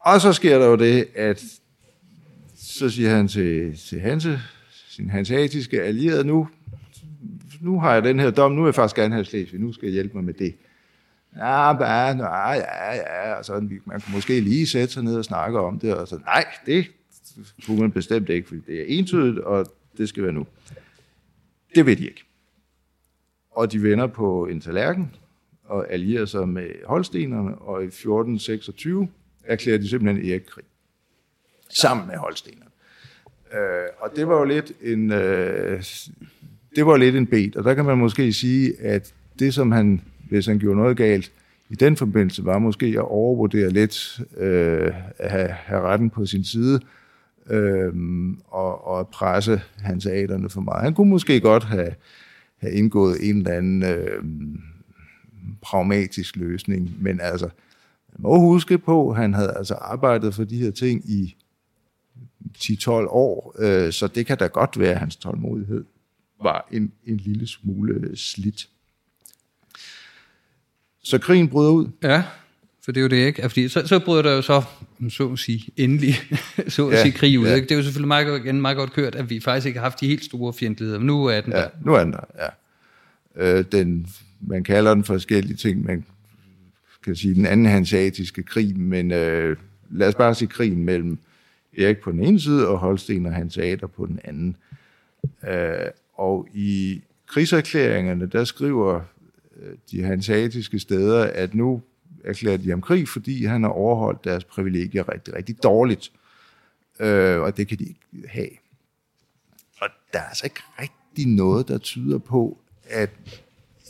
Og 0.00 0.20
så 0.20 0.32
sker 0.32 0.58
der 0.58 0.66
jo 0.66 0.76
det, 0.76 1.08
at 1.14 1.44
så 2.56 2.90
siger 2.90 3.10
han 3.10 3.28
til, 3.28 3.78
til 3.88 4.00
Hanse, 4.00 4.40
sin 4.88 5.10
hansatiske 5.10 5.82
allierede, 5.82 6.24
nu, 6.24 6.48
nu 7.60 7.80
har 7.80 7.94
jeg 7.94 8.04
den 8.04 8.20
her 8.20 8.30
dom, 8.30 8.52
nu 8.52 8.62
vil 8.62 8.68
jeg 8.68 8.74
faktisk 8.74 8.96
gerne 8.96 9.14
have 9.14 9.24
Slesvig, 9.24 9.60
nu 9.60 9.72
skal 9.72 9.86
jeg 9.86 9.92
hjælpe 9.92 10.14
mig 10.14 10.24
med 10.24 10.34
det. 10.34 10.54
Ja, 11.36 11.72
bare, 11.72 12.16
ja, 12.16 12.52
ja, 12.52 12.94
ja, 12.94 13.34
og 13.34 13.44
sådan, 13.44 13.80
man 13.84 14.00
kunne 14.00 14.14
måske 14.14 14.40
lige 14.40 14.66
sætte 14.66 14.94
sig 14.94 15.02
ned 15.02 15.16
og 15.16 15.24
snakke 15.24 15.60
om 15.60 15.78
det, 15.78 15.94
og 15.94 16.08
så, 16.08 16.18
nej, 16.18 16.44
det 16.66 16.90
kunne 17.66 17.80
man 17.80 17.92
bestemt 17.92 18.28
ikke, 18.28 18.48
fordi 18.48 18.60
det 18.66 18.80
er 18.80 18.84
entydigt, 18.98 19.38
og 19.38 19.66
det 19.98 20.08
skal 20.08 20.22
være 20.22 20.32
nu. 20.32 20.46
Det 21.74 21.86
ved 21.86 21.96
de 21.96 22.04
ikke. 22.04 22.24
Og 23.50 23.72
de 23.72 23.82
vender 23.82 24.06
på 24.06 24.46
en 24.46 24.60
tallerken, 24.60 25.14
og 25.64 25.92
allierer 25.92 26.26
sig 26.26 26.48
med 26.48 26.70
holstenerne, 26.86 27.54
og 27.54 27.82
i 27.82 27.86
1426 27.86 29.08
erklærer 29.44 29.78
de 29.78 29.88
simpelthen 29.88 30.30
Erik 30.30 30.42
krig. 30.48 30.64
Sammen 31.68 32.06
med 32.06 32.16
holstenerne. 32.16 32.70
Øh, 33.52 33.88
og 33.98 34.10
det 34.16 34.28
var 34.28 34.38
jo 34.38 34.44
lidt 34.44 34.72
en, 34.82 35.12
øh, 35.12 35.82
det 36.76 36.86
var 36.86 36.96
lidt 36.96 37.16
en 37.16 37.26
bed, 37.26 37.56
og 37.56 37.64
der 37.64 37.74
kan 37.74 37.84
man 37.84 37.98
måske 37.98 38.32
sige, 38.32 38.80
at 38.80 39.14
det, 39.38 39.54
som 39.54 39.72
han 39.72 40.02
hvis 40.30 40.46
han 40.46 40.58
gjorde 40.58 40.76
noget 40.76 40.96
galt, 40.96 41.32
i 41.70 41.74
den 41.74 41.96
forbindelse 41.96 42.44
var 42.44 42.58
måske 42.58 42.86
at 42.86 42.98
overvurdere 42.98 43.70
lidt, 43.70 44.20
øh, 44.36 44.92
at 45.18 45.30
have, 45.30 45.48
have 45.48 45.80
retten 45.80 46.10
på 46.10 46.26
sin 46.26 46.44
side, 46.44 46.80
øh, 47.50 47.92
og, 48.44 48.86
og 48.86 49.08
presse 49.08 49.60
hans 49.78 50.06
aderne 50.06 50.50
for 50.50 50.60
meget. 50.60 50.84
Han 50.84 50.94
kunne 50.94 51.10
måske 51.10 51.40
godt 51.40 51.64
have, 51.64 51.94
have 52.56 52.72
indgået 52.72 53.28
en 53.28 53.36
eller 53.36 53.52
anden 53.52 53.82
øh, 53.82 54.24
pragmatisk 55.62 56.36
løsning, 56.36 57.02
men 57.02 57.20
altså, 57.20 57.48
man 58.12 58.22
må 58.22 58.38
huske 58.38 58.78
på, 58.78 59.10
at 59.10 59.16
han 59.16 59.34
havde 59.34 59.54
altså 59.56 59.74
arbejdet 59.74 60.34
for 60.34 60.44
de 60.44 60.58
her 60.58 60.70
ting 60.70 61.10
i 61.10 61.36
10-12 62.58 62.90
år, 62.90 63.54
øh, 63.58 63.92
så 63.92 64.06
det 64.06 64.26
kan 64.26 64.38
da 64.38 64.46
godt 64.46 64.78
være, 64.78 64.92
at 64.92 64.98
hans 64.98 65.16
tålmodighed 65.16 65.84
var 66.42 66.68
en, 66.72 66.92
en 67.06 67.16
lille 67.16 67.46
smule 67.46 68.16
slidt. 68.16 68.68
Så 71.02 71.18
krigen 71.18 71.48
bryder 71.48 71.70
ud. 71.70 71.88
Ja, 72.02 72.22
for 72.84 72.92
det 72.92 73.00
er 73.00 73.02
jo 73.02 73.08
det, 73.08 73.26
ikke? 73.26 73.42
Fordi 73.42 73.68
så, 73.68 73.86
så 73.86 73.98
bryder 73.98 74.22
der 74.22 74.32
jo 74.32 74.42
så, 74.42 74.62
så 75.08 75.32
at 75.32 75.38
sige, 75.38 75.72
endelig, 75.76 76.14
så 76.68 76.88
at 76.88 76.94
ja, 76.94 77.02
sige, 77.02 77.12
krig 77.12 77.38
ud. 77.40 77.46
Ja. 77.46 77.54
Ikke? 77.54 77.64
Det 77.64 77.72
er 77.72 77.76
jo 77.76 77.82
selvfølgelig 77.82 78.08
meget, 78.08 78.44
igen, 78.44 78.60
meget 78.60 78.76
godt 78.76 78.92
kørt, 78.92 79.14
at 79.14 79.30
vi 79.30 79.40
faktisk 79.40 79.66
ikke 79.66 79.78
har 79.78 79.84
haft 79.84 80.00
de 80.00 80.06
helt 80.06 80.24
store 80.24 80.52
fjendtligheder, 80.52 80.98
men 80.98 81.06
nu 81.06 81.26
er 81.26 81.40
den 81.40 81.52
ja, 81.52 81.58
der. 81.58 81.68
nu 81.84 81.94
er 81.94 82.04
den 82.04 82.12
der, 82.12 82.24
ja. 82.38 82.48
Øh, 83.36 83.64
den, 83.72 84.06
man 84.40 84.64
kalder 84.64 84.94
den 84.94 85.04
forskellige 85.04 85.56
ting, 85.56 85.84
men 85.84 86.04
kan 87.04 87.16
sige, 87.16 87.34
den 87.34 87.46
anden 87.46 87.66
hanseatiske 87.66 88.42
krig, 88.42 88.78
men 88.78 89.12
øh, 89.12 89.56
lad 89.90 90.08
os 90.08 90.14
bare 90.14 90.34
sige 90.34 90.48
krigen 90.48 90.84
mellem 90.84 91.18
Erik 91.78 91.98
på 91.98 92.12
den 92.12 92.24
ene 92.24 92.40
side, 92.40 92.68
og 92.68 92.78
Holsten 92.78 93.26
og 93.26 93.32
Hanseater 93.32 93.86
på 93.86 94.06
den 94.06 94.20
anden. 94.24 94.56
Øh, 95.48 95.90
og 96.14 96.48
i 96.54 97.00
krigserklæringerne, 97.26 98.26
der 98.26 98.44
skriver 98.44 99.00
de 99.90 100.02
hanseatiske 100.02 100.78
steder, 100.78 101.24
at 101.24 101.54
nu 101.54 101.82
erklærer 102.24 102.56
de 102.56 102.70
ham 102.70 102.80
krig, 102.80 103.08
fordi 103.08 103.44
han 103.44 103.62
har 103.62 103.70
overholdt 103.70 104.24
deres 104.24 104.44
privilegier 104.44 105.12
rigtig, 105.12 105.34
rigtig 105.34 105.62
dårligt. 105.62 106.12
Øh, 107.00 107.40
og 107.40 107.56
det 107.56 107.68
kan 107.68 107.78
de 107.78 107.84
ikke 107.84 108.28
have. 108.28 108.48
Og 109.80 109.88
der 110.12 110.18
er 110.18 110.28
altså 110.28 110.46
ikke 110.46 110.60
rigtig 110.80 111.26
noget, 111.26 111.68
der 111.68 111.78
tyder 111.78 112.18
på, 112.18 112.58
at 112.88 113.10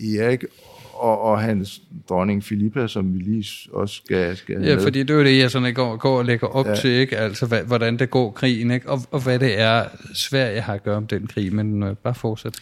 Erik 0.00 0.44
og, 0.92 1.20
og 1.20 1.40
hans 1.40 1.82
dronning 2.08 2.44
Filippa, 2.44 2.86
som 2.86 3.14
vi 3.14 3.18
lige 3.18 3.46
også 3.72 3.94
skal, 3.94 4.36
skal 4.36 4.62
Ja, 4.62 4.74
med. 4.74 4.82
fordi 4.82 4.98
det 4.98 5.10
er 5.10 5.14
jo 5.14 5.24
det, 5.24 5.38
jeg 5.38 5.50
sådan 5.50 5.74
går, 5.74 5.96
går 5.96 6.18
og 6.18 6.24
lægger 6.24 6.46
op 6.46 6.66
ja. 6.66 6.74
til, 6.74 6.90
ikke? 6.90 7.16
Altså, 7.18 7.46
hvad, 7.46 7.62
hvordan 7.62 7.98
det 7.98 8.10
går 8.10 8.30
krigen, 8.30 8.70
ikke? 8.70 8.88
Og, 8.88 9.00
og 9.10 9.22
hvad 9.22 9.38
det 9.38 9.60
er, 9.60 9.84
Sverige 10.14 10.60
har 10.60 10.74
at 10.74 10.82
gøre 10.82 10.96
om 10.96 11.06
den 11.06 11.26
krig, 11.26 11.54
men 11.54 11.82
øh, 11.82 11.96
bare 11.96 12.14
fortsæt. 12.14 12.60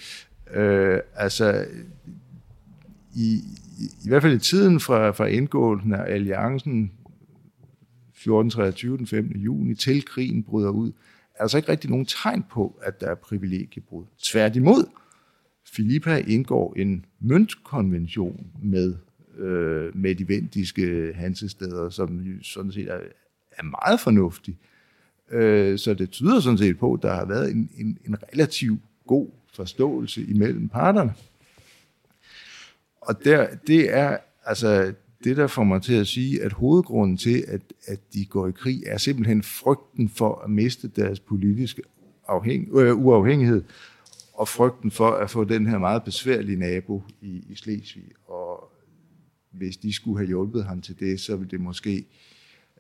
Øh, 0.54 0.98
altså, 1.14 1.64
i, 3.18 3.44
i, 3.78 3.84
i 4.04 4.08
hvert 4.08 4.22
fald 4.22 4.34
i 4.34 4.38
tiden 4.38 4.80
fra, 4.80 5.10
fra 5.10 5.26
indgåelsen 5.26 5.94
af 5.94 6.12
alliancen 6.12 6.92
1423 8.18 8.96
den 8.98 9.06
5. 9.06 9.32
juni 9.36 9.74
til 9.74 10.04
krigen 10.04 10.42
bryder 10.42 10.70
ud, 10.70 10.92
er 11.34 11.42
der 11.42 11.46
så 11.46 11.56
ikke 11.56 11.68
rigtig 11.68 11.90
nogen 11.90 12.06
tegn 12.06 12.44
på, 12.50 12.80
at 12.82 13.00
der 13.00 13.06
er 13.06 13.14
privilegiebrud. 13.14 14.04
Tværtimod, 14.22 14.84
Filippa 15.72 16.16
indgår 16.16 16.74
en 16.76 17.04
møntkonvention 17.20 18.46
med, 18.62 18.94
øh, 19.38 19.96
med 19.96 20.14
de 20.14 20.28
vendiske 20.28 21.12
hansesteder, 21.14 21.90
som 21.90 22.42
sådan 22.42 22.72
set 22.72 22.88
er, 22.88 23.00
er 23.50 23.62
meget 23.62 24.00
fornuftig. 24.00 24.56
Øh, 25.30 25.78
så 25.78 25.94
det 25.94 26.10
tyder 26.10 26.40
sådan 26.40 26.58
set 26.58 26.78
på, 26.78 26.92
at 26.92 27.02
der 27.02 27.14
har 27.14 27.24
været 27.24 27.50
en, 27.50 27.70
en, 27.76 27.98
en 28.06 28.16
relativ 28.32 28.78
god 29.06 29.28
forståelse 29.54 30.22
imellem 30.22 30.68
parterne. 30.68 31.14
Og 33.08 33.24
der, 33.24 33.46
det 33.66 33.94
er 33.94 34.16
altså 34.44 34.92
det, 35.24 35.36
der 35.36 35.46
får 35.46 35.64
mig 35.64 35.82
til 35.82 35.94
at 35.94 36.06
sige, 36.06 36.42
at 36.42 36.52
hovedgrunden 36.52 37.16
til, 37.16 37.44
at, 37.48 37.60
at 37.86 38.00
de 38.14 38.24
går 38.24 38.48
i 38.48 38.52
krig, 38.52 38.82
er 38.86 38.98
simpelthen 38.98 39.42
frygten 39.42 40.08
for 40.08 40.42
at 40.44 40.50
miste 40.50 40.88
deres 40.88 41.20
politiske 41.20 41.82
afhæng, 42.26 42.68
øh, 42.76 42.96
uafhængighed, 42.96 43.64
og 44.34 44.48
frygten 44.48 44.90
for 44.90 45.10
at 45.10 45.30
få 45.30 45.44
den 45.44 45.66
her 45.66 45.78
meget 45.78 46.04
besværlige 46.04 46.58
nabo 46.58 47.02
i, 47.20 47.44
i 47.48 47.54
Slesvig. 47.54 48.10
Og 48.26 48.72
hvis 49.50 49.76
de 49.76 49.92
skulle 49.92 50.18
have 50.18 50.26
hjulpet 50.26 50.64
ham 50.64 50.80
til 50.80 51.00
det, 51.00 51.20
så 51.20 51.36
ville 51.36 51.50
det 51.50 51.60
måske 51.60 52.06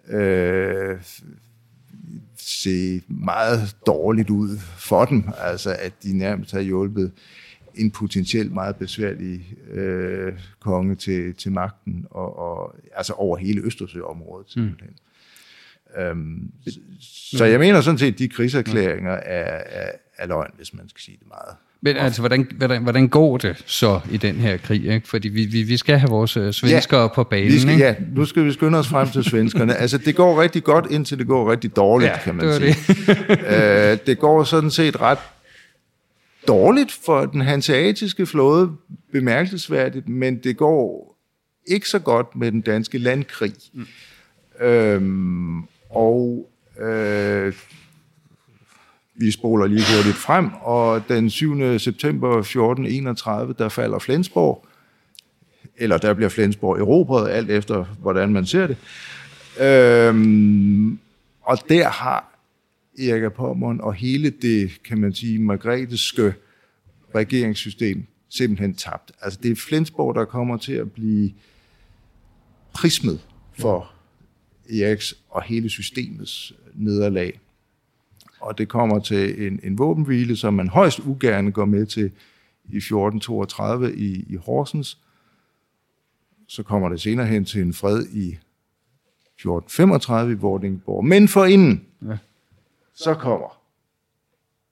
øh, 0.08 0.98
se 2.36 3.02
meget 3.08 3.76
dårligt 3.86 4.30
ud 4.30 4.58
for 4.58 5.04
dem. 5.04 5.24
Altså 5.38 5.76
at 5.78 6.02
de 6.02 6.18
nærmest 6.18 6.52
har 6.52 6.60
hjulpet 6.60 7.12
en 7.78 7.90
potentielt 7.90 8.52
meget 8.52 8.76
besværlig 8.76 9.56
øh, 9.72 10.32
konge 10.60 10.94
til, 10.94 11.34
til 11.34 11.52
magten, 11.52 12.06
og, 12.10 12.38
og, 12.38 12.74
altså 12.94 13.12
over 13.12 13.36
hele 13.36 13.60
Østersøområdet 13.60 14.50
simpelthen. 14.50 14.90
Mm. 14.90 16.02
Øhm, 16.02 16.50
så 17.32 17.44
jeg 17.44 17.58
mener 17.58 17.80
sådan 17.80 17.98
set, 17.98 18.12
at 18.12 18.18
de 18.18 18.28
krigserklæringer 18.28 19.12
er, 19.12 19.62
er, 19.66 19.90
er 20.18 20.26
løgn, 20.26 20.50
hvis 20.56 20.74
man 20.74 20.88
skal 20.88 21.00
sige 21.00 21.16
det 21.20 21.28
meget. 21.28 21.56
Men 21.80 21.96
altså, 21.96 22.22
hvordan, 22.22 22.48
hvordan, 22.56 22.82
hvordan 22.82 23.08
går 23.08 23.36
det 23.36 23.62
så 23.66 24.00
i 24.10 24.16
den 24.16 24.34
her 24.34 24.56
krig? 24.56 24.86
Ikke? 24.86 25.08
Fordi 25.08 25.28
vi, 25.28 25.44
vi, 25.44 25.62
vi 25.62 25.76
skal 25.76 25.98
have 25.98 26.10
vores 26.10 26.36
øh, 26.36 26.52
svenskere 26.52 27.00
ja, 27.00 27.06
på 27.06 27.24
banen, 27.24 27.52
vi 27.52 27.58
skal, 27.58 27.72
ikke? 27.72 27.84
Ja, 27.84 27.94
nu 28.14 28.24
skal 28.24 28.44
vi 28.44 28.52
skynde 28.52 28.78
os 28.78 28.88
frem 28.88 29.10
til 29.10 29.24
svenskerne. 29.24 29.74
altså, 29.76 29.98
det 29.98 30.16
går 30.16 30.42
rigtig 30.42 30.64
godt, 30.64 30.86
indtil 30.90 31.18
det 31.18 31.26
går 31.26 31.50
rigtig 31.50 31.76
dårligt, 31.76 32.10
Ja, 32.10 32.18
kan 32.18 32.34
man 32.34 32.46
det 32.46 32.74
sige. 32.74 33.04
Det. 33.28 33.90
øh, 33.92 33.98
det 34.06 34.18
går 34.18 34.44
sådan 34.44 34.70
set 34.70 35.00
ret 35.00 35.18
dårligt 36.48 36.92
for 36.92 37.26
den 37.26 37.40
hanseatiske 37.40 38.26
flåde, 38.26 38.72
bemærkelsesværdigt, 39.12 40.08
men 40.08 40.38
det 40.38 40.56
går 40.56 41.14
ikke 41.66 41.88
så 41.88 41.98
godt 41.98 42.36
med 42.36 42.52
den 42.52 42.60
danske 42.60 42.98
landkrig. 42.98 43.54
Mm. 43.72 43.86
Øhm, 44.66 45.62
og 45.90 46.50
øh, 46.80 47.52
vi 49.14 49.30
spoler 49.30 49.66
lige 49.66 49.96
hurtigt 49.96 50.16
frem, 50.16 50.50
og 50.60 51.02
den 51.08 51.30
7. 51.30 51.78
september 51.78 52.38
1431, 52.38 53.54
der 53.58 53.68
falder 53.68 53.98
Flensborg, 53.98 54.66
eller 55.76 55.98
der 55.98 56.14
bliver 56.14 56.28
Flensborg 56.28 56.78
erobret, 56.78 57.30
alt 57.30 57.50
efter 57.50 57.84
hvordan 58.00 58.32
man 58.32 58.46
ser 58.46 58.66
det. 58.66 58.76
Øhm, 59.60 60.98
og 61.42 61.58
der 61.68 61.88
har 61.88 62.37
Erik 62.98 63.22
af 63.22 63.32
Pommern 63.32 63.80
og 63.80 63.94
hele 63.94 64.30
det, 64.30 64.82
kan 64.84 64.98
man 64.98 65.14
sige, 65.14 65.38
margreteske 65.38 66.34
regeringssystem 67.14 68.06
simpelthen 68.28 68.74
tabt. 68.74 69.12
Altså 69.20 69.38
det 69.42 69.50
er 69.50 69.56
Flensborg, 69.56 70.14
der 70.14 70.24
kommer 70.24 70.56
til 70.56 70.72
at 70.72 70.92
blive 70.92 71.32
prismet 72.72 73.20
for 73.58 73.92
Eriks 74.70 75.14
og 75.28 75.42
hele 75.42 75.68
systemets 75.68 76.52
nederlag. 76.74 77.40
Og 78.40 78.58
det 78.58 78.68
kommer 78.68 78.98
til 78.98 79.46
en, 79.46 79.60
en 79.62 79.78
våbenhvile, 79.78 80.36
som 80.36 80.54
man 80.54 80.68
højst 80.68 80.98
ugerne 80.98 81.52
går 81.52 81.64
med 81.64 81.86
til 81.86 82.04
i 82.64 82.76
1432 82.76 83.96
i, 83.96 84.24
i 84.28 84.36
Horsens. 84.36 84.98
Så 86.48 86.62
kommer 86.62 86.88
det 86.88 87.00
senere 87.00 87.26
hen 87.26 87.44
til 87.44 87.62
en 87.62 87.74
fred 87.74 88.02
i 88.02 88.28
1435 88.28 90.32
i 90.32 90.34
Vordingborg. 90.34 91.04
Men 91.04 91.28
for 91.28 91.44
inden 91.44 91.87
så 92.98 93.14
kommer 93.14 93.58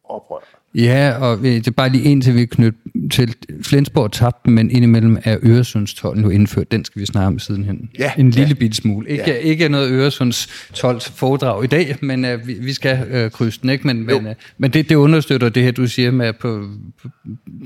oprør. 0.08 0.56
Ja, 0.74 1.14
og 1.20 1.38
det 1.38 1.66
er 1.66 1.70
bare 1.70 1.88
lige 1.88 2.04
en 2.04 2.20
til, 2.20 2.34
vi 2.34 2.46
knytter 2.46 2.78
til 3.10 3.34
Flensborg 3.62 4.12
tabte, 4.12 4.50
men 4.50 4.70
indimellem 4.70 5.18
er 5.24 5.36
Øresundstollen 5.42 6.22
nu 6.22 6.30
indført. 6.30 6.72
Den 6.72 6.84
skal 6.84 7.00
vi 7.00 7.06
snakke 7.06 7.26
om 7.26 7.38
sidenhen. 7.38 7.90
Ja, 7.98 8.12
en 8.18 8.30
lille 8.30 8.48
ja. 8.48 8.54
bitte 8.54 8.76
smule. 8.76 9.08
Ikke, 9.08 9.24
Ja. 9.26 9.36
ikke 9.36 9.68
noget 9.68 9.90
Øresundstolls 9.90 11.08
foredrag 11.10 11.64
i 11.64 11.66
dag, 11.66 11.96
men 12.00 12.24
uh, 12.24 12.46
vi, 12.46 12.54
vi 12.54 12.72
skal 12.72 13.24
uh, 13.24 13.30
krydse 13.30 13.60
den. 13.62 13.70
Ikke? 13.70 13.86
Men, 13.86 14.06
men, 14.06 14.26
uh, 14.26 14.32
men 14.58 14.70
det, 14.70 14.88
det 14.88 14.94
understøtter 14.94 15.48
det 15.48 15.62
her, 15.62 15.72
du 15.72 15.86
siger 15.86 16.10
med, 16.10 16.26
at 16.26 16.36
på, 16.36 16.68
på, 17.02 17.08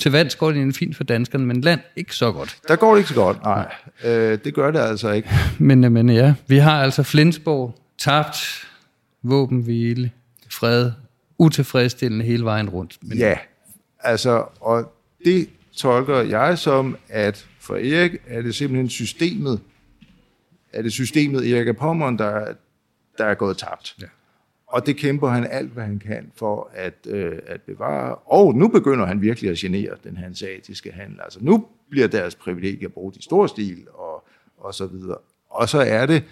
til 0.01 0.13
vands 0.13 0.35
går 0.35 0.53
det 0.53 0.77
fint 0.77 0.97
for 0.97 1.05
danskerne, 1.05 1.47
men 1.47 1.61
land 1.61 1.81
ikke 1.97 2.15
så 2.15 2.33
godt. 2.33 2.57
Der 2.69 2.77
går 2.77 2.91
det 2.91 2.99
ikke 2.99 3.09
så 3.09 3.15
godt, 3.15 3.45
nej. 3.45 3.75
Øh, 4.05 4.39
det 4.45 4.55
gør 4.55 4.71
det 4.71 4.79
altså 4.79 5.11
ikke. 5.11 5.29
Men, 5.59 5.93
men 5.93 6.11
ja, 6.11 6.35
vi 6.47 6.57
har 6.59 6.83
altså 6.83 7.03
Flensborg 7.03 7.75
tabt, 7.99 8.67
våbenhvile, 9.23 10.11
fred, 10.51 10.93
utilfredsstillende 11.39 12.25
hele 12.25 12.45
vejen 12.45 12.69
rundt. 12.69 12.99
Men, 13.03 13.19
Ja, 13.19 13.39
altså, 14.01 14.45
og 14.61 14.93
det 15.25 15.51
tolker 15.73 16.21
jeg 16.21 16.59
som, 16.59 16.97
at 17.09 17.47
for 17.61 17.75
Erik 17.75 18.17
er 18.27 18.43
det 18.43 18.55
simpelthen 18.55 18.89
systemet, 18.89 19.61
er 20.73 20.83
det 20.83 20.93
systemet 20.93 21.51
Erik 21.51 21.69
af 21.69 21.77
Pommern, 21.77 22.19
der, 22.19 22.55
der 23.19 23.25
er 23.25 23.35
gået 23.35 23.59
tabt. 23.59 23.97
Ja. 24.01 24.07
Og 24.67 24.87
det 24.87 24.97
kæmper 24.97 25.29
han 25.29 25.47
alt, 25.51 25.71
hvad 25.71 25.85
han 25.85 25.99
kan 25.99 26.33
for 26.37 26.71
at, 26.75 26.95
øh, 27.07 27.39
at 27.47 27.63
bevare. 27.63 28.15
Og 28.15 28.55
nu 28.55 28.69
begynder 28.69 29.07
han 29.07 29.23
virkelig 29.23 29.51
at 29.51 29.57
genere 29.57 29.95
den 30.05 30.17
hanseatiske 30.17 30.93
handel. 30.93 31.21
Altså 31.25 31.39
nu 31.43 31.67
bliver 31.91 32.07
deres 32.07 32.35
privilegier 32.35 32.89
brugt 32.89 33.17
i 33.17 33.23
stor 33.23 33.47
stil 33.47 33.87
og, 33.95 34.25
og 34.59 34.75
så 34.75 34.87
videre. 34.87 35.19
Og 35.51 35.69
så 35.69 35.81
er 35.81 36.07
det 36.07 36.25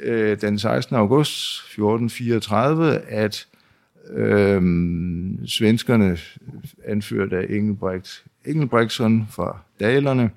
øh, 0.00 0.40
den 0.40 0.58
16. 0.58 0.96
august 0.96 1.30
1434, 1.30 3.00
at 3.00 3.46
øh, 4.10 4.62
svenskerne, 5.46 6.18
anført 6.84 7.32
af 7.32 7.46
Engelbrekt, 7.48 8.24
Engelbrektsson 8.44 9.26
fra 9.30 9.58
Dalerne, 9.80 10.30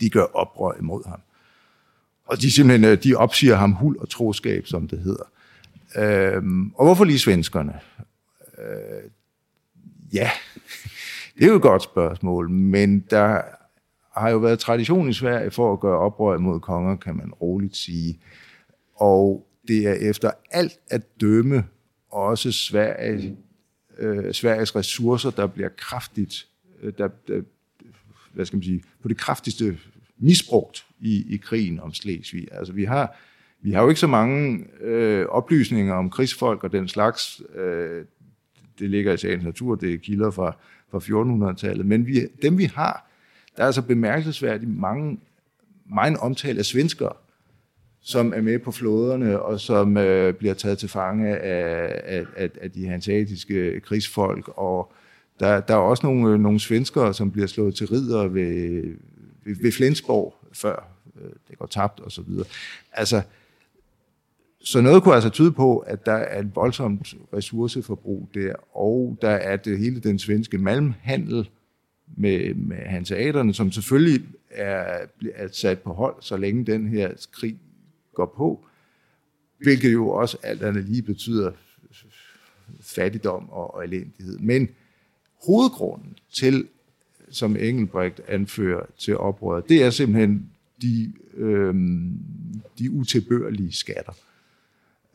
de 0.00 0.10
gør 0.10 0.24
oprør 0.36 0.78
imod 0.78 1.08
ham. 1.08 1.20
Og 2.24 2.40
de 2.40 2.52
simpelthen 2.52 2.90
øh, 2.92 3.02
de 3.04 3.14
opsiger 3.14 3.56
ham 3.56 3.72
hul 3.72 3.96
og 3.98 4.08
troskab, 4.08 4.66
som 4.66 4.88
det 4.88 4.98
hedder. 4.98 5.24
Øh, 5.96 6.42
og 6.74 6.84
hvorfor 6.84 7.04
lige 7.04 7.18
svenskerne? 7.18 7.72
Øh, 8.58 9.10
ja, 10.12 10.30
det 11.38 11.44
er 11.44 11.48
jo 11.48 11.56
et 11.56 11.62
godt 11.62 11.82
spørgsmål, 11.82 12.50
men 12.50 13.00
der 13.00 13.40
har 14.16 14.30
jo 14.30 14.38
været 14.38 14.58
tradition 14.58 15.08
i 15.08 15.12
Sverige 15.12 15.50
for 15.50 15.72
at 15.72 15.80
gøre 15.80 15.98
oprør 15.98 16.38
mod 16.38 16.60
konger, 16.60 16.96
kan 16.96 17.16
man 17.16 17.30
roligt 17.30 17.76
sige. 17.76 18.18
Og 18.94 19.46
det 19.68 19.86
er 19.86 19.92
efter 19.92 20.30
alt 20.50 20.78
at 20.90 21.20
dømme 21.20 21.64
også 22.10 22.52
Sverige, 22.52 23.36
øh, 23.98 24.32
Sveriges 24.32 24.76
ressourcer, 24.76 25.30
der 25.30 25.46
bliver 25.46 25.68
kraftigt, 25.68 26.46
øh, 26.82 26.92
der, 26.98 27.08
der, 27.28 27.42
hvad 28.32 28.46
skal 28.46 28.56
man 28.56 28.62
sige, 28.62 28.82
på 29.02 29.08
det 29.08 29.16
kraftigste 29.16 29.78
misbrugt 30.18 30.86
i, 31.00 31.34
i 31.34 31.36
krigen 31.36 31.80
om 31.80 31.94
Slesvig. 31.94 32.48
Altså 32.52 32.72
vi 32.72 32.84
har, 32.84 33.16
vi 33.60 33.72
har 33.72 33.82
jo 33.82 33.88
ikke 33.88 34.00
så 34.00 34.06
mange 34.06 34.64
øh, 34.80 35.26
oplysninger 35.26 35.94
om 35.94 36.10
krigsfolk 36.10 36.64
og 36.64 36.72
den 36.72 36.88
slags. 36.88 37.42
Øh, 37.54 38.04
det 38.78 38.90
ligger 38.90 39.12
i 39.12 39.16
sagens 39.16 39.44
natur, 39.44 39.74
det 39.74 39.94
er 39.94 39.98
kilder 39.98 40.30
fra, 40.30 40.56
fra 40.90 40.98
1400-tallet. 40.98 41.86
Men 41.86 42.06
vi, 42.06 42.20
dem 42.42 42.58
vi 42.58 42.64
har, 42.64 43.08
der 43.56 43.62
er 43.62 43.66
altså 43.66 43.82
bemærkelsesværdigt 43.82 44.70
mange, 44.70 45.20
meget 45.86 46.16
omtale 46.16 46.58
af 46.58 46.64
svenskere, 46.64 47.12
som 48.02 48.32
er 48.36 48.40
med 48.40 48.58
på 48.58 48.72
flåderne, 48.72 49.42
og 49.42 49.60
som 49.60 49.96
øh, 49.96 50.34
bliver 50.34 50.54
taget 50.54 50.78
til 50.78 50.88
fange 50.88 51.38
af, 51.38 52.02
af, 52.04 52.24
af, 52.36 52.50
af 52.60 52.70
de 52.70 52.86
hanseatiske 52.86 53.80
krigsfolk. 53.80 54.50
Og 54.56 54.92
der, 55.40 55.60
der 55.60 55.74
er 55.74 55.78
også 55.78 56.06
nogle, 56.06 56.38
nogle 56.38 56.60
svenskere, 56.60 57.14
som 57.14 57.30
bliver 57.30 57.46
slået 57.46 57.74
til 57.74 57.86
ridder 57.86 58.26
ved, 58.26 58.82
ved, 59.44 59.56
ved 59.62 59.72
Flensborg, 59.72 60.34
før 60.52 60.88
øh, 61.20 61.30
det 61.48 61.58
går 61.58 61.66
tabt 61.66 62.00
og 62.00 62.12
så 62.12 62.22
videre. 62.22 62.46
Altså, 62.92 63.22
så 64.60 64.80
noget 64.80 65.02
kunne 65.02 65.14
altså 65.14 65.30
tyde 65.30 65.52
på, 65.52 65.78
at 65.78 66.06
der 66.06 66.12
er 66.12 66.40
et 66.40 66.56
voldsomt 66.56 67.14
ressourceforbrug 67.34 68.28
der, 68.34 68.54
og 68.76 69.18
der 69.22 69.30
er 69.30 69.56
det 69.56 69.78
hele 69.78 70.00
den 70.00 70.18
svenske 70.18 70.58
malmhandel 70.58 71.48
med, 72.16 72.54
med 72.54 72.76
hanseaterne, 72.76 73.54
som 73.54 73.72
selvfølgelig 73.72 74.26
er, 74.50 74.98
er 75.34 75.48
sat 75.52 75.78
på 75.78 75.92
hold, 75.92 76.14
så 76.20 76.36
længe 76.36 76.64
den 76.64 76.88
her 76.88 77.10
krig 77.32 77.58
går 78.14 78.34
på, 78.36 78.64
hvilket 79.58 79.92
jo 79.92 80.08
også 80.08 80.36
alt 80.42 80.62
andet 80.62 80.84
lige 80.84 81.02
betyder 81.02 81.52
fattigdom 82.80 83.50
og, 83.50 83.74
og 83.74 83.84
elendighed. 83.84 84.38
Men 84.38 84.68
hovedgrunden 85.46 86.16
til, 86.32 86.68
som 87.30 87.56
Engelbrecht 87.56 88.20
anfører 88.28 88.86
til 88.98 89.16
oprøret, 89.16 89.68
det 89.68 89.82
er 89.82 89.90
simpelthen 89.90 90.50
de, 90.82 91.12
øh, 91.34 91.74
de 92.78 92.90
utilbørlige 92.90 93.72
skatter. 93.72 94.12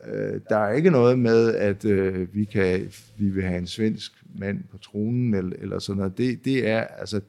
Øh, 0.05 0.41
der 0.49 0.57
er 0.57 0.73
ikke 0.73 0.91
noget 0.91 1.19
med, 1.19 1.55
at 1.55 1.85
øh, 1.85 2.35
vi, 2.35 2.45
kan, 2.45 2.91
vi 3.17 3.29
vil 3.29 3.43
have 3.43 3.57
en 3.57 3.67
svensk 3.67 4.11
mand 4.35 4.63
på 4.71 4.77
tronen 4.77 5.33
eller, 5.33 5.55
eller 5.59 5.79
sådan 5.79 5.97
noget. 5.97 6.17
Det, 6.17 6.45
det 6.45 6.67
er 6.67 6.81
altså 6.81 7.21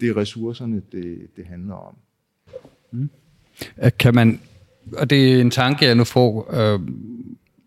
det 0.00 0.08
er 0.08 0.16
ressourcerne, 0.16 0.82
det, 0.92 1.28
det 1.36 1.46
handler 1.46 1.74
om. 1.74 1.96
Mm. 2.90 3.10
Kan 3.98 4.14
man, 4.14 4.40
og 4.92 5.10
det 5.10 5.32
er 5.32 5.40
en 5.40 5.50
tanke, 5.50 5.84
jeg 5.84 5.94
nu 5.94 6.04
får, 6.04 6.54
øh, 6.54 6.80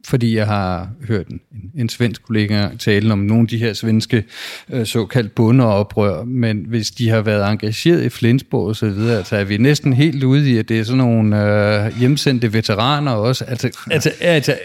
fordi 0.08 0.36
jeg 0.36 0.46
har 0.46 0.90
hørt 1.08 1.28
en, 1.28 1.42
en 1.76 1.90
svensk 1.90 2.24
kollega 2.24 2.68
tale 2.80 3.14
om 3.14 3.20
nogle 3.20 3.42
af 3.42 3.48
de 3.48 3.58
her 3.58 3.74
svenske 3.74 4.24
øh, 4.70 4.86
såkaldt 4.86 5.36
bundeoprør, 5.36 6.24
men 6.24 6.66
hvis 6.68 6.92
de 6.92 7.10
har 7.10 7.22
været 7.22 7.52
engageret 7.52 8.04
i 8.04 8.10
Flensborg 8.10 8.68
og 8.68 8.76
så 8.76 8.90
videre, 8.90 9.26
så 9.26 9.36
er 9.36 9.44
vi 9.44 9.58
næsten 9.58 9.94
helt 9.94 10.24
ude 10.24 10.52
i, 10.52 10.58
at 10.58 10.70
det 10.70 10.80
er 10.80 10.84
sådan 10.84 10.98
nogle 10.98 11.44
øh, 11.86 12.00
hjemsendte 12.00 12.54
veteraner 12.54 13.12
også. 13.12 13.46
Altså, 13.46 13.72
altså, 13.92 14.12
altså 14.22 14.56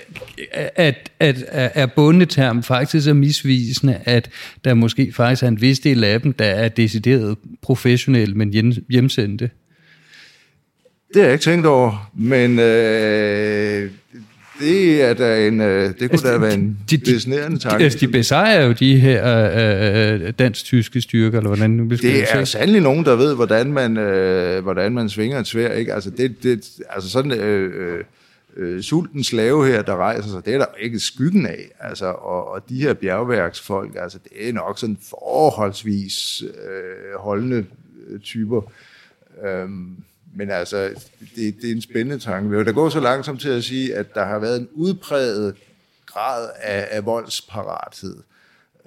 at, 0.53 1.11
at, 1.21 1.45
at, 1.51 1.73
er 1.75 1.87
bundeterm 1.87 2.63
faktisk 2.63 3.09
er 3.09 3.13
misvisende, 3.13 3.99
at 4.05 4.31
der 4.65 4.75
måske 4.75 5.13
faktisk 5.13 5.43
er 5.43 5.49
en 5.49 5.61
vis 5.61 5.81
del 5.81 6.05
af 6.05 6.21
dem, 6.21 6.33
der 6.33 6.45
er 6.45 6.69
decideret 6.69 7.37
professionelle, 7.63 8.35
men 8.35 8.83
hjemsendte. 8.89 9.51
Det 11.15 11.23
har 11.23 11.23
jeg 11.23 11.33
ikke 11.33 11.43
tænkt 11.43 11.67
over, 11.67 12.11
men 12.15 12.59
øh, 12.59 13.91
det 14.61 15.03
er 15.03 15.15
da 15.15 15.47
en, 15.47 15.61
øh, 15.61 15.89
det 15.89 15.99
kunne 15.99 16.11
altså, 16.11 16.33
da 16.33 16.39
være 16.39 16.55
en 16.55 16.79
de, 16.91 16.99
besnærende 16.99 17.59
tanke. 17.59 17.85
Altså, 17.85 17.99
de 17.99 18.09
besejrer 18.09 18.67
jo 18.67 18.73
de 18.73 19.01
her 19.01 19.51
øh, 19.55 20.23
øh, 20.23 20.33
dansk-tyske 20.39 21.01
styrker, 21.01 21.39
eller 21.39 21.49
hvordan 21.49 21.71
nu 21.71 21.85
Det 21.85 22.33
er 22.33 22.45
sandelig 22.45 22.81
nogen, 22.83 23.05
der 23.05 23.17
ved, 23.17 23.35
hvordan 23.35 23.73
man, 23.73 23.97
øh, 23.97 24.63
hvordan 24.63 24.93
man 24.93 25.09
svinger 25.09 25.39
et 25.39 25.47
svær, 25.47 25.73
ikke? 25.73 25.95
Altså, 25.95 26.11
det, 26.11 26.43
det, 26.43 26.71
altså 26.91 27.11
sådan... 27.11 27.33
Øh, 27.33 27.95
øh, 27.97 28.05
øh, 28.57 28.83
sultens 28.83 29.27
slave 29.27 29.67
her, 29.67 29.83
der 29.83 29.97
rejser 29.97 30.31
sig, 30.31 30.45
det 30.45 30.55
er 30.55 30.59
der 30.59 30.67
ikke 30.81 31.01
skyggen 31.01 31.47
af. 31.47 31.71
Altså, 31.81 32.07
og, 32.07 32.49
og 32.49 32.69
de 32.69 32.83
her 32.83 32.95
bjergværksfolk, 32.95 33.97
altså, 34.01 34.19
det 34.25 34.49
er 34.49 34.53
nok 34.53 34.79
sådan 34.79 34.99
forholdsvis 35.11 36.43
øh, 36.43 37.19
holdende 37.19 37.65
typer. 38.23 38.73
Øhm, 39.47 39.97
men 40.35 40.51
altså, 40.51 40.89
det, 41.37 41.57
det 41.63 41.71
er 41.71 41.75
en 41.75 41.83
spændende 41.83 42.19
tanke. 42.19 42.51
Vi 42.51 42.57
vil 42.57 42.67
da 42.67 42.71
gå 42.71 42.91
så 42.91 43.01
langsomt 43.01 43.41
til 43.41 43.49
at 43.49 43.65
sige, 43.65 43.95
at 43.95 44.15
der 44.15 44.25
har 44.25 44.39
været 44.39 44.61
en 44.61 44.69
udpræget 44.73 45.57
grad 46.07 46.51
af, 46.61 46.89
af 46.91 47.07
voldsparathed, 47.07 48.17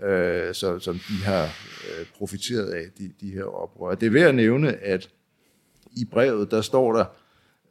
øh, 0.04 0.54
så, 0.54 0.80
som 0.80 0.96
de 0.96 1.24
har 1.24 1.43
øh, 1.43 2.06
profiteret 2.18 2.70
af, 2.72 2.86
de, 2.98 3.12
de 3.22 3.32
her 3.32 3.43
oprør. 3.43 3.96
Det 3.96 4.06
er 4.06 4.12
værd 4.12 4.30
at 4.30 4.36
nævne, 4.36 4.76
at 4.76 5.10
i 5.91 6.06
brevet, 6.06 6.52
der 6.52 6.62
står 6.62 6.93
der, 6.93 7.06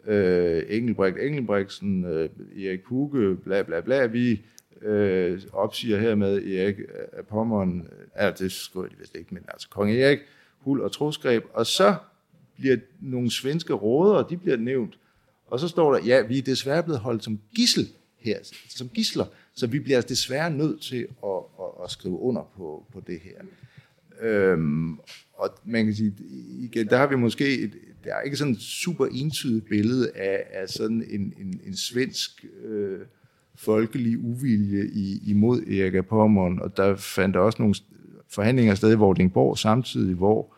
øh, 0.07 0.62
Engelbrekt 0.68 1.18
Engelbrechtsen, 1.20 2.05
øh, 2.05 2.29
Erik 2.64 2.85
Puge, 2.85 3.37
bla 3.37 3.62
bla 3.62 3.81
bla, 3.81 4.07
vi 4.07 4.41
øh, 4.83 5.43
opsiger 5.53 5.99
hermed 5.99 6.47
Erik 6.47 6.77
af 7.12 7.27
Pommeren, 7.27 7.89
altså 8.14 8.45
det 8.45 8.53
skriver 8.53 8.87
de 8.87 8.95
vist 8.99 9.14
ikke, 9.14 9.35
men 9.35 9.43
altså 9.49 9.68
kong 9.68 9.93
Erik, 9.93 10.18
Hul 10.59 10.81
og 10.81 10.93
Trosgreb, 10.93 11.45
og 11.53 11.66
så 11.66 11.95
bliver 12.59 12.76
nogle 13.00 13.30
svenske 13.30 13.72
råder, 13.72 14.22
de 14.22 14.36
bliver 14.36 14.57
nævnt. 14.57 14.98
Og 15.46 15.61
så 15.61 15.68
står 15.68 15.94
der, 15.94 16.05
ja, 16.07 16.22
vi 16.22 16.38
er 16.38 16.42
desværre 16.42 16.82
blevet 16.82 17.00
holdt 17.00 17.24
som 17.24 17.38
gissel 17.55 17.88
her, 18.18 18.38
som 18.68 18.88
gisler, 18.88 19.26
så 19.55 19.66
vi 19.66 19.78
bliver 19.78 19.96
altså 19.96 20.09
desværre 20.09 20.50
nødt 20.50 20.80
til 20.80 21.07
at, 21.24 21.42
at, 21.61 21.84
at 21.84 21.90
skrive 21.90 22.18
under 22.18 22.42
på, 22.57 22.86
på 22.92 23.02
det 23.07 23.20
her. 23.20 23.40
Øhm, 24.20 24.98
og 25.34 25.48
man 25.64 25.84
kan 25.84 25.94
sige, 25.94 26.14
igen, 26.59 26.86
der 26.86 26.96
har 26.96 27.07
vi 27.07 27.16
måske, 27.16 27.59
et, 27.59 27.72
der 28.05 28.14
er 28.14 28.20
ikke 28.20 28.36
sådan 28.36 28.52
et 28.52 28.61
super 28.61 29.07
entydigt 29.07 29.68
billede 29.68 30.11
af, 30.14 30.44
af 30.52 30.68
sådan 30.68 31.05
en, 31.11 31.34
en, 31.40 31.61
en 31.66 31.76
svensk 31.76 32.44
øh, 32.64 32.98
folkelig 33.55 34.18
uvilje 34.18 34.86
i, 34.92 35.22
imod 35.26 35.61
Erik 35.61 35.94
af 35.94 36.07
Pommern, 36.07 36.59
og 36.59 36.76
der 36.76 36.96
fandt 36.96 37.34
der 37.34 37.40
også 37.40 37.62
nogle 37.62 37.74
forhandlinger 38.28 38.74
sted 38.74 38.92
i 38.92 38.96
Vordingborg 38.96 39.59
samtidig, 39.59 40.14
hvor 40.14 40.53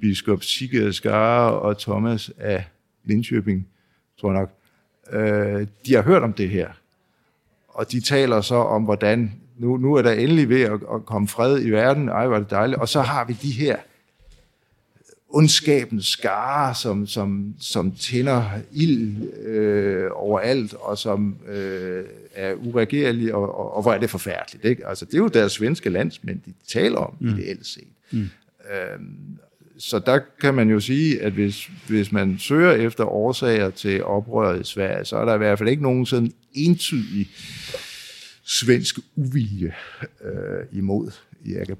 biskop 0.00 0.42
Sigurd 0.42 0.92
Skare 0.92 1.52
og 1.52 1.78
Thomas 1.78 2.30
af 2.38 2.64
Lindköping, 3.04 3.66
tror 4.20 4.32
jeg 4.32 4.40
nok, 4.40 4.50
øh, 5.12 5.66
de 5.86 5.94
har 5.94 6.02
hørt 6.02 6.22
om 6.22 6.32
det 6.32 6.50
her. 6.50 6.68
Og 7.68 7.92
de 7.92 8.00
taler 8.00 8.40
så 8.40 8.54
om, 8.54 8.82
hvordan 8.82 9.32
nu, 9.58 9.76
nu 9.76 9.94
er 9.94 10.02
der 10.02 10.12
endelig 10.12 10.48
ved 10.48 10.60
at, 10.60 10.72
at 10.72 11.06
komme 11.06 11.28
fred 11.28 11.62
i 11.62 11.70
verden, 11.70 12.08
ej, 12.08 12.26
var 12.26 12.38
det 12.38 12.50
dejligt. 12.50 12.80
Og 12.80 12.88
så 12.88 13.00
har 13.00 13.24
vi 13.24 13.32
de 13.42 13.50
her 13.50 13.76
ondskabens 15.28 16.06
skare, 16.06 16.74
som, 16.74 17.06
som, 17.06 17.54
som 17.60 17.92
tænder 17.92 18.44
ild 18.72 19.22
øh, 19.46 20.10
overalt, 20.14 20.74
og 20.74 20.98
som 20.98 21.36
øh, 21.48 22.04
er 22.34 22.54
uregerlige, 22.54 23.34
og, 23.34 23.58
og, 23.58 23.76
og 23.76 23.82
hvor 23.82 23.92
er 23.92 23.98
det 23.98 24.10
forfærdeligt. 24.10 24.64
Ikke? 24.64 24.86
Altså, 24.86 25.04
det 25.04 25.14
er 25.14 25.18
jo 25.18 25.28
deres 25.28 25.52
svenske 25.52 25.90
landsmænd, 25.90 26.40
de 26.46 26.52
taler 26.68 26.98
om 26.98 27.14
mm. 27.20 27.28
ideelt 27.28 27.66
set. 27.66 27.88
Mm. 28.10 28.18
Øhm, 28.18 29.38
så 29.78 29.98
der 29.98 30.18
kan 30.40 30.54
man 30.54 30.70
jo 30.70 30.80
sige, 30.80 31.22
at 31.22 31.32
hvis, 31.32 31.70
hvis 31.88 32.12
man 32.12 32.38
søger 32.38 32.72
efter 32.72 33.04
årsager 33.04 33.70
til 33.70 34.04
oprøret 34.04 34.60
i 34.60 34.64
Sverige, 34.64 35.04
så 35.04 35.16
er 35.16 35.24
der 35.24 35.34
i 35.34 35.38
hvert 35.38 35.58
fald 35.58 35.68
ikke 35.68 35.82
nogen 35.82 36.06
sådan 36.06 36.32
entydig 36.52 37.28
svensk 38.44 38.98
uvilje 39.16 39.72
øh, 40.24 40.78
imod 40.78 41.10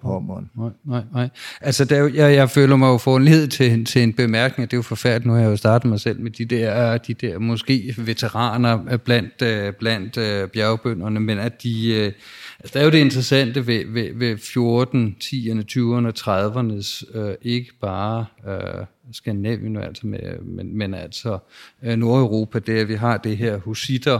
Pommern. 0.00 0.50
Nej, 0.56 0.70
nej, 0.84 1.02
nej. 1.12 1.28
Altså, 1.60 1.84
der, 1.84 2.10
jeg, 2.14 2.34
jeg 2.34 2.50
føler 2.50 2.76
mig 2.76 2.86
jo 2.86 2.98
foranledet 2.98 3.50
til, 3.50 3.84
til 3.84 4.02
en 4.02 4.12
bemærkning, 4.12 4.70
det 4.70 4.76
er 4.76 4.78
jo 4.78 4.82
forfærdeligt, 4.82 5.26
nu 5.26 5.32
har 5.32 5.40
jeg 5.40 5.50
jo 5.50 5.56
startet 5.56 5.90
mig 5.90 6.00
selv 6.00 6.20
med 6.20 6.30
de 6.30 6.44
der, 6.44 6.98
de 6.98 7.14
der 7.14 7.38
måske 7.38 7.94
veteraner 7.98 8.96
blandt, 8.96 9.42
øh, 9.42 9.72
blandt 9.72 10.16
øh, 10.16 10.48
bjergbønderne, 10.48 11.20
men 11.20 11.38
at 11.38 11.62
de, 11.62 11.94
Øh, 11.94 12.12
altså, 12.60 12.74
der 12.74 12.80
er 12.80 12.84
jo 12.84 12.90
det 12.90 12.98
interessante 12.98 13.66
ved, 13.66 13.84
ved, 13.86 14.14
ved 14.14 14.38
14, 14.38 15.16
10'erne, 15.24 15.62
20'erne, 15.72 16.12
30'ernes, 16.20 17.18
øh, 17.18 17.34
ikke 17.42 17.72
bare 17.80 18.26
øh, 18.48 18.86
Skandinavien, 19.12 19.76
altså 19.76 20.06
med, 20.06 20.38
men, 20.42 20.78
men 20.78 20.94
altså 20.94 21.38
uh, 21.86 21.92
Nordeuropa, 21.92 22.58
det 22.58 22.76
er, 22.76 22.80
at 22.80 22.88
vi 22.88 22.94
har 22.94 23.16
det 23.16 23.36
her 23.36 23.56
husitter 23.56 24.18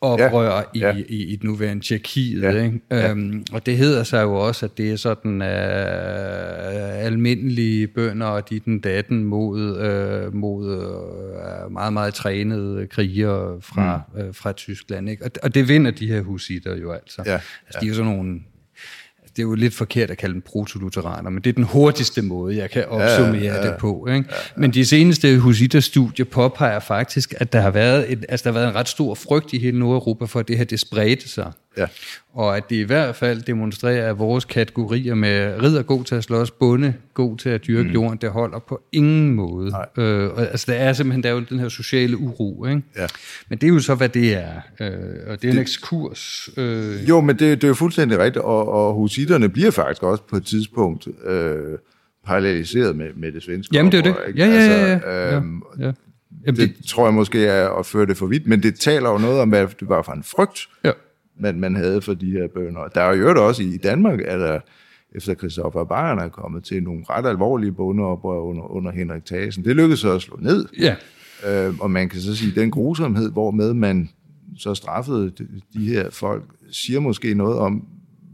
oprør 0.00 0.70
ja, 0.74 0.88
ja. 0.88 0.96
I, 0.96 1.04
i, 1.08 1.24
i 1.32 1.36
den 1.36 1.50
nuværende 1.50 1.84
Tjekkiet. 1.84 2.42
Ja, 2.42 2.62
ikke? 2.62 2.80
Ja. 2.90 3.10
Øhm, 3.10 3.44
og 3.52 3.66
det 3.66 3.76
hedder 3.76 4.02
sig 4.02 4.22
jo 4.22 4.34
også, 4.34 4.66
at 4.66 4.78
det 4.78 4.92
er 4.92 4.96
sådan 4.96 5.42
uh, 5.42 7.06
almindelige 7.06 7.86
bønder 7.86 8.26
og 8.26 8.50
de 8.50 8.60
den 8.60 8.80
datten 8.80 9.24
mod, 9.24 9.60
uh, 9.60 10.34
mod 10.34 10.76
uh, 10.76 11.72
meget, 11.72 11.92
meget 11.92 12.14
trænede 12.14 12.86
krigere 12.86 13.60
fra, 13.60 14.02
mm. 14.14 14.28
uh, 14.28 14.34
fra 14.34 14.52
Tyskland. 14.52 15.10
Ikke? 15.10 15.24
Og, 15.24 15.30
og 15.42 15.54
det 15.54 15.68
vinder 15.68 15.90
de 15.90 16.06
her 16.06 16.20
husitter 16.20 16.76
jo 16.76 16.92
altså. 16.92 17.22
Ja, 17.26 17.32
altså 17.32 17.48
ja. 17.74 17.80
De 17.80 17.84
er 17.84 17.88
jo 17.88 17.94
sådan 17.94 18.12
nogle 18.12 18.40
det 19.36 19.38
er 19.38 19.42
jo 19.42 19.54
lidt 19.54 19.74
forkert 19.74 20.10
at 20.10 20.18
kalde 20.18 20.32
dem 20.32 20.42
protolutheraner, 20.42 21.30
men 21.30 21.42
det 21.42 21.50
er 21.50 21.54
den 21.54 21.64
hurtigste 21.64 22.22
måde, 22.22 22.56
jeg 22.56 22.70
kan 22.70 22.84
opsummere 22.84 23.42
ja, 23.42 23.54
ja, 23.54 23.66
det 23.66 23.76
på. 23.78 24.06
Ikke? 24.06 24.18
Ja, 24.30 24.34
ja. 24.34 24.60
Men 24.60 24.70
de 24.70 24.84
seneste 24.84 25.38
Husita-studier 25.38 26.24
påpeger 26.24 26.80
faktisk, 26.80 27.34
at 27.36 27.52
der 27.52 27.60
har, 27.60 27.70
været 27.70 28.12
et, 28.12 28.24
altså 28.28 28.44
der 28.44 28.52
har 28.52 28.60
været 28.60 28.70
en 28.70 28.74
ret 28.74 28.88
stor 28.88 29.14
frygt 29.14 29.52
i 29.52 29.58
hele 29.58 29.78
Nordeuropa 29.78 30.24
for, 30.24 30.40
at 30.40 30.48
det 30.48 30.58
her 30.58 30.64
det 30.64 30.80
spredte 30.80 31.28
sig. 31.28 31.52
Ja. 31.76 31.86
Og 32.32 32.56
at 32.56 32.70
det 32.70 32.76
i 32.76 32.82
hvert 32.82 33.16
fald 33.16 33.42
demonstrerer, 33.42 34.10
at 34.10 34.18
vores 34.18 34.44
kategorier 34.44 35.14
med 35.14 35.62
ridder 35.62 35.82
god 35.82 36.04
til 36.04 36.14
at 36.14 36.24
slås, 36.24 36.50
bunde 36.50 36.94
god 37.14 37.36
til 37.36 37.48
at 37.48 37.66
dyrke 37.66 37.88
mm. 37.88 37.94
jorden, 37.94 38.18
det 38.18 38.30
holder 38.30 38.58
på 38.58 38.82
ingen 38.92 39.34
måde. 39.34 39.72
Øh, 39.98 40.30
altså 40.36 40.72
der 40.72 40.78
er 40.78 40.92
simpelthen 40.92 41.22
der 41.22 41.28
er 41.28 41.32
jo 41.32 41.40
den 41.40 41.58
her 41.58 41.68
sociale 41.68 42.16
uro. 42.16 42.66
Ikke? 42.66 42.82
Ja. 42.96 43.06
Men 43.48 43.58
det 43.58 43.66
er 43.66 43.68
jo 43.68 43.80
så, 43.80 43.94
hvad 43.94 44.08
det 44.08 44.34
er. 44.34 44.52
Øh, 44.80 44.90
og 45.26 45.42
det 45.42 45.48
er 45.48 45.52
en 45.52 45.58
ekskurs. 45.58 46.48
Øh. 46.56 47.08
Jo, 47.08 47.20
men 47.20 47.38
det, 47.38 47.62
det 47.62 47.64
er 47.64 47.68
jo 47.68 47.74
fuldstændig 47.74 48.18
rigtigt. 48.18 48.44
Og, 48.44 48.68
og 48.68 48.94
husitterne 48.94 49.48
bliver 49.48 49.70
faktisk 49.70 50.02
også 50.02 50.22
på 50.30 50.36
et 50.36 50.46
tidspunkt... 50.46 51.08
Øh, 51.26 51.78
paralleliseret 52.26 52.96
med, 52.96 53.06
med 53.16 53.32
det 53.32 53.42
svenske 53.42 53.76
Jamen, 53.76 53.92
det 53.92 53.98
er 53.98 54.02
det. 54.02 54.16
Ja, 54.36 54.46
ja, 54.46 54.66
ja. 54.66 55.00
ja. 55.06 55.36
Øhm, 55.36 55.62
ja. 55.78 55.92
Jamen, 56.46 56.60
det, 56.60 56.76
det 56.78 56.86
tror 56.86 57.06
jeg 57.06 57.14
måske 57.14 57.46
er 57.46 57.68
at 57.68 57.86
føre 57.86 58.06
det 58.06 58.16
for 58.16 58.26
vidt, 58.26 58.46
men 58.46 58.62
det 58.62 58.80
taler 58.80 59.10
jo 59.10 59.18
noget 59.18 59.40
om, 59.40 59.48
hvad 59.48 59.66
det 59.80 59.88
var 59.88 60.02
for 60.02 60.12
en 60.12 60.22
frygt, 60.22 60.68
Ja. 60.84 60.90
Man, 61.40 61.60
man 61.60 61.76
havde 61.76 62.02
for 62.02 62.14
de 62.14 62.30
her 62.30 62.48
bønder. 62.54 62.88
Der 62.88 63.00
er 63.00 63.16
jo 63.16 63.46
også 63.46 63.62
i 63.62 63.76
Danmark, 63.76 64.20
at 64.20 64.40
der 64.40 64.60
efter 65.14 65.34
Christoffer 65.34 65.84
Bayern 65.84 66.18
er 66.18 66.28
kommet 66.28 66.64
til 66.64 66.82
nogle 66.82 67.04
ret 67.10 67.26
alvorlige 67.26 67.72
bondeoprør 67.72 68.38
under, 68.40 68.62
under 68.62 68.92
Henrik 68.92 69.24
Thasen. 69.24 69.64
Det 69.64 69.76
lykkedes 69.76 70.00
så 70.00 70.12
at 70.12 70.22
slå 70.22 70.38
ned, 70.40 70.66
Ja, 70.78 70.96
øh, 71.46 71.74
og 71.80 71.90
man 71.90 72.08
kan 72.08 72.20
så 72.20 72.36
sige, 72.36 72.50
at 72.50 72.56
den 72.56 72.70
grusomhed, 72.70 73.32
hvormed 73.32 73.74
man 73.74 74.08
så 74.58 74.74
straffede 74.74 75.30
de, 75.30 75.46
de 75.74 75.84
her 75.84 76.10
folk, 76.10 76.44
siger 76.70 77.00
måske 77.00 77.34
noget 77.34 77.58
om, 77.58 77.86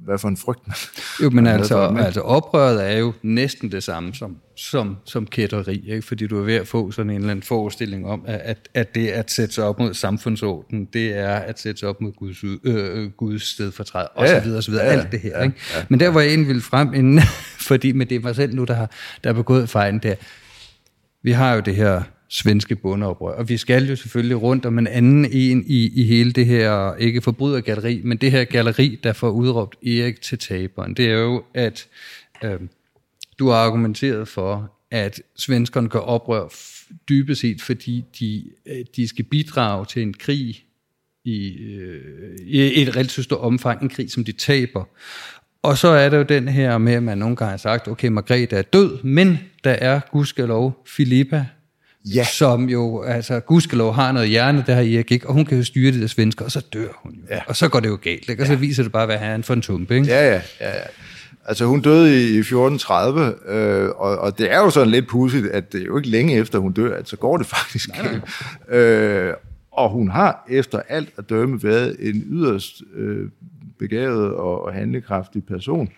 hvad 0.09 0.19
for 0.19 0.29
en 0.29 0.37
frygt 0.37 0.67
man 0.67 0.77
Jo, 1.23 1.31
men 1.31 1.45
man 1.45 1.55
altså, 1.55 1.75
for 1.75 1.99
altså 1.99 2.21
oprøret 2.21 2.91
er 2.93 2.99
jo 2.99 3.13
næsten 3.23 3.73
det 3.73 3.83
samme 3.83 4.15
som, 4.15 4.37
som, 4.57 4.97
som 5.05 5.27
kætteri, 5.27 5.85
ikke? 5.89 6.03
fordi 6.03 6.27
du 6.27 6.39
er 6.41 6.45
ved 6.45 6.55
at 6.55 6.69
få 6.69 6.91
sådan 6.91 7.11
en 7.11 7.17
eller 7.17 7.31
anden 7.31 7.43
forestilling 7.43 8.07
om, 8.07 8.25
at, 8.27 8.69
at, 8.75 8.95
det 8.95 9.09
at 9.09 9.31
sætte 9.31 9.55
sig 9.55 9.65
op 9.65 9.79
mod 9.79 9.95
samfundsordenen, 9.95 10.89
det 10.93 11.17
er 11.19 11.35
at 11.35 11.61
sætte 11.61 11.79
sig 11.81 11.89
op 11.89 12.01
mod 12.01 12.13
Guds, 12.13 12.45
ud- 12.45 12.59
øh, 12.65 13.11
Guds 13.11 13.43
stedfortræd, 13.43 14.07
og 14.15 14.27
Ja, 14.27 14.39
så 14.39 14.45
videre, 14.45 14.59
og 14.59 14.65
så 14.65 14.71
videre, 14.71 14.87
ja, 14.87 14.93
alt 14.93 15.13
det 15.13 15.21
her. 15.21 15.43
Ikke? 15.43 15.57
Men 15.89 16.01
der 16.01 16.09
var 16.09 16.21
jeg 16.21 16.29
egentlig 16.29 16.49
ville 16.49 16.63
frem, 16.63 16.95
inden, 16.95 17.21
fordi 17.69 17.93
men 17.93 18.09
det 18.09 18.15
er 18.17 18.21
mig 18.21 18.37
selv 18.37 18.55
nu, 18.55 18.65
der 18.65 18.75
har, 18.75 18.91
der 19.25 19.31
har 19.31 19.35
begået 19.35 19.69
fejlen 19.69 20.01
der. 20.03 20.15
Vi 21.23 21.33
har 21.33 21.55
jo 21.55 21.61
det 21.61 21.77
her 21.77 22.03
svenske 22.29 22.77
bondeoprør. 22.77 23.33
og 23.33 23.49
vi 23.49 23.57
skal 23.57 23.89
jo 23.89 23.97
selvfølgelig 23.97 24.43
rundt 24.43 24.67
om 24.67 24.79
en 24.79 24.87
anden 24.87 25.25
en 25.25 25.65
i, 25.67 26.01
i 26.01 26.05
hele 26.05 26.33
det 26.33 26.47
her, 26.47 26.95
ikke 26.95 27.21
forbrydergalleri, 27.21 28.01
men 28.05 28.19
det 28.19 28.31
her 28.31 28.45
galleri, 28.45 29.01
der 29.03 29.13
får 29.13 29.31
udråbt 29.31 29.87
Erik 29.87 30.21
til 30.21 30.39
taberen, 30.39 30.95
det 30.95 31.07
er 31.07 31.19
jo, 31.19 31.43
at 31.55 31.89
øh, 32.45 32.61
du 33.39 33.49
har 33.49 33.57
argumenteret 33.57 34.29
for, 34.29 34.73
at 34.91 35.23
svenskerne 35.37 35.89
gør 35.89 35.99
oprør 35.99 36.49
dybest 37.09 37.41
set, 37.41 37.63
fordi 37.63 38.05
de, 38.21 38.45
øh, 38.67 38.85
de 38.97 39.09
skal 39.09 39.25
bidrage 39.25 39.87
til 39.87 40.03
en 40.03 40.15
krig 40.15 40.65
i, 41.25 41.57
øh, 41.59 42.37
i 42.47 42.83
et 42.83 42.97
relativt 42.97 43.25
stort 43.25 43.41
omfang, 43.41 43.83
en 43.83 43.89
krig, 43.89 44.11
som 44.11 44.25
de 44.25 44.33
taber. 44.33 44.85
Og 45.63 45.79
så 45.79 45.89
er 45.89 46.09
der 46.09 46.17
jo 46.17 46.23
den 46.23 46.49
her 46.49 46.79
med, 46.79 46.93
at 46.93 47.03
man 47.03 47.19
nogle 47.19 47.37
gange 47.37 47.51
har 47.51 47.57
sagt, 47.57 47.89
okay, 47.89 48.09
Margrethe 48.09 48.57
er 48.57 48.63
død, 48.63 49.03
men 49.03 49.39
der 49.65 49.71
er 49.71 50.01
gudskelov 50.13 50.83
Filippa, 50.87 51.47
Ja. 52.05 52.25
som 52.25 52.69
jo, 52.69 53.03
altså 53.03 53.41
gudskelov 53.41 53.95
har 53.95 54.13
noget 54.13 54.29
hjerne, 54.29 54.65
der 54.67 54.75
har 54.75 54.83
Erik 54.83 55.13
ikke, 55.13 55.27
og 55.27 55.35
hun 55.35 55.45
kan 55.45 55.59
jo 55.59 55.65
styre 55.65 55.93
det 55.93 56.01
der 56.01 56.07
svensker, 56.07 56.45
og 56.45 56.51
så 56.51 56.67
dør 56.73 56.89
hun 57.03 57.13
jo. 57.13 57.21
Ja. 57.31 57.41
Og 57.47 57.57
så 57.57 57.69
går 57.69 57.81
det 57.81 57.89
jo 57.89 57.99
galt, 58.03 58.29
ikke? 58.29 58.43
og 58.43 58.47
så 58.47 58.57
viser 58.57 58.83
det 58.83 58.93
bare, 58.93 59.07
hvad 59.07 59.19
han 59.19 59.45
for 59.45 59.55
en 59.55 59.63
tumpe. 59.63 59.95
Ikke? 59.95 60.07
Ja, 60.07 60.27
ja, 60.27 60.41
ja, 60.61 60.69
ja. 60.69 60.83
Altså 61.45 61.65
hun 61.65 61.81
døde 61.81 62.11
i 62.11 62.39
1430, 62.39 63.35
øh, 63.49 63.89
og, 63.89 64.19
og 64.19 64.39
det 64.39 64.53
er 64.53 64.59
jo 64.59 64.71
sådan 64.71 64.91
lidt 64.91 65.09
pudsigt, 65.09 65.47
at 65.47 65.73
det 65.73 65.81
er 65.81 65.85
jo 65.85 65.97
ikke 65.97 66.09
længe 66.09 66.35
efter 66.35 66.59
hun 66.59 66.73
dør, 66.73 66.97
at 66.97 67.09
så 67.09 67.17
går 67.17 67.37
det 67.37 67.47
faktisk 67.57 67.91
galt. 68.03 68.23
Øh, 68.69 69.33
og 69.73 69.91
hun 69.91 70.11
har 70.11 70.47
efter 70.51 70.81
alt 70.89 71.09
at 71.19 71.31
dømme 71.31 71.63
været 71.63 71.97
en 72.01 72.25
yderst 72.27 72.83
øh, 72.95 73.29
begavet 73.79 74.33
og, 74.33 74.65
og 74.65 74.73
handlekraftig 74.73 75.45
person. 75.45 75.89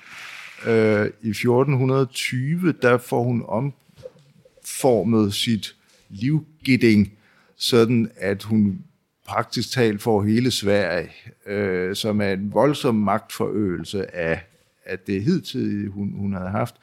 Øh, 0.66 1.06
I 1.22 1.30
1420, 1.30 2.74
der 2.82 2.98
får 2.98 3.22
hun 3.22 3.44
omformet 3.48 5.34
sit 5.34 5.74
livgitting, 6.10 7.12
sådan 7.56 8.10
at 8.16 8.42
hun 8.42 8.84
praktisk 9.26 9.70
talt 9.70 10.02
får 10.02 10.22
hele 10.22 10.50
Sverige, 10.50 11.10
øh, 11.46 11.96
som 11.96 12.20
er 12.20 12.32
en 12.32 12.52
voldsom 12.52 12.94
magtforøgelse 12.94 14.14
af, 14.14 14.42
af 14.84 14.98
det 14.98 15.24
hidtidige, 15.24 15.88
hun, 15.88 16.12
hun 16.12 16.32
havde 16.32 16.50
haft. 16.50 16.74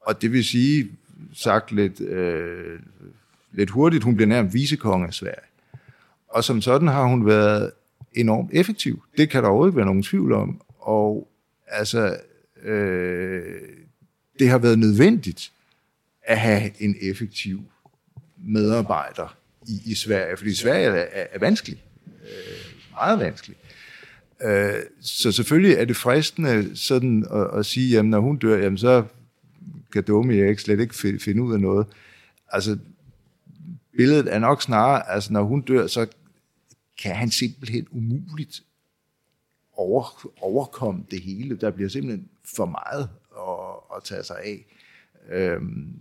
Og 0.00 0.22
det 0.22 0.32
vil 0.32 0.44
sige, 0.44 0.88
sagt 1.34 1.72
lidt, 1.72 2.00
øh, 2.00 2.78
lidt 3.52 3.70
hurtigt, 3.70 4.04
hun 4.04 4.16
bliver 4.16 4.28
nærmest 4.28 4.54
vicekonge 4.54 5.06
af 5.06 5.14
Sverige. 5.14 5.46
Og 6.28 6.44
som 6.44 6.60
sådan 6.60 6.88
har 6.88 7.04
hun 7.04 7.26
været 7.26 7.70
enormt 8.12 8.50
effektiv. 8.52 9.02
Det 9.16 9.30
kan 9.30 9.42
der 9.42 9.48
overhovedet 9.48 9.70
ikke 9.72 9.76
være 9.76 9.86
nogen 9.86 10.02
tvivl 10.02 10.32
om. 10.32 10.60
Og 10.78 11.28
altså, 11.66 12.16
øh, 12.62 13.60
det 14.38 14.48
har 14.48 14.58
været 14.58 14.78
nødvendigt 14.78 15.52
at 16.22 16.38
have 16.38 16.82
en 16.82 16.96
effektiv 17.02 17.64
medarbejder 18.42 19.36
i, 19.68 19.80
i 19.84 19.94
Sverige, 19.94 20.36
fordi 20.36 20.54
Sverige 20.54 20.86
er, 20.86 21.06
er, 21.12 21.26
er 21.32 21.38
vanskelig. 21.38 21.82
Øh, 22.06 22.74
meget 22.92 23.18
vanskelig. 23.18 23.56
Øh, 24.42 24.82
så 25.00 25.32
selvfølgelig 25.32 25.76
er 25.76 25.84
det 25.84 25.96
fristende 25.96 26.76
sådan 26.76 27.26
at, 27.30 27.58
at 27.58 27.66
sige, 27.66 27.90
jamen 27.90 28.10
når 28.10 28.20
hun 28.20 28.36
dør, 28.36 28.58
jamen 28.58 28.78
så 28.78 29.04
kan 29.92 30.04
dumme 30.04 30.38
Erik 30.38 30.58
slet 30.58 30.80
ikke 30.80 31.18
finde 31.20 31.42
ud 31.42 31.54
af 31.54 31.60
noget. 31.60 31.86
Altså, 32.48 32.78
billedet 33.96 34.34
er 34.34 34.38
nok 34.38 34.62
snarere, 34.62 35.10
altså 35.10 35.32
når 35.32 35.42
hun 35.42 35.60
dør, 35.60 35.86
så 35.86 36.06
kan 37.02 37.16
han 37.16 37.30
simpelthen 37.30 37.86
umuligt 37.90 38.62
over, 39.72 40.30
overkomme 40.40 41.04
det 41.10 41.22
hele. 41.22 41.56
Der 41.56 41.70
bliver 41.70 41.88
simpelthen 41.88 42.28
for 42.56 42.66
meget 42.66 43.08
at, 43.38 43.96
at 43.96 44.04
tage 44.04 44.24
sig 44.24 44.36
af. 44.44 44.66
Øhm, 45.30 45.92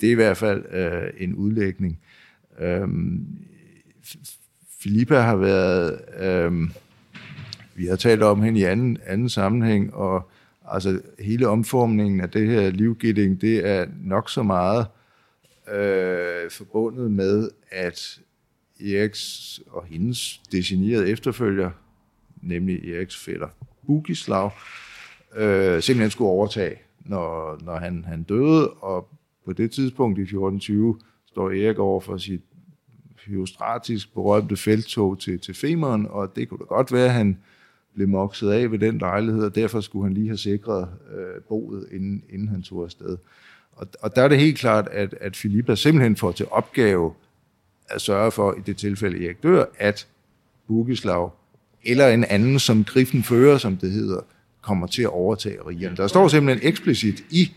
det 0.00 0.06
er 0.06 0.10
i 0.10 0.14
hvert 0.14 0.36
fald 0.36 0.64
øh, 0.72 1.10
en 1.18 1.34
udlægning. 1.34 1.98
Øhm, 2.58 3.26
Filippa 4.80 5.20
har 5.20 5.36
været, 5.36 6.00
Øh, 6.18 6.70
vi 7.74 7.86
har 7.86 7.96
talt 7.96 8.22
om 8.22 8.42
hende 8.42 8.60
i 8.60 8.64
anden, 8.64 8.98
anden 9.06 9.28
sammenhæng, 9.28 9.94
og 9.94 10.30
altså 10.70 11.00
hele 11.18 11.48
omformningen 11.48 12.20
af 12.20 12.30
det 12.30 12.48
her 12.48 12.70
livgivning, 12.70 13.40
det 13.40 13.66
er 13.66 13.86
nok 14.04 14.30
så 14.30 14.42
meget 14.42 14.86
øh, 15.72 16.50
forbundet 16.50 17.10
med, 17.10 17.50
at 17.70 18.20
Eriks 18.80 19.60
og 19.70 19.84
hendes 19.84 20.40
designerede 20.52 21.08
efterfølger, 21.08 21.70
nemlig 22.42 22.94
Eriks 22.94 23.16
fætter 23.16 23.48
Bugislav, 23.86 24.52
øh, 25.36 25.82
simpelthen 25.82 26.10
skulle 26.10 26.30
overtage, 26.30 26.76
når, 27.00 27.58
når 27.64 27.76
han, 27.76 28.04
han 28.04 28.22
døde, 28.22 28.70
og 28.70 29.08
på 29.48 29.52
det 29.52 29.70
tidspunkt 29.70 30.18
i 30.18 30.22
1420 30.22 30.98
står 31.26 31.50
Erik 31.50 31.78
over 31.78 32.00
for 32.00 32.16
sit 32.16 32.40
hyostratisk 33.26 34.14
berømte 34.14 34.56
feltog 34.56 35.18
til, 35.18 35.40
til 35.40 35.54
Femeren, 35.54 36.06
og 36.10 36.36
det 36.36 36.48
kunne 36.48 36.58
da 36.58 36.64
godt 36.64 36.92
være, 36.92 37.04
at 37.04 37.12
han 37.12 37.38
blev 37.94 38.08
mokset 38.08 38.50
af 38.50 38.72
ved 38.72 38.78
den 38.78 38.98
lejlighed, 38.98 39.44
og 39.44 39.54
derfor 39.54 39.80
skulle 39.80 40.04
han 40.04 40.14
lige 40.14 40.26
have 40.26 40.36
sikret 40.36 40.88
øh, 41.14 41.42
boet, 41.48 41.88
inden, 41.92 42.22
inden 42.30 42.48
han 42.48 42.62
tog 42.62 42.84
afsted. 42.84 43.16
Og, 43.72 43.86
og 44.00 44.16
der 44.16 44.22
er 44.22 44.28
det 44.28 44.38
helt 44.38 44.58
klart, 44.58 44.88
at, 44.88 45.14
at 45.20 45.36
Filippa 45.36 45.74
simpelthen 45.74 46.16
får 46.16 46.32
til 46.32 46.46
opgave 46.50 47.12
at 47.90 48.00
sørge 48.00 48.30
for, 48.30 48.52
i 48.52 48.60
det 48.66 48.76
tilfælde 48.76 49.26
Erik 49.26 49.42
dør, 49.42 49.64
at 49.78 50.06
Bugislav 50.66 51.32
eller 51.84 52.08
en 52.08 52.24
anden, 52.24 52.58
som 52.58 52.84
Griffen 52.84 53.22
fører, 53.22 53.58
som 53.58 53.76
det 53.76 53.90
hedder, 53.90 54.20
kommer 54.60 54.86
til 54.86 55.02
at 55.02 55.10
overtage 55.10 55.58
rigerne. 55.66 55.96
Der 55.96 56.06
står 56.06 56.28
simpelthen 56.28 56.68
eksplicit 56.68 57.24
i 57.30 57.52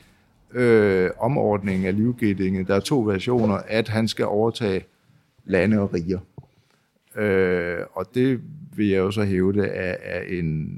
øh, 0.54 1.10
omordningen 1.20 1.86
af 1.86 1.96
livgivningen, 1.96 2.68
der 2.68 2.76
er 2.76 2.80
to 2.80 3.02
versioner, 3.02 3.56
at 3.56 3.88
han 3.88 4.08
skal 4.08 4.26
overtage 4.26 4.86
lande 5.46 5.80
og 5.80 5.94
riger. 5.94 6.20
Øh, 7.16 7.86
og 7.94 8.06
det 8.16 8.42
vil 8.76 8.88
jeg 8.88 8.98
jo 8.98 9.12
så 9.12 9.24
hævde 9.24 9.68
af, 9.70 9.98
af 10.04 10.26
en 10.30 10.70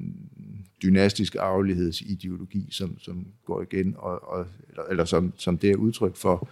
dynastisk 0.84 1.36
arvelighedsideologi, 1.40 2.68
som, 2.72 3.00
som 3.00 3.28
går 3.46 3.62
igen, 3.62 3.96
og, 3.98 4.28
og, 4.30 4.46
eller, 4.70 4.84
eller 4.84 5.06
som, 5.06 5.34
som 5.38 5.58
det 5.58 5.72
er 5.72 5.76
udtryk 5.76 6.16
for. 6.16 6.50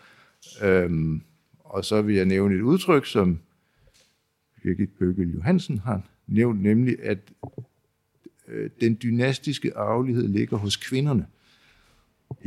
Øhm, 0.64 1.22
og 1.60 1.86
så 1.86 2.02
vil 2.02 2.16
jeg 2.16 2.26
nævne 2.26 2.56
et 2.56 2.62
udtryk, 2.62 3.06
som 3.06 3.40
Birgit 4.64 4.90
Bøgel 5.00 5.34
Johansen 5.34 5.78
har 5.78 6.02
nævnt, 6.28 6.62
nemlig 6.62 6.98
at 7.04 7.18
øh, 8.48 8.70
den 8.82 8.98
dynastiske 9.04 9.78
arvelighed 9.78 10.28
ligger 10.28 10.58
hos 10.58 10.76
kvinderne. 10.76 11.26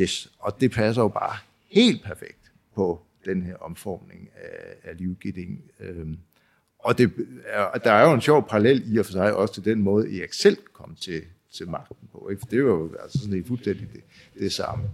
Yes, 0.01 0.33
og 0.39 0.61
det 0.61 0.71
passer 0.71 1.03
jo 1.03 1.09
bare 1.09 1.37
helt 1.69 2.03
perfekt 2.03 2.53
på 2.75 3.03
den 3.25 3.43
her 3.43 3.57
omformning 3.57 4.29
af, 4.35 4.91
af 4.91 4.97
livgivning. 4.99 5.63
Øhm, 5.81 6.19
og 6.79 6.99
det 6.99 7.13
er, 7.47 7.79
der 7.79 7.93
er 7.93 8.09
jo 8.09 8.15
en 8.15 8.21
sjov 8.21 8.49
parallel 8.49 8.95
i 8.95 8.99
og 8.99 9.05
for 9.07 9.13
sig 9.13 9.37
også 9.37 9.55
til 9.55 9.65
den 9.65 9.83
måde, 9.83 10.19
Erik 10.19 10.33
selv 10.33 10.59
kom 10.73 10.95
til, 11.01 11.23
til 11.53 11.69
magten 11.69 12.09
på. 12.13 12.29
Ikke? 12.31 12.41
For 12.41 12.47
det 12.47 12.65
var 12.65 12.71
jo 12.71 12.95
altså 13.03 13.19
sådan 13.19 13.33
det 13.33 13.47
fuldstændig 13.47 13.89
det, 13.93 14.01
det 14.39 14.53
samme. 14.53 14.85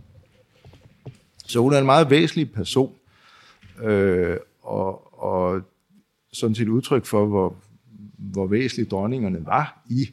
Så 1.44 1.60
hun 1.60 1.72
er 1.72 1.78
en 1.78 1.86
meget 1.86 2.10
væsentlig 2.10 2.52
person, 2.52 2.94
øh, 3.82 4.36
og, 4.62 5.22
og 5.22 5.62
sådan 6.32 6.54
set 6.54 6.68
udtryk 6.68 7.04
for, 7.04 7.26
hvor, 7.26 7.56
hvor 8.18 8.46
væsentlige 8.46 8.88
dronningerne 8.88 9.46
var 9.46 9.82
i 9.88 10.10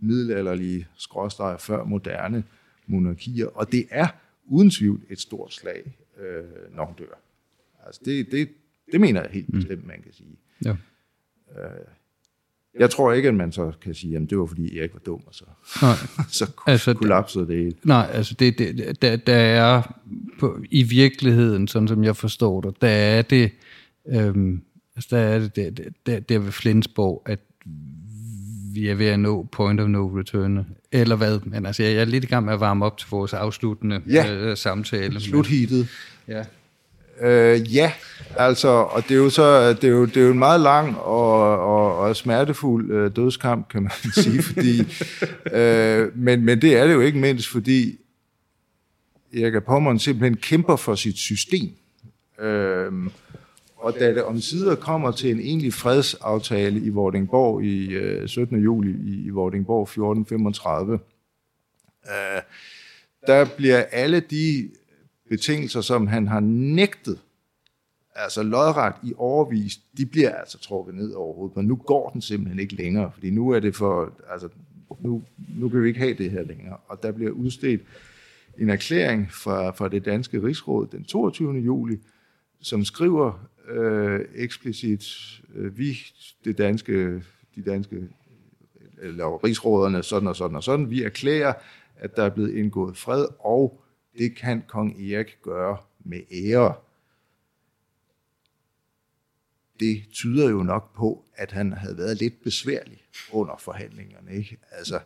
middelalderlige 0.00 0.86
skråstreger 0.96 1.56
før 1.56 1.84
moderne 1.84 2.44
monarkier. 2.88 3.46
Og 3.46 3.72
det 3.72 3.86
er 3.90 4.06
uden 4.46 4.70
tvivl 4.70 5.00
et 5.10 5.20
stort 5.20 5.54
slag, 5.54 5.98
øh, 6.20 6.76
når 6.76 6.84
hun 6.84 6.94
dør. 6.98 7.20
Altså 7.86 8.00
det, 8.04 8.30
det, 8.30 8.48
det 8.92 9.00
mener 9.00 9.20
jeg 9.20 9.30
helt 9.30 9.52
bestemt, 9.52 9.86
man 9.86 10.02
kan 10.02 10.12
sige. 10.12 10.36
Ja. 10.64 10.76
Jeg 12.78 12.90
tror 12.90 13.12
ikke, 13.12 13.28
at 13.28 13.34
man 13.34 13.52
så 13.52 13.72
kan 13.80 13.94
sige, 13.94 14.16
at 14.16 14.30
det 14.30 14.38
var 14.38 14.46
fordi 14.46 14.78
Erik 14.78 14.94
var 14.94 15.00
dum, 15.00 15.22
og 15.26 15.34
så, 15.34 15.44
Nej. 15.82 15.94
så 16.30 16.50
Altså, 16.66 16.94
kollapsede 16.94 17.46
det 17.46 17.56
hele. 17.56 17.74
Nej, 17.84 18.10
altså 18.12 18.34
det, 18.34 18.58
det, 18.58 19.02
der, 19.02 19.16
der 19.16 19.36
er 19.36 19.98
på, 20.38 20.62
i 20.70 20.82
virkeligheden, 20.82 21.68
sådan 21.68 21.88
som 21.88 22.04
jeg 22.04 22.16
forstår 22.16 22.60
det, 22.60 22.80
der 22.80 22.88
er 22.88 23.22
det, 23.22 23.50
øhm, 24.06 24.62
Altså, 24.98 25.16
der 25.16 25.22
er 25.22 25.38
det 25.38 25.56
der, 25.56 25.90
der, 26.06 26.20
der 26.20 26.38
ved 26.38 26.52
Flensborg, 26.52 27.22
at 27.26 27.40
vi 28.80 28.88
er 28.88 28.94
ved 28.94 29.06
at 29.06 29.20
nå 29.20 29.48
point 29.52 29.80
of 29.80 29.88
no 29.88 30.06
return, 30.18 30.66
eller 30.92 31.16
hvad? 31.16 31.40
Men 31.44 31.66
altså, 31.66 31.82
jeg 31.82 31.92
er 31.92 32.04
lidt 32.04 32.24
i 32.24 32.26
gang 32.26 32.44
med 32.44 32.54
at 32.54 32.60
varme 32.60 32.84
op 32.84 32.98
til 32.98 33.08
vores 33.10 33.32
afsluttende 33.32 34.00
Ja. 34.10 34.32
øh, 34.34 34.56
samtale. 34.56 35.20
Slutheatet. 35.20 35.88
Ja. 36.28 36.44
Øh, 37.20 37.74
ja, 37.74 37.92
altså, 38.36 38.68
og 38.68 39.02
det 39.02 39.10
er 39.10 39.18
jo 39.18 39.30
så, 39.30 39.72
det 39.72 39.84
er 39.84 39.88
jo, 39.88 40.04
det 40.04 40.16
er 40.16 40.20
jo 40.24 40.32
en 40.32 40.38
meget 40.38 40.60
lang 40.60 40.98
og, 40.98 41.58
og, 41.58 41.98
og 41.98 42.16
smertefuld 42.16 42.90
øh, 42.92 43.16
dødskamp, 43.16 43.68
kan 43.68 43.82
man 43.82 43.92
sige, 44.22 44.42
fordi, 44.42 44.78
øh, 45.52 46.18
men, 46.18 46.44
men 46.44 46.62
det 46.62 46.76
er 46.76 46.86
det 46.86 46.94
jo 46.94 47.00
ikke 47.00 47.18
mindst, 47.18 47.48
fordi 47.48 47.98
Erik 49.34 49.62
Pommeren 49.66 49.98
simpelthen 49.98 50.36
kæmper 50.36 50.76
for 50.76 50.94
sit 50.94 51.16
system. 51.18 51.70
Øh, 52.40 52.92
og 53.78 53.94
da 53.94 54.14
det 54.14 54.24
om 54.24 54.40
sider 54.40 54.74
kommer 54.74 55.10
til 55.10 55.30
en 55.30 55.40
egentlig 55.40 55.74
fredsaftale 55.74 56.80
i 56.80 56.88
Vordingborg 56.88 57.64
i 57.64 57.94
øh, 57.94 58.28
17. 58.28 58.62
juli 58.62 58.90
i, 58.90 59.26
i 59.26 59.28
Vordingborg 59.28 59.82
1435, 59.82 60.98
øh, 62.06 62.42
der 63.26 63.46
bliver 63.56 63.82
alle 63.82 64.20
de 64.20 64.70
betingelser, 65.28 65.80
som 65.80 66.06
han 66.06 66.28
har 66.28 66.40
nægtet, 66.40 67.18
altså 68.14 68.42
lodret 68.42 68.94
i 69.02 69.12
overvis, 69.16 69.80
de 69.96 70.06
bliver 70.06 70.34
altså 70.34 70.58
trukket 70.58 70.94
ned 70.94 71.12
overhovedet, 71.12 71.56
men 71.56 71.66
på. 71.66 71.68
Nu 71.68 71.76
går 71.76 72.10
den 72.10 72.20
simpelthen 72.20 72.60
ikke 72.60 72.74
længere, 72.74 73.10
fordi 73.14 73.30
nu 73.30 73.50
er 73.50 73.60
det 73.60 73.76
for, 73.76 74.12
altså, 74.30 74.48
nu, 75.00 75.22
nu 75.48 75.68
kan 75.68 75.82
vi 75.82 75.88
ikke 75.88 76.00
have 76.00 76.14
det 76.14 76.30
her 76.30 76.42
længere. 76.42 76.76
Og 76.88 77.02
der 77.02 77.12
bliver 77.12 77.30
udstedt 77.30 77.80
en 78.58 78.70
erklæring 78.70 79.32
fra, 79.32 79.70
fra 79.70 79.88
det 79.88 80.04
danske 80.04 80.42
rigsråd 80.42 80.86
den 80.86 81.04
22. 81.04 81.52
juli, 81.52 81.98
som 82.60 82.84
skriver 82.84 83.48
øh, 83.68 84.20
eksplicit, 84.34 85.04
øh, 85.54 85.78
vi, 85.78 85.98
det 86.44 86.58
danske, 86.58 87.22
de 87.54 87.62
danske, 87.62 88.08
eller 89.02 89.44
rigsråderne, 89.44 90.02
sådan 90.02 90.28
og 90.28 90.36
sådan 90.36 90.56
og 90.56 90.64
sådan, 90.64 90.90
vi 90.90 91.02
erklærer, 91.02 91.52
at 91.96 92.16
der 92.16 92.22
er 92.24 92.30
blevet 92.30 92.54
indgået 92.54 92.96
fred, 92.96 93.26
og 93.38 93.84
det 94.18 94.36
kan 94.36 94.62
kong 94.66 95.02
Erik 95.02 95.38
gøre 95.42 95.76
med 96.04 96.20
ære. 96.32 96.74
Det 99.80 100.02
tyder 100.12 100.50
jo 100.50 100.62
nok 100.62 100.94
på, 100.96 101.24
at 101.34 101.52
han 101.52 101.72
havde 101.72 101.98
været 101.98 102.20
lidt 102.20 102.42
besværlig 102.42 103.02
under 103.32 103.56
forhandlingerne. 103.58 104.32
Ikke? 104.32 104.58
Altså, 104.70 105.00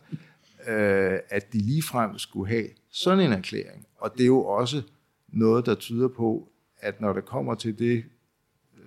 øh, 0.67 1.19
at 1.29 1.53
de 1.53 1.57
ligefrem 1.57 2.17
skulle 2.17 2.49
have 2.49 2.67
sådan 2.89 3.19
en 3.19 3.33
erklæring. 3.33 3.87
Og 3.97 4.13
det 4.13 4.21
er 4.21 4.27
jo 4.27 4.45
også 4.45 4.81
noget, 5.27 5.65
der 5.65 5.75
tyder 5.75 6.07
på, 6.07 6.51
at 6.77 7.01
når 7.01 7.13
det 7.13 7.25
kommer 7.25 7.55
til 7.55 7.79
det 7.79 8.03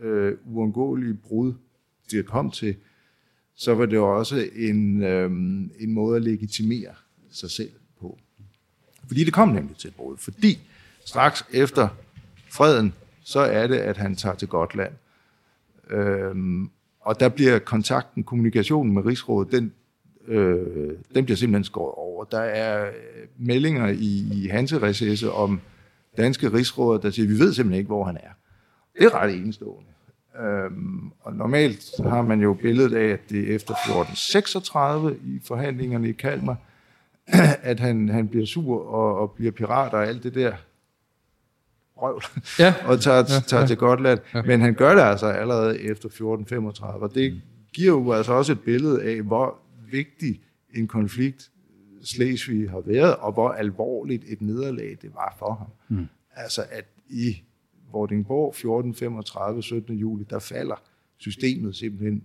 øh, 0.03 0.37
uundgåelige 0.47 1.15
brud, 1.15 1.55
det 2.11 2.27
kom 2.27 2.51
til, 2.51 2.77
så 3.55 3.75
var 3.75 3.87
det 3.87 3.99
også 3.99 4.49
en, 4.57 5.03
øh, 5.03 5.31
en 5.79 5.93
måde 5.93 6.17
at 6.17 6.23
legitimere 6.23 6.95
sig 7.31 7.51
selv 7.51 7.71
på. 8.01 8.19
Fordi 9.07 9.25
det 9.25 9.33
kom 9.33 9.49
nemlig 9.49 9.77
til 9.77 9.89
et 9.89 9.95
brud. 9.95 10.17
Fordi 10.17 10.59
straks 11.05 11.45
efter 11.53 11.89
freden, 12.51 12.95
så 13.23 13.41
er 13.41 13.67
det, 13.67 13.77
at 13.77 13.97
han 13.97 14.17
tager 14.17 14.35
til 14.35 14.49
Gotland. 14.49 14.93
Øhm, 15.91 16.71
og 17.01 17.21
der 17.21 17.29
bliver 17.29 17.59
kontakten, 17.59 18.25
kommunikationen 18.25 18.95
med 18.95 19.07
Rigsrådet, 19.07 19.53
den, 19.53 19.73
øh, 20.29 20.93
den 21.15 21.25
bliver 21.25 21.37
simpelthen 21.37 21.65
skåret 21.65 21.95
over. 21.95 22.25
Der 22.25 22.41
er 22.41 22.87
øh, 22.87 22.93
meldinger 23.37 23.89
i, 23.89 24.29
i 24.33 24.47
Hanse 24.47 25.33
om 25.33 25.61
danske 26.17 26.53
rigsråder, 26.53 27.01
der 27.01 27.11
siger, 27.11 27.29
vi 27.29 27.39
ved 27.39 27.53
simpelthen 27.53 27.79
ikke, 27.79 27.89
hvor 27.89 28.05
han 28.05 28.17
er. 28.17 28.31
Det 28.99 29.05
er 29.07 29.15
ret 29.15 29.35
enestående. 29.35 29.91
Øhm, 30.41 31.11
og 31.21 31.33
normalt 31.35 31.91
har 31.99 32.23
man 32.23 32.41
jo 32.41 32.55
billedet 32.55 32.95
af, 32.97 33.07
at 33.13 33.21
det 33.31 33.39
er 33.39 33.55
efter 33.55 33.75
1436 33.75 35.17
i 35.25 35.41
forhandlingerne 35.45 36.09
i 36.09 36.13
Kalmar, 36.13 36.57
at 37.71 37.81
han, 37.81 38.09
han 38.09 38.29
bliver 38.29 38.47
sur 38.47 38.87
og, 38.87 39.19
og 39.19 39.31
bliver 39.31 39.53
pirat 39.53 39.95
og 39.95 40.07
alt 40.07 40.23
det 40.23 40.35
der 40.35 40.53
røvl, 41.97 42.23
Ja. 42.59 42.75
og 42.89 43.01
tager, 43.01 43.19
Ja, 43.19 43.41
tager 43.47 43.61
ja. 43.61 43.67
til 43.67 43.77
Gotland. 43.77 44.19
Men 44.47 44.61
han 44.61 44.75
gør 44.75 44.95
det 44.95 45.03
altså 45.03 45.27
allerede 45.27 45.81
efter 45.81 46.07
1435, 46.07 47.03
og 47.03 47.15
det 47.15 47.43
giver 47.75 47.93
jo 47.93 48.13
altså 48.13 48.33
også 48.33 48.53
et 48.53 48.61
billede 48.61 49.03
af, 49.03 49.23
hvor 49.23 49.59
vigtig 49.91 50.41
en 50.75 50.89
konflikt 50.89 51.51
Slesvig 52.05 52.71
har 52.71 52.81
været, 52.81 53.17
og 53.17 53.33
hvor 53.33 53.49
alvorligt 53.51 54.25
et 54.29 54.43
nederlag 54.43 54.97
det 55.03 55.11
var 55.15 55.37
for 55.39 55.55
ham. 55.55 55.99
Mm. 55.99 56.07
Altså 56.37 56.65
at 56.71 56.85
i 57.09 57.43
Vordingborg 57.93 58.49
1435, 58.49 59.63
17. 59.63 59.97
juli, 59.97 60.25
der 60.31 60.39
falder 60.39 60.83
systemet 61.17 61.77
simpelthen 61.77 62.23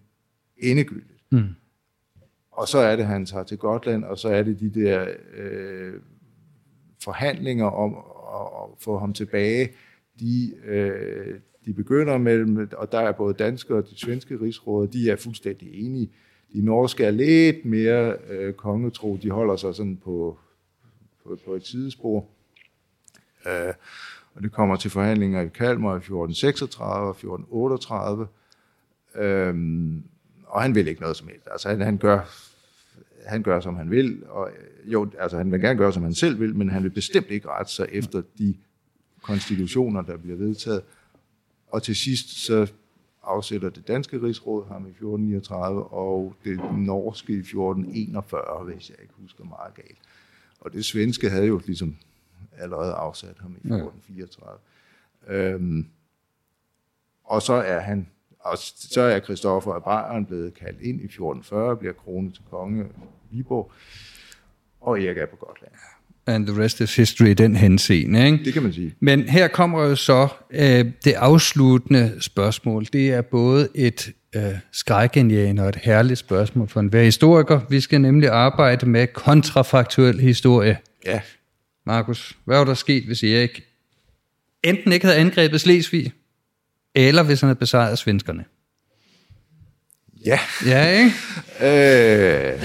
endegyldigt. 0.57 1.23
Mm. 1.29 1.49
Og 2.51 2.67
så 2.67 2.77
er 2.77 2.95
det, 2.95 3.05
han 3.05 3.25
tager 3.25 3.43
til 3.43 3.57
Gotland, 3.57 4.03
og 4.03 4.17
så 4.17 4.29
er 4.29 4.43
det 4.43 4.59
de 4.59 4.69
der 4.69 5.07
øh, 5.33 5.93
forhandlinger 7.03 7.65
om 7.65 7.95
at, 8.33 8.63
at 8.63 8.83
få 8.83 8.97
ham 8.97 9.13
tilbage. 9.13 9.69
De, 10.19 10.53
øh, 10.65 11.39
de 11.65 11.73
begynder 11.73 12.17
mellem, 12.17 12.69
og 12.77 12.91
der 12.91 12.99
er 12.99 13.11
både 13.11 13.33
danske 13.33 13.75
og 13.75 13.89
de 13.89 13.99
svenske 13.99 14.41
rigsråder, 14.41 14.91
de 14.91 15.09
er 15.09 15.15
fuldstændig 15.15 15.85
enige. 15.85 16.09
De 16.53 16.61
norske 16.61 17.03
er 17.03 17.11
lidt 17.11 17.65
mere 17.65 18.17
øh, 18.29 18.53
kongetro, 18.53 19.17
de 19.21 19.29
holder 19.29 19.55
sig 19.55 19.75
sådan 19.75 19.97
på, 19.97 20.37
på, 21.23 21.37
på 21.45 21.53
et 21.53 21.65
sidespor. 21.65 22.25
Øh, 23.47 23.73
og 24.35 24.43
det 24.43 24.51
kommer 24.51 24.75
til 24.75 24.91
forhandlinger 24.91 25.41
i 25.41 25.47
Kalmar 25.47 25.93
i 25.93 25.97
1436 25.97 27.07
og 27.07 27.09
1438. 27.09 28.27
Øhm, 29.15 30.03
og 30.45 30.61
han 30.61 30.75
vil 30.75 30.87
ikke 30.87 31.01
noget 31.01 31.17
som 31.17 31.27
helst. 31.27 31.47
Altså 31.51 31.69
han, 31.69 31.81
han 31.81 31.97
gør 31.97 32.19
han 33.25 33.43
gør, 33.43 33.59
som 33.59 33.75
han 33.75 33.91
vil, 33.91 34.23
og 34.29 34.49
jo, 34.85 35.11
altså 35.19 35.37
han 35.37 35.51
vil 35.51 35.61
gerne 35.61 35.77
gøre, 35.77 35.93
som 35.93 36.03
han 36.03 36.13
selv 36.13 36.39
vil, 36.39 36.55
men 36.55 36.69
han 36.69 36.83
vil 36.83 36.89
bestemt 36.89 37.27
ikke 37.29 37.49
rette 37.49 37.71
sig 37.71 37.87
efter 37.91 38.21
de 38.37 38.55
konstitutioner, 39.21 40.01
der 40.01 40.17
bliver 40.17 40.37
vedtaget. 40.37 40.81
Og 41.67 41.83
til 41.83 41.95
sidst 41.95 42.45
så 42.45 42.71
afsætter 43.23 43.69
det 43.69 43.87
danske 43.87 44.21
rigsråd 44.21 44.67
ham 44.67 44.85
i 44.85 44.89
1439, 44.89 45.83
og 45.83 46.35
det 46.43 46.59
norske 46.77 47.33
i 47.33 47.39
1441, 47.39 48.63
hvis 48.65 48.89
jeg 48.89 48.97
ikke 49.01 49.13
husker 49.21 49.43
meget 49.43 49.73
galt. 49.75 49.97
Og 50.59 50.73
det 50.73 50.85
svenske 50.85 51.29
havde 51.29 51.45
jo 51.47 51.61
ligesom 51.65 51.95
allerede 52.57 52.93
afsat 52.93 53.35
ham 53.39 53.51
i 53.51 53.67
1434. 53.67 54.59
Ja. 55.27 55.33
Øhm, 55.33 55.87
og 57.23 57.41
så 57.41 57.53
er 57.53 57.79
han, 57.79 58.07
og 58.39 58.57
så 58.57 59.01
er 59.01 59.19
Christoffer 59.19 59.73
af 59.73 59.83
Bayern 59.83 60.25
blevet 60.25 60.53
kaldt 60.53 60.81
ind 60.81 61.01
i 61.01 61.05
1440, 61.05 61.77
bliver 61.77 61.93
kronet 61.93 62.33
til 62.33 62.43
konge 62.49 62.85
Viborg, 63.31 63.71
og 64.81 65.01
Erik 65.01 65.17
er 65.17 65.25
på 65.25 65.35
Gotland. 65.35 65.71
And 66.27 66.47
the 66.47 66.63
rest 66.63 66.81
is 66.81 66.95
history 66.95 67.27
i 67.27 67.33
den 67.33 67.55
henseende, 67.55 68.25
ikke? 68.25 68.45
Det 68.45 68.53
kan 68.53 68.63
man 68.63 68.73
sige. 68.73 68.95
Men 68.99 69.29
her 69.29 69.47
kommer 69.47 69.83
jo 69.83 69.95
så 69.95 70.27
øh, 70.51 70.85
det 71.05 71.13
afsluttende 71.13 72.17
spørgsmål. 72.19 72.85
Det 72.93 73.11
er 73.11 73.21
både 73.21 73.67
et 73.75 74.13
øh, 74.35 74.43
skrækindjagende 74.71 75.63
og 75.63 75.69
et 75.69 75.75
herligt 75.75 76.19
spørgsmål 76.19 76.67
for 76.67 76.79
enhver 76.79 77.03
historiker. 77.03 77.59
Vi 77.69 77.79
skal 77.79 78.01
nemlig 78.01 78.29
arbejde 78.29 78.85
med 78.85 79.07
kontrafaktuel 79.07 80.19
historie. 80.19 80.77
Ja, 81.05 81.21
Markus, 81.85 82.37
hvad 82.45 82.57
var 82.57 82.65
der 82.65 82.73
sket, 82.73 83.03
hvis 83.03 83.23
Erik 83.23 83.63
enten 84.63 84.93
ikke 84.93 85.05
havde 85.05 85.19
angrebet 85.19 85.61
Slesvig, 85.61 86.13
eller 86.95 87.23
hvis 87.23 87.41
han 87.41 87.47
havde 87.47 87.59
besejret 87.59 87.99
svenskerne? 87.99 88.45
ja. 90.25 90.39
Ja, 90.65 90.99
ikke? 90.99 91.11
Øh, 91.61 92.61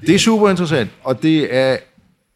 det 0.00 0.14
er 0.14 0.18
super 0.18 0.50
interessant, 0.50 0.90
og 1.02 1.22
det 1.22 1.54
er, 1.54 1.76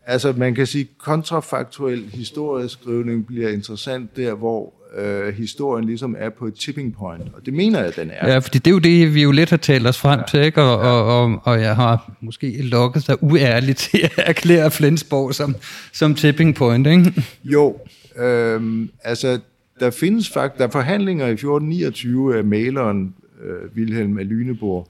altså 0.06 0.32
man 0.32 0.54
kan 0.54 0.66
sige, 0.66 0.88
kontrafaktuel 0.98 2.10
historieskrivning 2.10 3.26
bliver 3.26 3.48
interessant 3.48 4.16
der, 4.16 4.34
hvor 4.34 4.77
øh, 4.96 5.34
historien 5.34 5.84
ligesom 5.84 6.16
er 6.18 6.30
på 6.30 6.46
et 6.46 6.54
tipping 6.54 6.94
point, 6.94 7.22
og 7.34 7.46
det 7.46 7.54
mener 7.54 7.82
jeg, 7.82 7.96
den 7.96 8.10
er. 8.10 8.32
Ja, 8.32 8.38
fordi 8.38 8.58
det 8.58 8.66
er 8.66 8.70
jo 8.70 8.78
det, 8.78 9.14
vi 9.14 9.22
jo 9.22 9.30
lidt 9.30 9.50
har 9.50 9.56
talt 9.56 9.86
os 9.86 9.98
frem 9.98 10.20
til, 10.28 10.40
ikke? 10.40 10.62
Og, 10.62 10.78
og, 10.78 11.22
og, 11.22 11.40
og 11.44 11.60
jeg 11.60 11.76
har 11.76 12.12
måske 12.20 12.62
lokket 12.62 13.02
sig 13.02 13.22
uærligt 13.22 13.78
til 13.78 13.98
at 14.04 14.12
erklære 14.16 14.70
Flensborg 14.70 15.34
som, 15.34 15.56
som 15.92 16.14
tipping 16.14 16.54
point, 16.54 16.86
ikke? 16.86 17.24
Jo, 17.44 17.76
øhm, 18.16 18.90
altså 19.04 19.40
der 19.80 19.90
findes 19.90 20.30
faktisk, 20.30 20.58
der 20.58 20.66
er 20.66 20.70
forhandlinger 20.70 21.26
i 21.26 21.32
1429 21.32 22.38
af 22.38 22.44
maleren 22.44 23.14
øh, 23.42 23.76
Wilhelm 23.76 24.18
af 24.18 24.28
Lyneborg 24.28 24.88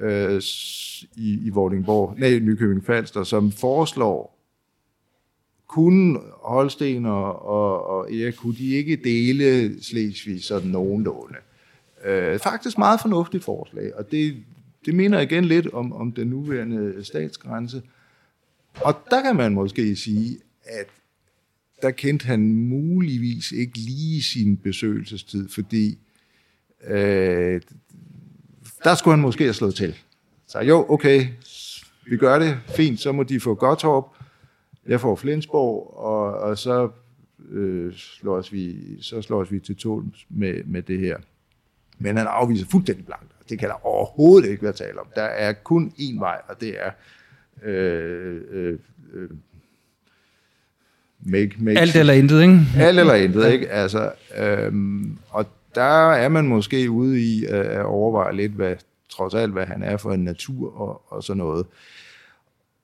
øh, 0.00 0.42
i, 1.16 1.46
i 1.46 1.50
Vordingborg, 1.50 2.14
nej, 2.18 2.38
Nykøbing 2.38 2.86
Falster, 2.86 3.24
som 3.24 3.52
foreslår, 3.52 4.37
kunne 5.68 6.18
Holsten 6.42 7.06
og, 7.06 7.46
og, 7.46 7.86
og 7.86 8.14
Erik, 8.14 8.34
kunne 8.34 8.56
de 8.56 8.74
ikke 8.74 8.96
dele 8.96 9.82
Slesvig 9.82 10.44
sådan 10.44 10.70
nogenlunde? 10.70 11.36
Øh, 12.04 12.38
faktisk 12.38 12.78
meget 12.78 13.00
fornuftigt 13.00 13.44
forslag, 13.44 13.94
og 13.94 14.10
det, 14.10 14.36
det 14.86 14.94
minder 14.94 15.20
igen 15.20 15.44
lidt 15.44 15.66
om, 15.72 15.92
om 15.92 16.12
den 16.12 16.26
nuværende 16.26 17.04
statsgrænse. 17.04 17.82
Og 18.80 18.94
der 19.10 19.22
kan 19.22 19.36
man 19.36 19.52
måske 19.52 19.96
sige, 19.96 20.38
at 20.64 20.86
der 21.82 21.90
kendte 21.90 22.26
han 22.26 22.54
muligvis 22.54 23.52
ikke 23.52 23.78
lige 23.78 24.22
sin 24.22 24.56
besøgelsestid, 24.56 25.48
fordi 25.48 25.98
øh, 26.86 27.60
der 28.84 28.94
skulle 28.94 29.14
han 29.14 29.22
måske 29.22 29.44
have 29.44 29.54
slået 29.54 29.74
til. 29.74 29.94
Så 30.46 30.60
jo, 30.60 30.86
okay, 30.88 31.26
vi 32.06 32.16
gør 32.16 32.38
det, 32.38 32.58
fint, 32.68 33.00
så 33.00 33.12
må 33.12 33.22
de 33.22 33.40
få 33.40 33.54
Gottorp, 33.54 34.04
jeg 34.88 35.00
får 35.00 35.16
Flensborg, 35.16 35.94
og, 35.96 36.34
og 36.34 36.58
så, 36.58 36.88
øh, 37.50 37.92
slår 37.94 38.36
os 38.36 38.52
vi, 38.52 38.76
så 39.02 39.22
slår 39.22 39.40
os 39.40 39.52
vi 39.52 39.60
til 39.60 39.76
tål 39.76 40.04
med, 40.28 40.64
med 40.64 40.82
det 40.82 40.98
her. 40.98 41.16
Men 41.98 42.16
han 42.16 42.26
afviser 42.26 42.66
fuldstændig 42.66 43.06
blankt. 43.06 43.32
Det 43.48 43.58
kan 43.58 43.68
der 43.68 43.86
overhovedet 43.86 44.50
ikke 44.50 44.62
være 44.62 44.72
tale 44.72 45.00
om. 45.00 45.06
Der 45.14 45.22
er 45.22 45.52
kun 45.52 45.92
én 45.98 46.18
vej, 46.18 46.40
og 46.48 46.60
det 46.60 46.74
er 46.80 46.90
øh, 47.62 48.40
øh, 48.50 48.78
øh, 49.12 49.30
make, 51.20 51.54
make 51.58 51.80
Alt 51.80 51.96
eller 51.96 52.12
intet, 52.12 52.42
ikke? 52.42 52.60
alt 52.78 52.98
eller 52.98 53.14
intet, 53.14 53.52
ikke? 53.52 53.68
Altså, 53.68 54.12
øhm, 54.38 55.18
og 55.30 55.46
der 55.74 56.12
er 56.12 56.28
man 56.28 56.46
måske 56.46 56.90
ude 56.90 57.20
i 57.20 57.44
at 57.44 57.84
overveje 57.84 58.36
lidt, 58.36 58.52
hvad, 58.52 58.76
trods 59.08 59.34
alt, 59.34 59.52
hvad 59.52 59.66
han 59.66 59.82
er 59.82 59.96
for 59.96 60.12
en 60.12 60.24
natur 60.24 60.80
og, 60.80 61.02
og 61.08 61.22
sådan 61.24 61.38
noget. 61.38 61.66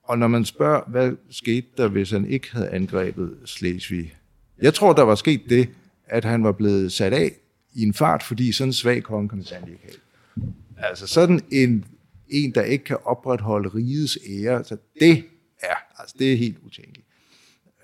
Og 0.05 0.17
når 0.17 0.27
man 0.27 0.45
spørger, 0.45 0.81
hvad 0.87 1.11
skete 1.29 1.67
der, 1.77 1.87
hvis 1.87 2.11
han 2.11 2.27
ikke 2.27 2.51
havde 2.51 2.69
angrebet 2.69 3.37
Slesvig? 3.45 4.15
Jeg 4.61 4.73
tror, 4.73 4.93
der 4.93 5.03
var 5.03 5.15
sket 5.15 5.41
det, 5.49 5.69
at 6.05 6.25
han 6.25 6.43
var 6.43 6.51
blevet 6.51 6.91
sat 6.91 7.13
af 7.13 7.31
i 7.73 7.83
en 7.83 7.93
fart, 7.93 8.23
fordi 8.23 8.51
sådan 8.51 8.69
en 8.69 8.73
svag 8.73 9.03
konge 9.03 9.29
kan 9.29 9.37
man 9.37 9.69
ikke 9.69 9.83
have. 9.83 10.47
Altså 10.77 11.07
sådan 11.07 11.41
en, 11.51 11.85
en, 12.29 12.51
der 12.51 12.61
ikke 12.61 12.83
kan 12.83 12.97
opretholde 13.05 13.69
rigets 13.69 14.17
ære, 14.29 14.63
så 14.63 14.77
det 14.99 15.23
er, 15.63 15.75
altså 15.99 16.15
det 16.19 16.33
er 16.33 16.37
helt 16.37 16.57
utænkeligt. 16.65 17.07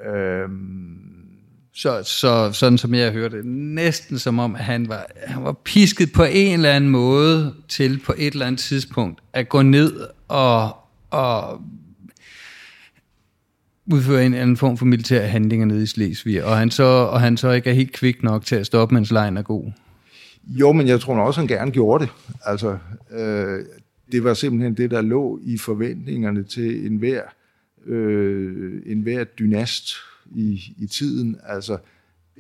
Øhm, 0.06 1.08
Så, 1.74 2.04
så 2.04 2.52
sådan 2.54 2.78
som 2.78 2.94
jeg 2.94 3.12
hørte 3.12 3.38
det, 3.38 3.46
næsten 3.46 4.20
som 4.20 4.40
om 4.40 4.56
at 4.56 4.64
han 4.64 4.88
var, 4.88 5.06
han 5.26 5.44
var 5.44 5.54
pisket 5.54 6.12
på 6.14 6.24
en 6.24 6.54
eller 6.54 6.72
anden 6.72 6.90
måde 6.90 7.54
til 7.68 8.00
på 8.06 8.14
et 8.18 8.34
eller 8.34 8.46
andet 8.46 8.62
tidspunkt 8.62 9.22
at 9.34 9.50
gå 9.50 9.62
ned 9.62 10.08
og, 10.28 10.76
og 11.10 11.62
udføre 13.92 14.26
en 14.26 14.34
anden 14.34 14.58
form 14.58 14.78
for 14.78 14.86
militære 14.86 15.28
handlinger 15.28 15.66
nede 15.66 15.84
i 15.84 15.86
Slesvig, 15.86 16.44
og 16.44 16.58
han 16.58 16.72
så, 16.72 16.84
og 16.84 17.22
han 17.22 17.38
så 17.38 17.52
ikke 17.52 17.70
er 17.70 17.74
helt 17.74 17.92
kvik 17.92 18.24
nok 18.24 18.46
til 18.46 18.56
at 18.56 18.66
stoppe, 18.66 18.96
mens 18.96 19.12
lejen 19.12 19.38
er 19.38 19.42
god. 19.42 19.72
Jo, 20.48 20.72
men 20.72 20.88
jeg 20.88 21.00
tror 21.00 21.16
nok 21.16 21.28
også, 21.28 21.40
han 21.40 21.48
gerne 21.48 21.72
gjorde 21.72 22.04
det. 22.04 22.14
Altså, 22.46 22.78
øh, 23.12 23.66
det 24.12 24.24
var 24.24 24.34
simpelthen 24.34 24.74
det, 24.74 24.92
der 24.92 25.02
lå 25.02 25.40
i 25.44 25.58
forventningerne 25.58 26.44
til 26.44 26.86
enhver, 26.86 27.22
øh, 27.86 28.82
enhver 28.86 29.24
dynast 29.24 29.94
i, 30.36 30.74
i 30.78 30.88
tiden. 30.88 31.36
Altså, 31.48 31.78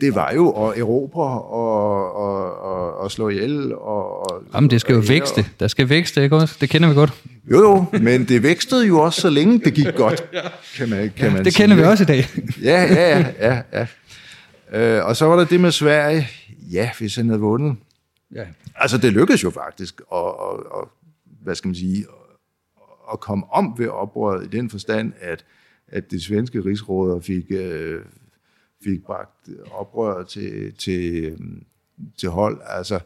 det 0.01 0.15
var 0.15 0.31
jo 0.33 0.49
at 0.49 0.79
erobre 0.79 1.41
og, 1.41 2.15
og, 2.15 2.59
og, 2.59 2.97
og 2.97 3.11
slå 3.11 3.29
ihjel. 3.29 3.75
Og, 3.75 4.31
og, 4.31 4.43
Jamen, 4.53 4.69
det 4.69 4.81
skal 4.81 4.95
jo 4.95 5.01
vækste. 5.07 5.45
Der 5.59 5.67
skal 5.67 5.89
vækste, 5.89 6.23
ikke 6.23 6.35
også? 6.35 6.57
Det 6.61 6.69
kender 6.69 6.89
vi 6.89 6.95
godt. 6.95 7.23
Jo, 7.51 7.57
jo, 7.59 7.85
men 7.99 8.25
det 8.25 8.43
vækstede 8.43 8.87
jo 8.87 8.99
også, 8.99 9.21
så 9.21 9.29
længe 9.29 9.59
det 9.59 9.73
gik 9.73 9.95
godt, 9.95 10.23
kan 10.77 10.89
man, 10.89 11.11
kan 11.17 11.33
man 11.33 11.45
Det 11.45 11.53
sige. 11.53 11.63
kender 11.63 11.75
vi 11.75 11.83
også 11.83 12.03
i 12.03 12.05
dag. 12.05 12.25
Ja, 12.63 12.83
ja, 12.83 13.19
ja. 13.19 13.61
ja, 13.73 13.87
ja. 14.73 14.97
Øh, 14.99 15.05
og 15.05 15.15
så 15.15 15.25
var 15.25 15.35
der 15.35 15.45
det 15.45 15.59
med 15.59 15.71
Sverige. 15.71 16.27
Ja, 16.71 16.89
hvis 16.99 17.15
han 17.15 17.27
havde 17.29 17.41
vundet. 17.41 17.75
Ja. 18.35 18.43
Altså, 18.75 18.97
det 18.97 19.13
lykkedes 19.13 19.43
jo 19.43 19.49
faktisk 19.49 20.01
at, 20.13 20.17
at, 20.17 20.59
at 20.81 20.87
hvad 21.43 21.55
skal 21.55 21.67
man 21.67 21.75
sige, 21.75 21.97
at, 21.97 22.83
at 23.13 23.19
komme 23.19 23.43
om 23.53 23.73
ved 23.77 23.87
oprøret 23.87 24.43
i 24.45 24.47
den 24.57 24.69
forstand, 24.69 25.13
at, 25.21 25.45
at 25.87 26.11
det 26.11 26.23
svenske 26.23 26.65
rigsråder 26.65 27.19
fik, 27.19 27.43
øh, 27.49 27.99
fik 28.83 29.03
bragt 29.03 29.49
oprøret 29.71 30.27
til, 30.27 30.75
til, 30.75 31.37
til 32.17 32.29
hold. 32.29 32.61
Altså, 32.65 32.99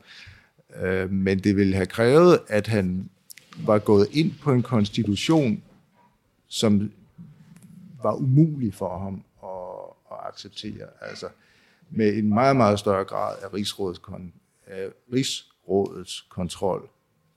øh, 0.82 1.12
men 1.12 1.40
det 1.40 1.56
ville 1.56 1.76
have 1.76 1.86
krævet, 1.86 2.40
at 2.48 2.68
han 2.68 3.10
var 3.66 3.80
gået 3.80 4.08
ind 4.12 4.32
på 4.42 4.52
en 4.52 4.64
konstitution, 4.64 5.64
som 6.48 6.92
var 8.04 8.14
umulig 8.14 8.74
for 8.74 9.00
ham 9.00 9.24
at, 9.44 10.18
at 10.18 10.28
acceptere. 10.28 10.88
Altså, 11.02 11.28
med 11.90 12.18
en 12.18 12.30
meget, 12.30 12.56
meget 12.56 12.80
større 12.80 13.04
grad 13.04 13.36
af 13.42 13.54
rigsrådets, 13.54 14.00
kon, 14.00 14.34
af 14.68 14.90
rigsrådets 15.14 16.22
kontrol, 16.30 16.90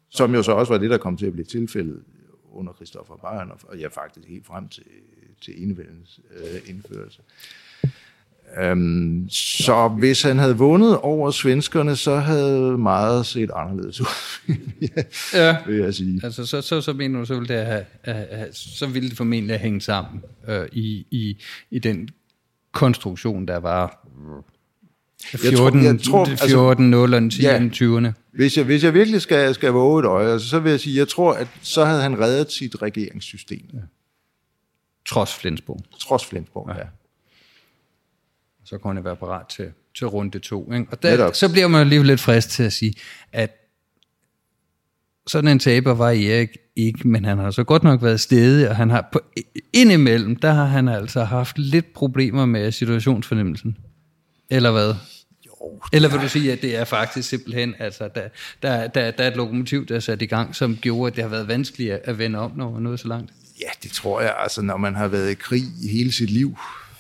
som 0.09 0.34
jo 0.34 0.43
så 0.43 0.53
også 0.53 0.72
var 0.72 0.78
det, 0.78 0.91
der 0.91 0.99
kom 0.99 1.16
til 1.16 1.26
at 1.26 1.32
blive 1.32 1.45
tilfældet 1.45 2.05
under 2.53 2.72
Christoffer 2.72 3.16
Bayern, 3.16 3.53
og 3.62 3.78
ja, 3.78 3.89
faktisk 3.89 4.28
helt 4.28 4.47
frem 4.47 4.68
til, 4.68 4.84
til 5.41 5.62
enevældens 5.62 6.20
øh, 6.36 6.70
indførelse. 6.70 7.22
Øhm, 8.62 9.28
så 9.30 9.88
hvis 9.99 10.22
han 10.22 10.38
havde 10.38 10.57
vundet 10.57 10.96
over 10.99 11.30
svenskerne, 11.30 11.96
så 11.96 12.16
havde 12.16 12.78
meget 12.78 13.26
set 13.26 13.51
anderledes 13.57 14.01
ud, 14.01 14.07
Ja. 15.34 15.57
vil 15.66 15.76
jeg 15.76 15.94
sige. 15.94 16.20
Altså, 16.24 16.46
så, 16.46 16.61
så, 16.61 16.80
så 16.80 16.92
mener 16.92 17.18
du, 17.18 17.24
så 17.24 17.34
ville 17.34 17.57
det, 17.57 17.66
have, 17.66 18.46
så 18.53 18.86
ville 18.86 19.09
det 19.09 19.16
formentlig 19.16 19.59
hænge 19.59 19.80
sammen 19.80 20.22
øh, 20.49 20.66
i, 20.72 21.07
i, 21.11 21.36
i 21.70 21.78
den 21.78 22.09
konstruktion, 22.72 23.46
der 23.49 23.57
var 23.59 24.07
14, 25.24 25.84
jeg 25.84 26.01
tror, 26.01 26.26
altså- 26.26 26.46
14 26.49 26.90
0, 26.90 27.30
10, 27.30 27.42
Ja. 27.42 27.59
20'erne. 27.59 28.12
Hvis 28.32 28.57
jeg, 28.57 28.64
hvis 28.64 28.84
jeg 28.84 28.94
virkelig 28.94 29.22
skal, 29.22 29.55
skal 29.55 29.70
våge 29.72 30.01
et 30.01 30.07
øje, 30.07 30.32
altså, 30.32 30.49
så 30.49 30.59
vil 30.59 30.70
jeg 30.70 30.80
sige, 30.80 30.96
jeg 30.99 31.09
tror, 31.09 31.32
at 31.32 31.49
så 31.62 31.84
havde 31.84 32.03
han 32.03 32.20
reddet 32.20 32.53
sit 32.53 32.82
regeringssystem. 32.82 33.62
Ja. 33.74 33.78
Trods 35.07 35.34
Flensborg. 35.34 35.80
Trods 36.01 36.26
Flensborg, 36.26 36.70
ja. 36.78 36.82
Så 38.69 38.79
kunne 38.79 38.95
han 38.95 39.05
være 39.05 39.16
parat 39.16 39.47
til, 39.47 39.71
til 39.99 40.07
runde 40.07 40.39
to. 40.39 40.73
Ikke? 40.73 40.87
Og 40.91 41.03
der, 41.03 41.11
Netop. 41.11 41.35
så 41.35 41.53
bliver 41.53 41.69
man 41.69 41.81
alligevel 41.81 42.07
lidt 42.07 42.21
frisk 42.21 42.49
til 42.49 42.62
at 42.62 42.73
sige, 42.73 42.95
at 43.33 43.51
sådan 45.27 45.51
en 45.51 45.59
taber 45.59 45.95
var 45.95 46.09
Erik 46.09 46.49
ikke, 46.77 47.09
men 47.09 47.25
han 47.25 47.39
har 47.39 47.51
så 47.51 47.64
godt 47.64 47.83
nok 47.83 48.03
været 48.03 48.21
stedig, 48.21 48.69
og 48.69 48.77
han 48.77 48.91
har 48.91 49.09
på, 49.12 49.21
indimellem, 49.73 50.37
der 50.37 50.53
har 50.53 50.64
han 50.64 50.89
altså 50.89 51.25
haft 51.25 51.59
lidt 51.59 51.93
problemer 51.93 52.47
med 52.47 52.73
situationsfornemmelsen. 52.73 53.77
Eller 54.51 54.71
hvad? 54.71 54.95
Jo, 55.47 55.81
Eller 55.93 56.09
vil 56.09 56.21
du 56.21 56.29
sige, 56.29 56.53
at 56.53 56.62
det 56.62 56.77
er 56.77 56.85
faktisk 56.85 57.29
simpelthen, 57.29 57.75
altså, 57.79 58.09
der, 58.14 58.29
der, 58.62 58.87
der, 58.87 59.11
der 59.11 59.25
er 59.25 59.29
et 59.31 59.37
lokomotiv, 59.37 59.87
der 59.87 59.97
er 59.97 60.01
sat 60.01 60.23
i 60.23 60.27
gang, 60.27 60.57
som 60.57 60.77
gjorde, 60.77 61.11
at 61.11 61.16
det 61.16 61.25
har 61.25 61.31
været 61.31 61.49
vanskeligt 61.49 61.93
at- 61.93 62.19
vende 62.19 62.39
om, 62.39 62.53
når 62.57 62.71
man 62.71 62.83
nåede 62.83 62.99
så 62.99 63.09
langt? 63.09 63.33
Ja, 63.61 63.69
det 63.83 63.91
tror 63.91 64.21
jeg, 64.21 64.35
altså 64.39 64.62
når 64.62 64.77
man 64.77 64.95
har 64.95 65.09
været 65.09 65.31
i 65.31 65.35
krig 65.35 65.62
hele 65.91 66.12
sit 66.12 66.31
liv, 66.31 66.57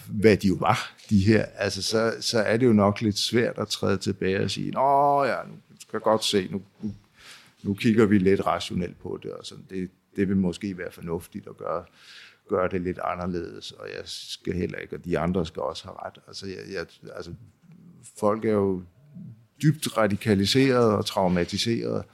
hvad 0.08 0.36
de 0.36 0.48
jo 0.48 0.54
var, 0.54 0.92
de 1.10 1.24
her, 1.24 1.44
altså 1.44 1.82
så, 1.82 2.14
så 2.20 2.38
er 2.38 2.56
det 2.56 2.66
jo 2.66 2.72
nok 2.72 3.00
lidt 3.00 3.18
svært 3.18 3.58
at 3.58 3.68
træde 3.68 3.98
tilbage 3.98 4.40
og 4.40 4.50
sige, 4.50 4.70
nå 4.70 5.24
ja, 5.24 5.36
nu 5.46 5.54
kan 5.68 5.92
jeg 5.92 6.00
godt 6.00 6.24
se, 6.24 6.48
nu, 6.50 6.62
nu, 6.82 6.94
nu 7.62 7.74
kigger 7.74 8.06
vi 8.06 8.18
lidt 8.18 8.46
rationelt 8.46 9.00
på 9.00 9.18
det, 9.22 9.32
og 9.32 9.46
sådan. 9.46 9.64
Det, 9.70 9.90
det 10.16 10.28
vil 10.28 10.36
måske 10.36 10.78
være 10.78 10.92
fornuftigt 10.92 11.46
at 11.46 11.56
gøre, 11.56 11.84
gøre 12.48 12.68
det 12.68 12.80
lidt 12.80 12.98
anderledes, 13.04 13.72
og 13.72 13.88
jeg 13.88 14.02
skal 14.04 14.52
heller 14.54 14.78
ikke, 14.78 14.96
og 14.96 15.04
de 15.04 15.18
andre 15.18 15.46
skal 15.46 15.62
også 15.62 15.84
have 15.84 15.96
ret. 16.06 16.18
Altså, 16.26 16.46
jeg, 16.46 16.58
jeg, 16.72 16.86
altså 17.16 17.34
folk 18.18 18.44
er 18.44 18.52
jo 18.52 18.82
dybt 19.62 19.96
radikaliseret 19.96 20.92
og 20.92 21.06
traumatiseret, 21.06 22.04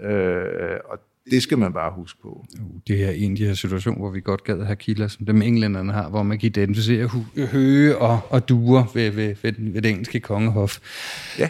øh, 0.00 0.78
og 0.84 0.98
det 1.30 1.42
skal 1.42 1.58
man 1.58 1.72
bare 1.72 1.92
huske 1.96 2.18
på. 2.22 2.44
Det 2.88 3.04
er 3.04 3.10
en 3.10 3.30
af 3.32 3.36
de 3.36 3.46
her 3.46 3.54
situationer, 3.54 3.98
hvor 3.98 4.10
vi 4.10 4.20
godt 4.20 4.44
gad 4.44 4.60
at 4.60 4.66
have 4.66 4.76
kilder, 4.76 5.08
som 5.08 5.26
dem 5.26 5.42
englænderne 5.42 5.92
har, 5.92 6.08
hvor 6.08 6.22
man 6.22 6.38
kan 6.38 6.46
identificere 6.46 7.10
høge 7.52 7.98
og, 7.98 8.20
og 8.30 8.48
duer 8.48 8.84
ved, 8.94 9.10
ved, 9.10 9.34
ved, 9.42 9.52
den- 9.52 9.74
ved 9.74 9.82
det 9.82 9.90
engelske 9.90 10.20
kongehof. 10.20 10.78
Ja, 11.38 11.48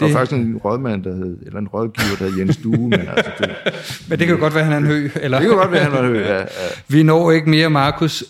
der 0.00 0.06
var 0.06 0.12
faktisk 0.12 0.36
en 0.40 0.56
rådmand, 0.56 1.04
der 1.04 1.14
hed, 1.16 1.38
eller 1.46 1.58
en 1.58 1.68
rådgiver, 1.68 2.16
der 2.18 2.28
hed 2.30 2.38
Jens 2.38 2.56
Due, 2.56 2.88
men 2.88 2.92
altså, 3.08 3.30
det, 3.38 3.50
Men 4.08 4.18
det 4.18 4.26
kan 4.26 4.36
jo 4.36 4.40
godt 4.40 4.54
være, 4.54 4.64
han 4.64 4.72
er 4.72 4.76
en 4.76 4.86
hø. 4.86 5.08
Eller? 5.22 5.38
det 5.38 5.48
kunne 5.48 5.58
godt 5.58 5.72
være, 5.72 5.82
han 5.84 5.92
var 5.92 6.18
ja, 6.20 6.38
ja. 6.40 6.46
Vi 6.88 7.02
når 7.02 7.30
ikke 7.30 7.50
mere, 7.50 7.70
Markus. 7.70 8.24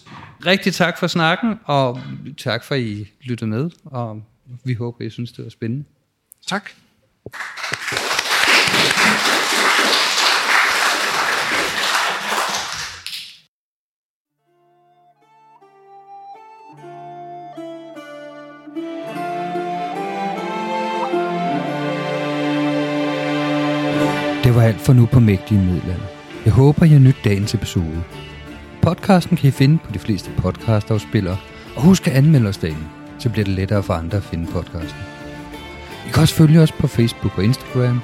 Rigtig 0.47 0.75
tak 0.75 0.99
for 0.99 1.07
snakken, 1.07 1.55
og 1.65 2.01
tak 2.39 2.65
for, 2.65 2.75
at 2.75 2.81
I 2.81 3.11
lyttede 3.25 3.51
med, 3.51 3.71
og 3.85 4.23
vi 4.65 4.75
håber, 4.75 5.05
I 5.05 5.11
synes, 5.11 5.33
det 5.33 5.45
var 5.45 5.51
spændende. 5.51 5.85
Tak. 6.49 6.71
For 24.83 24.93
nu 24.93 25.07
på 25.07 25.21
Mægtige 25.21 25.61
Middelalder. 25.61 26.07
Jeg 26.45 26.53
håber, 26.53 26.85
I 26.85 26.89
har 26.89 26.99
nydt 26.99 27.25
dagens 27.25 27.55
episode. 27.55 28.03
Podcasten 28.83 29.37
kan 29.37 29.49
I 29.49 29.51
finde 29.51 29.79
på 29.85 29.93
de 29.93 29.99
fleste 29.99 30.31
podcastafspillere, 30.37 31.37
og 31.77 31.83
husk 31.83 32.09
at 32.09 32.15
anmelde 32.15 32.49
os 32.49 32.57
derinde, 32.57 32.85
så 33.19 33.31
bliver 33.31 33.45
det 33.45 33.55
lettere 33.55 33.83
for 33.83 33.95
andre 33.95 34.17
at 34.17 34.25
finde 34.25 34.47
podcasten. 34.53 35.01
I 36.07 36.11
kan 36.13 36.23
også 36.23 36.35
følge 36.35 36.61
os 36.61 36.73
på 36.73 36.87
Facebook 36.87 37.39
og 37.39 37.45
Instagram, 37.45 38.01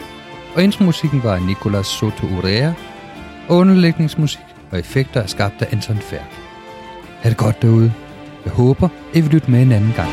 og 0.55 0.63
intromusikken 0.63 1.23
var 1.23 1.35
af 1.35 1.43
Nicolas 1.43 1.87
Soto 1.87 2.27
Urea, 2.27 2.73
og 3.49 3.57
underlægningsmusik 3.57 4.41
og 4.71 4.79
effekter 4.79 5.21
er 5.21 5.27
skabt 5.27 5.63
af 5.63 5.69
Anton 5.73 5.99
Færk. 5.99 6.31
Ha' 7.21 7.29
det 7.29 7.39
godt 7.39 7.63
derude. 7.63 7.93
Jeg 8.45 8.53
håber, 8.53 8.89
I 9.15 9.21
vil 9.21 9.31
lytte 9.31 9.51
med 9.51 9.63
en 9.63 9.73
anden 9.73 9.93
gang. 9.97 10.11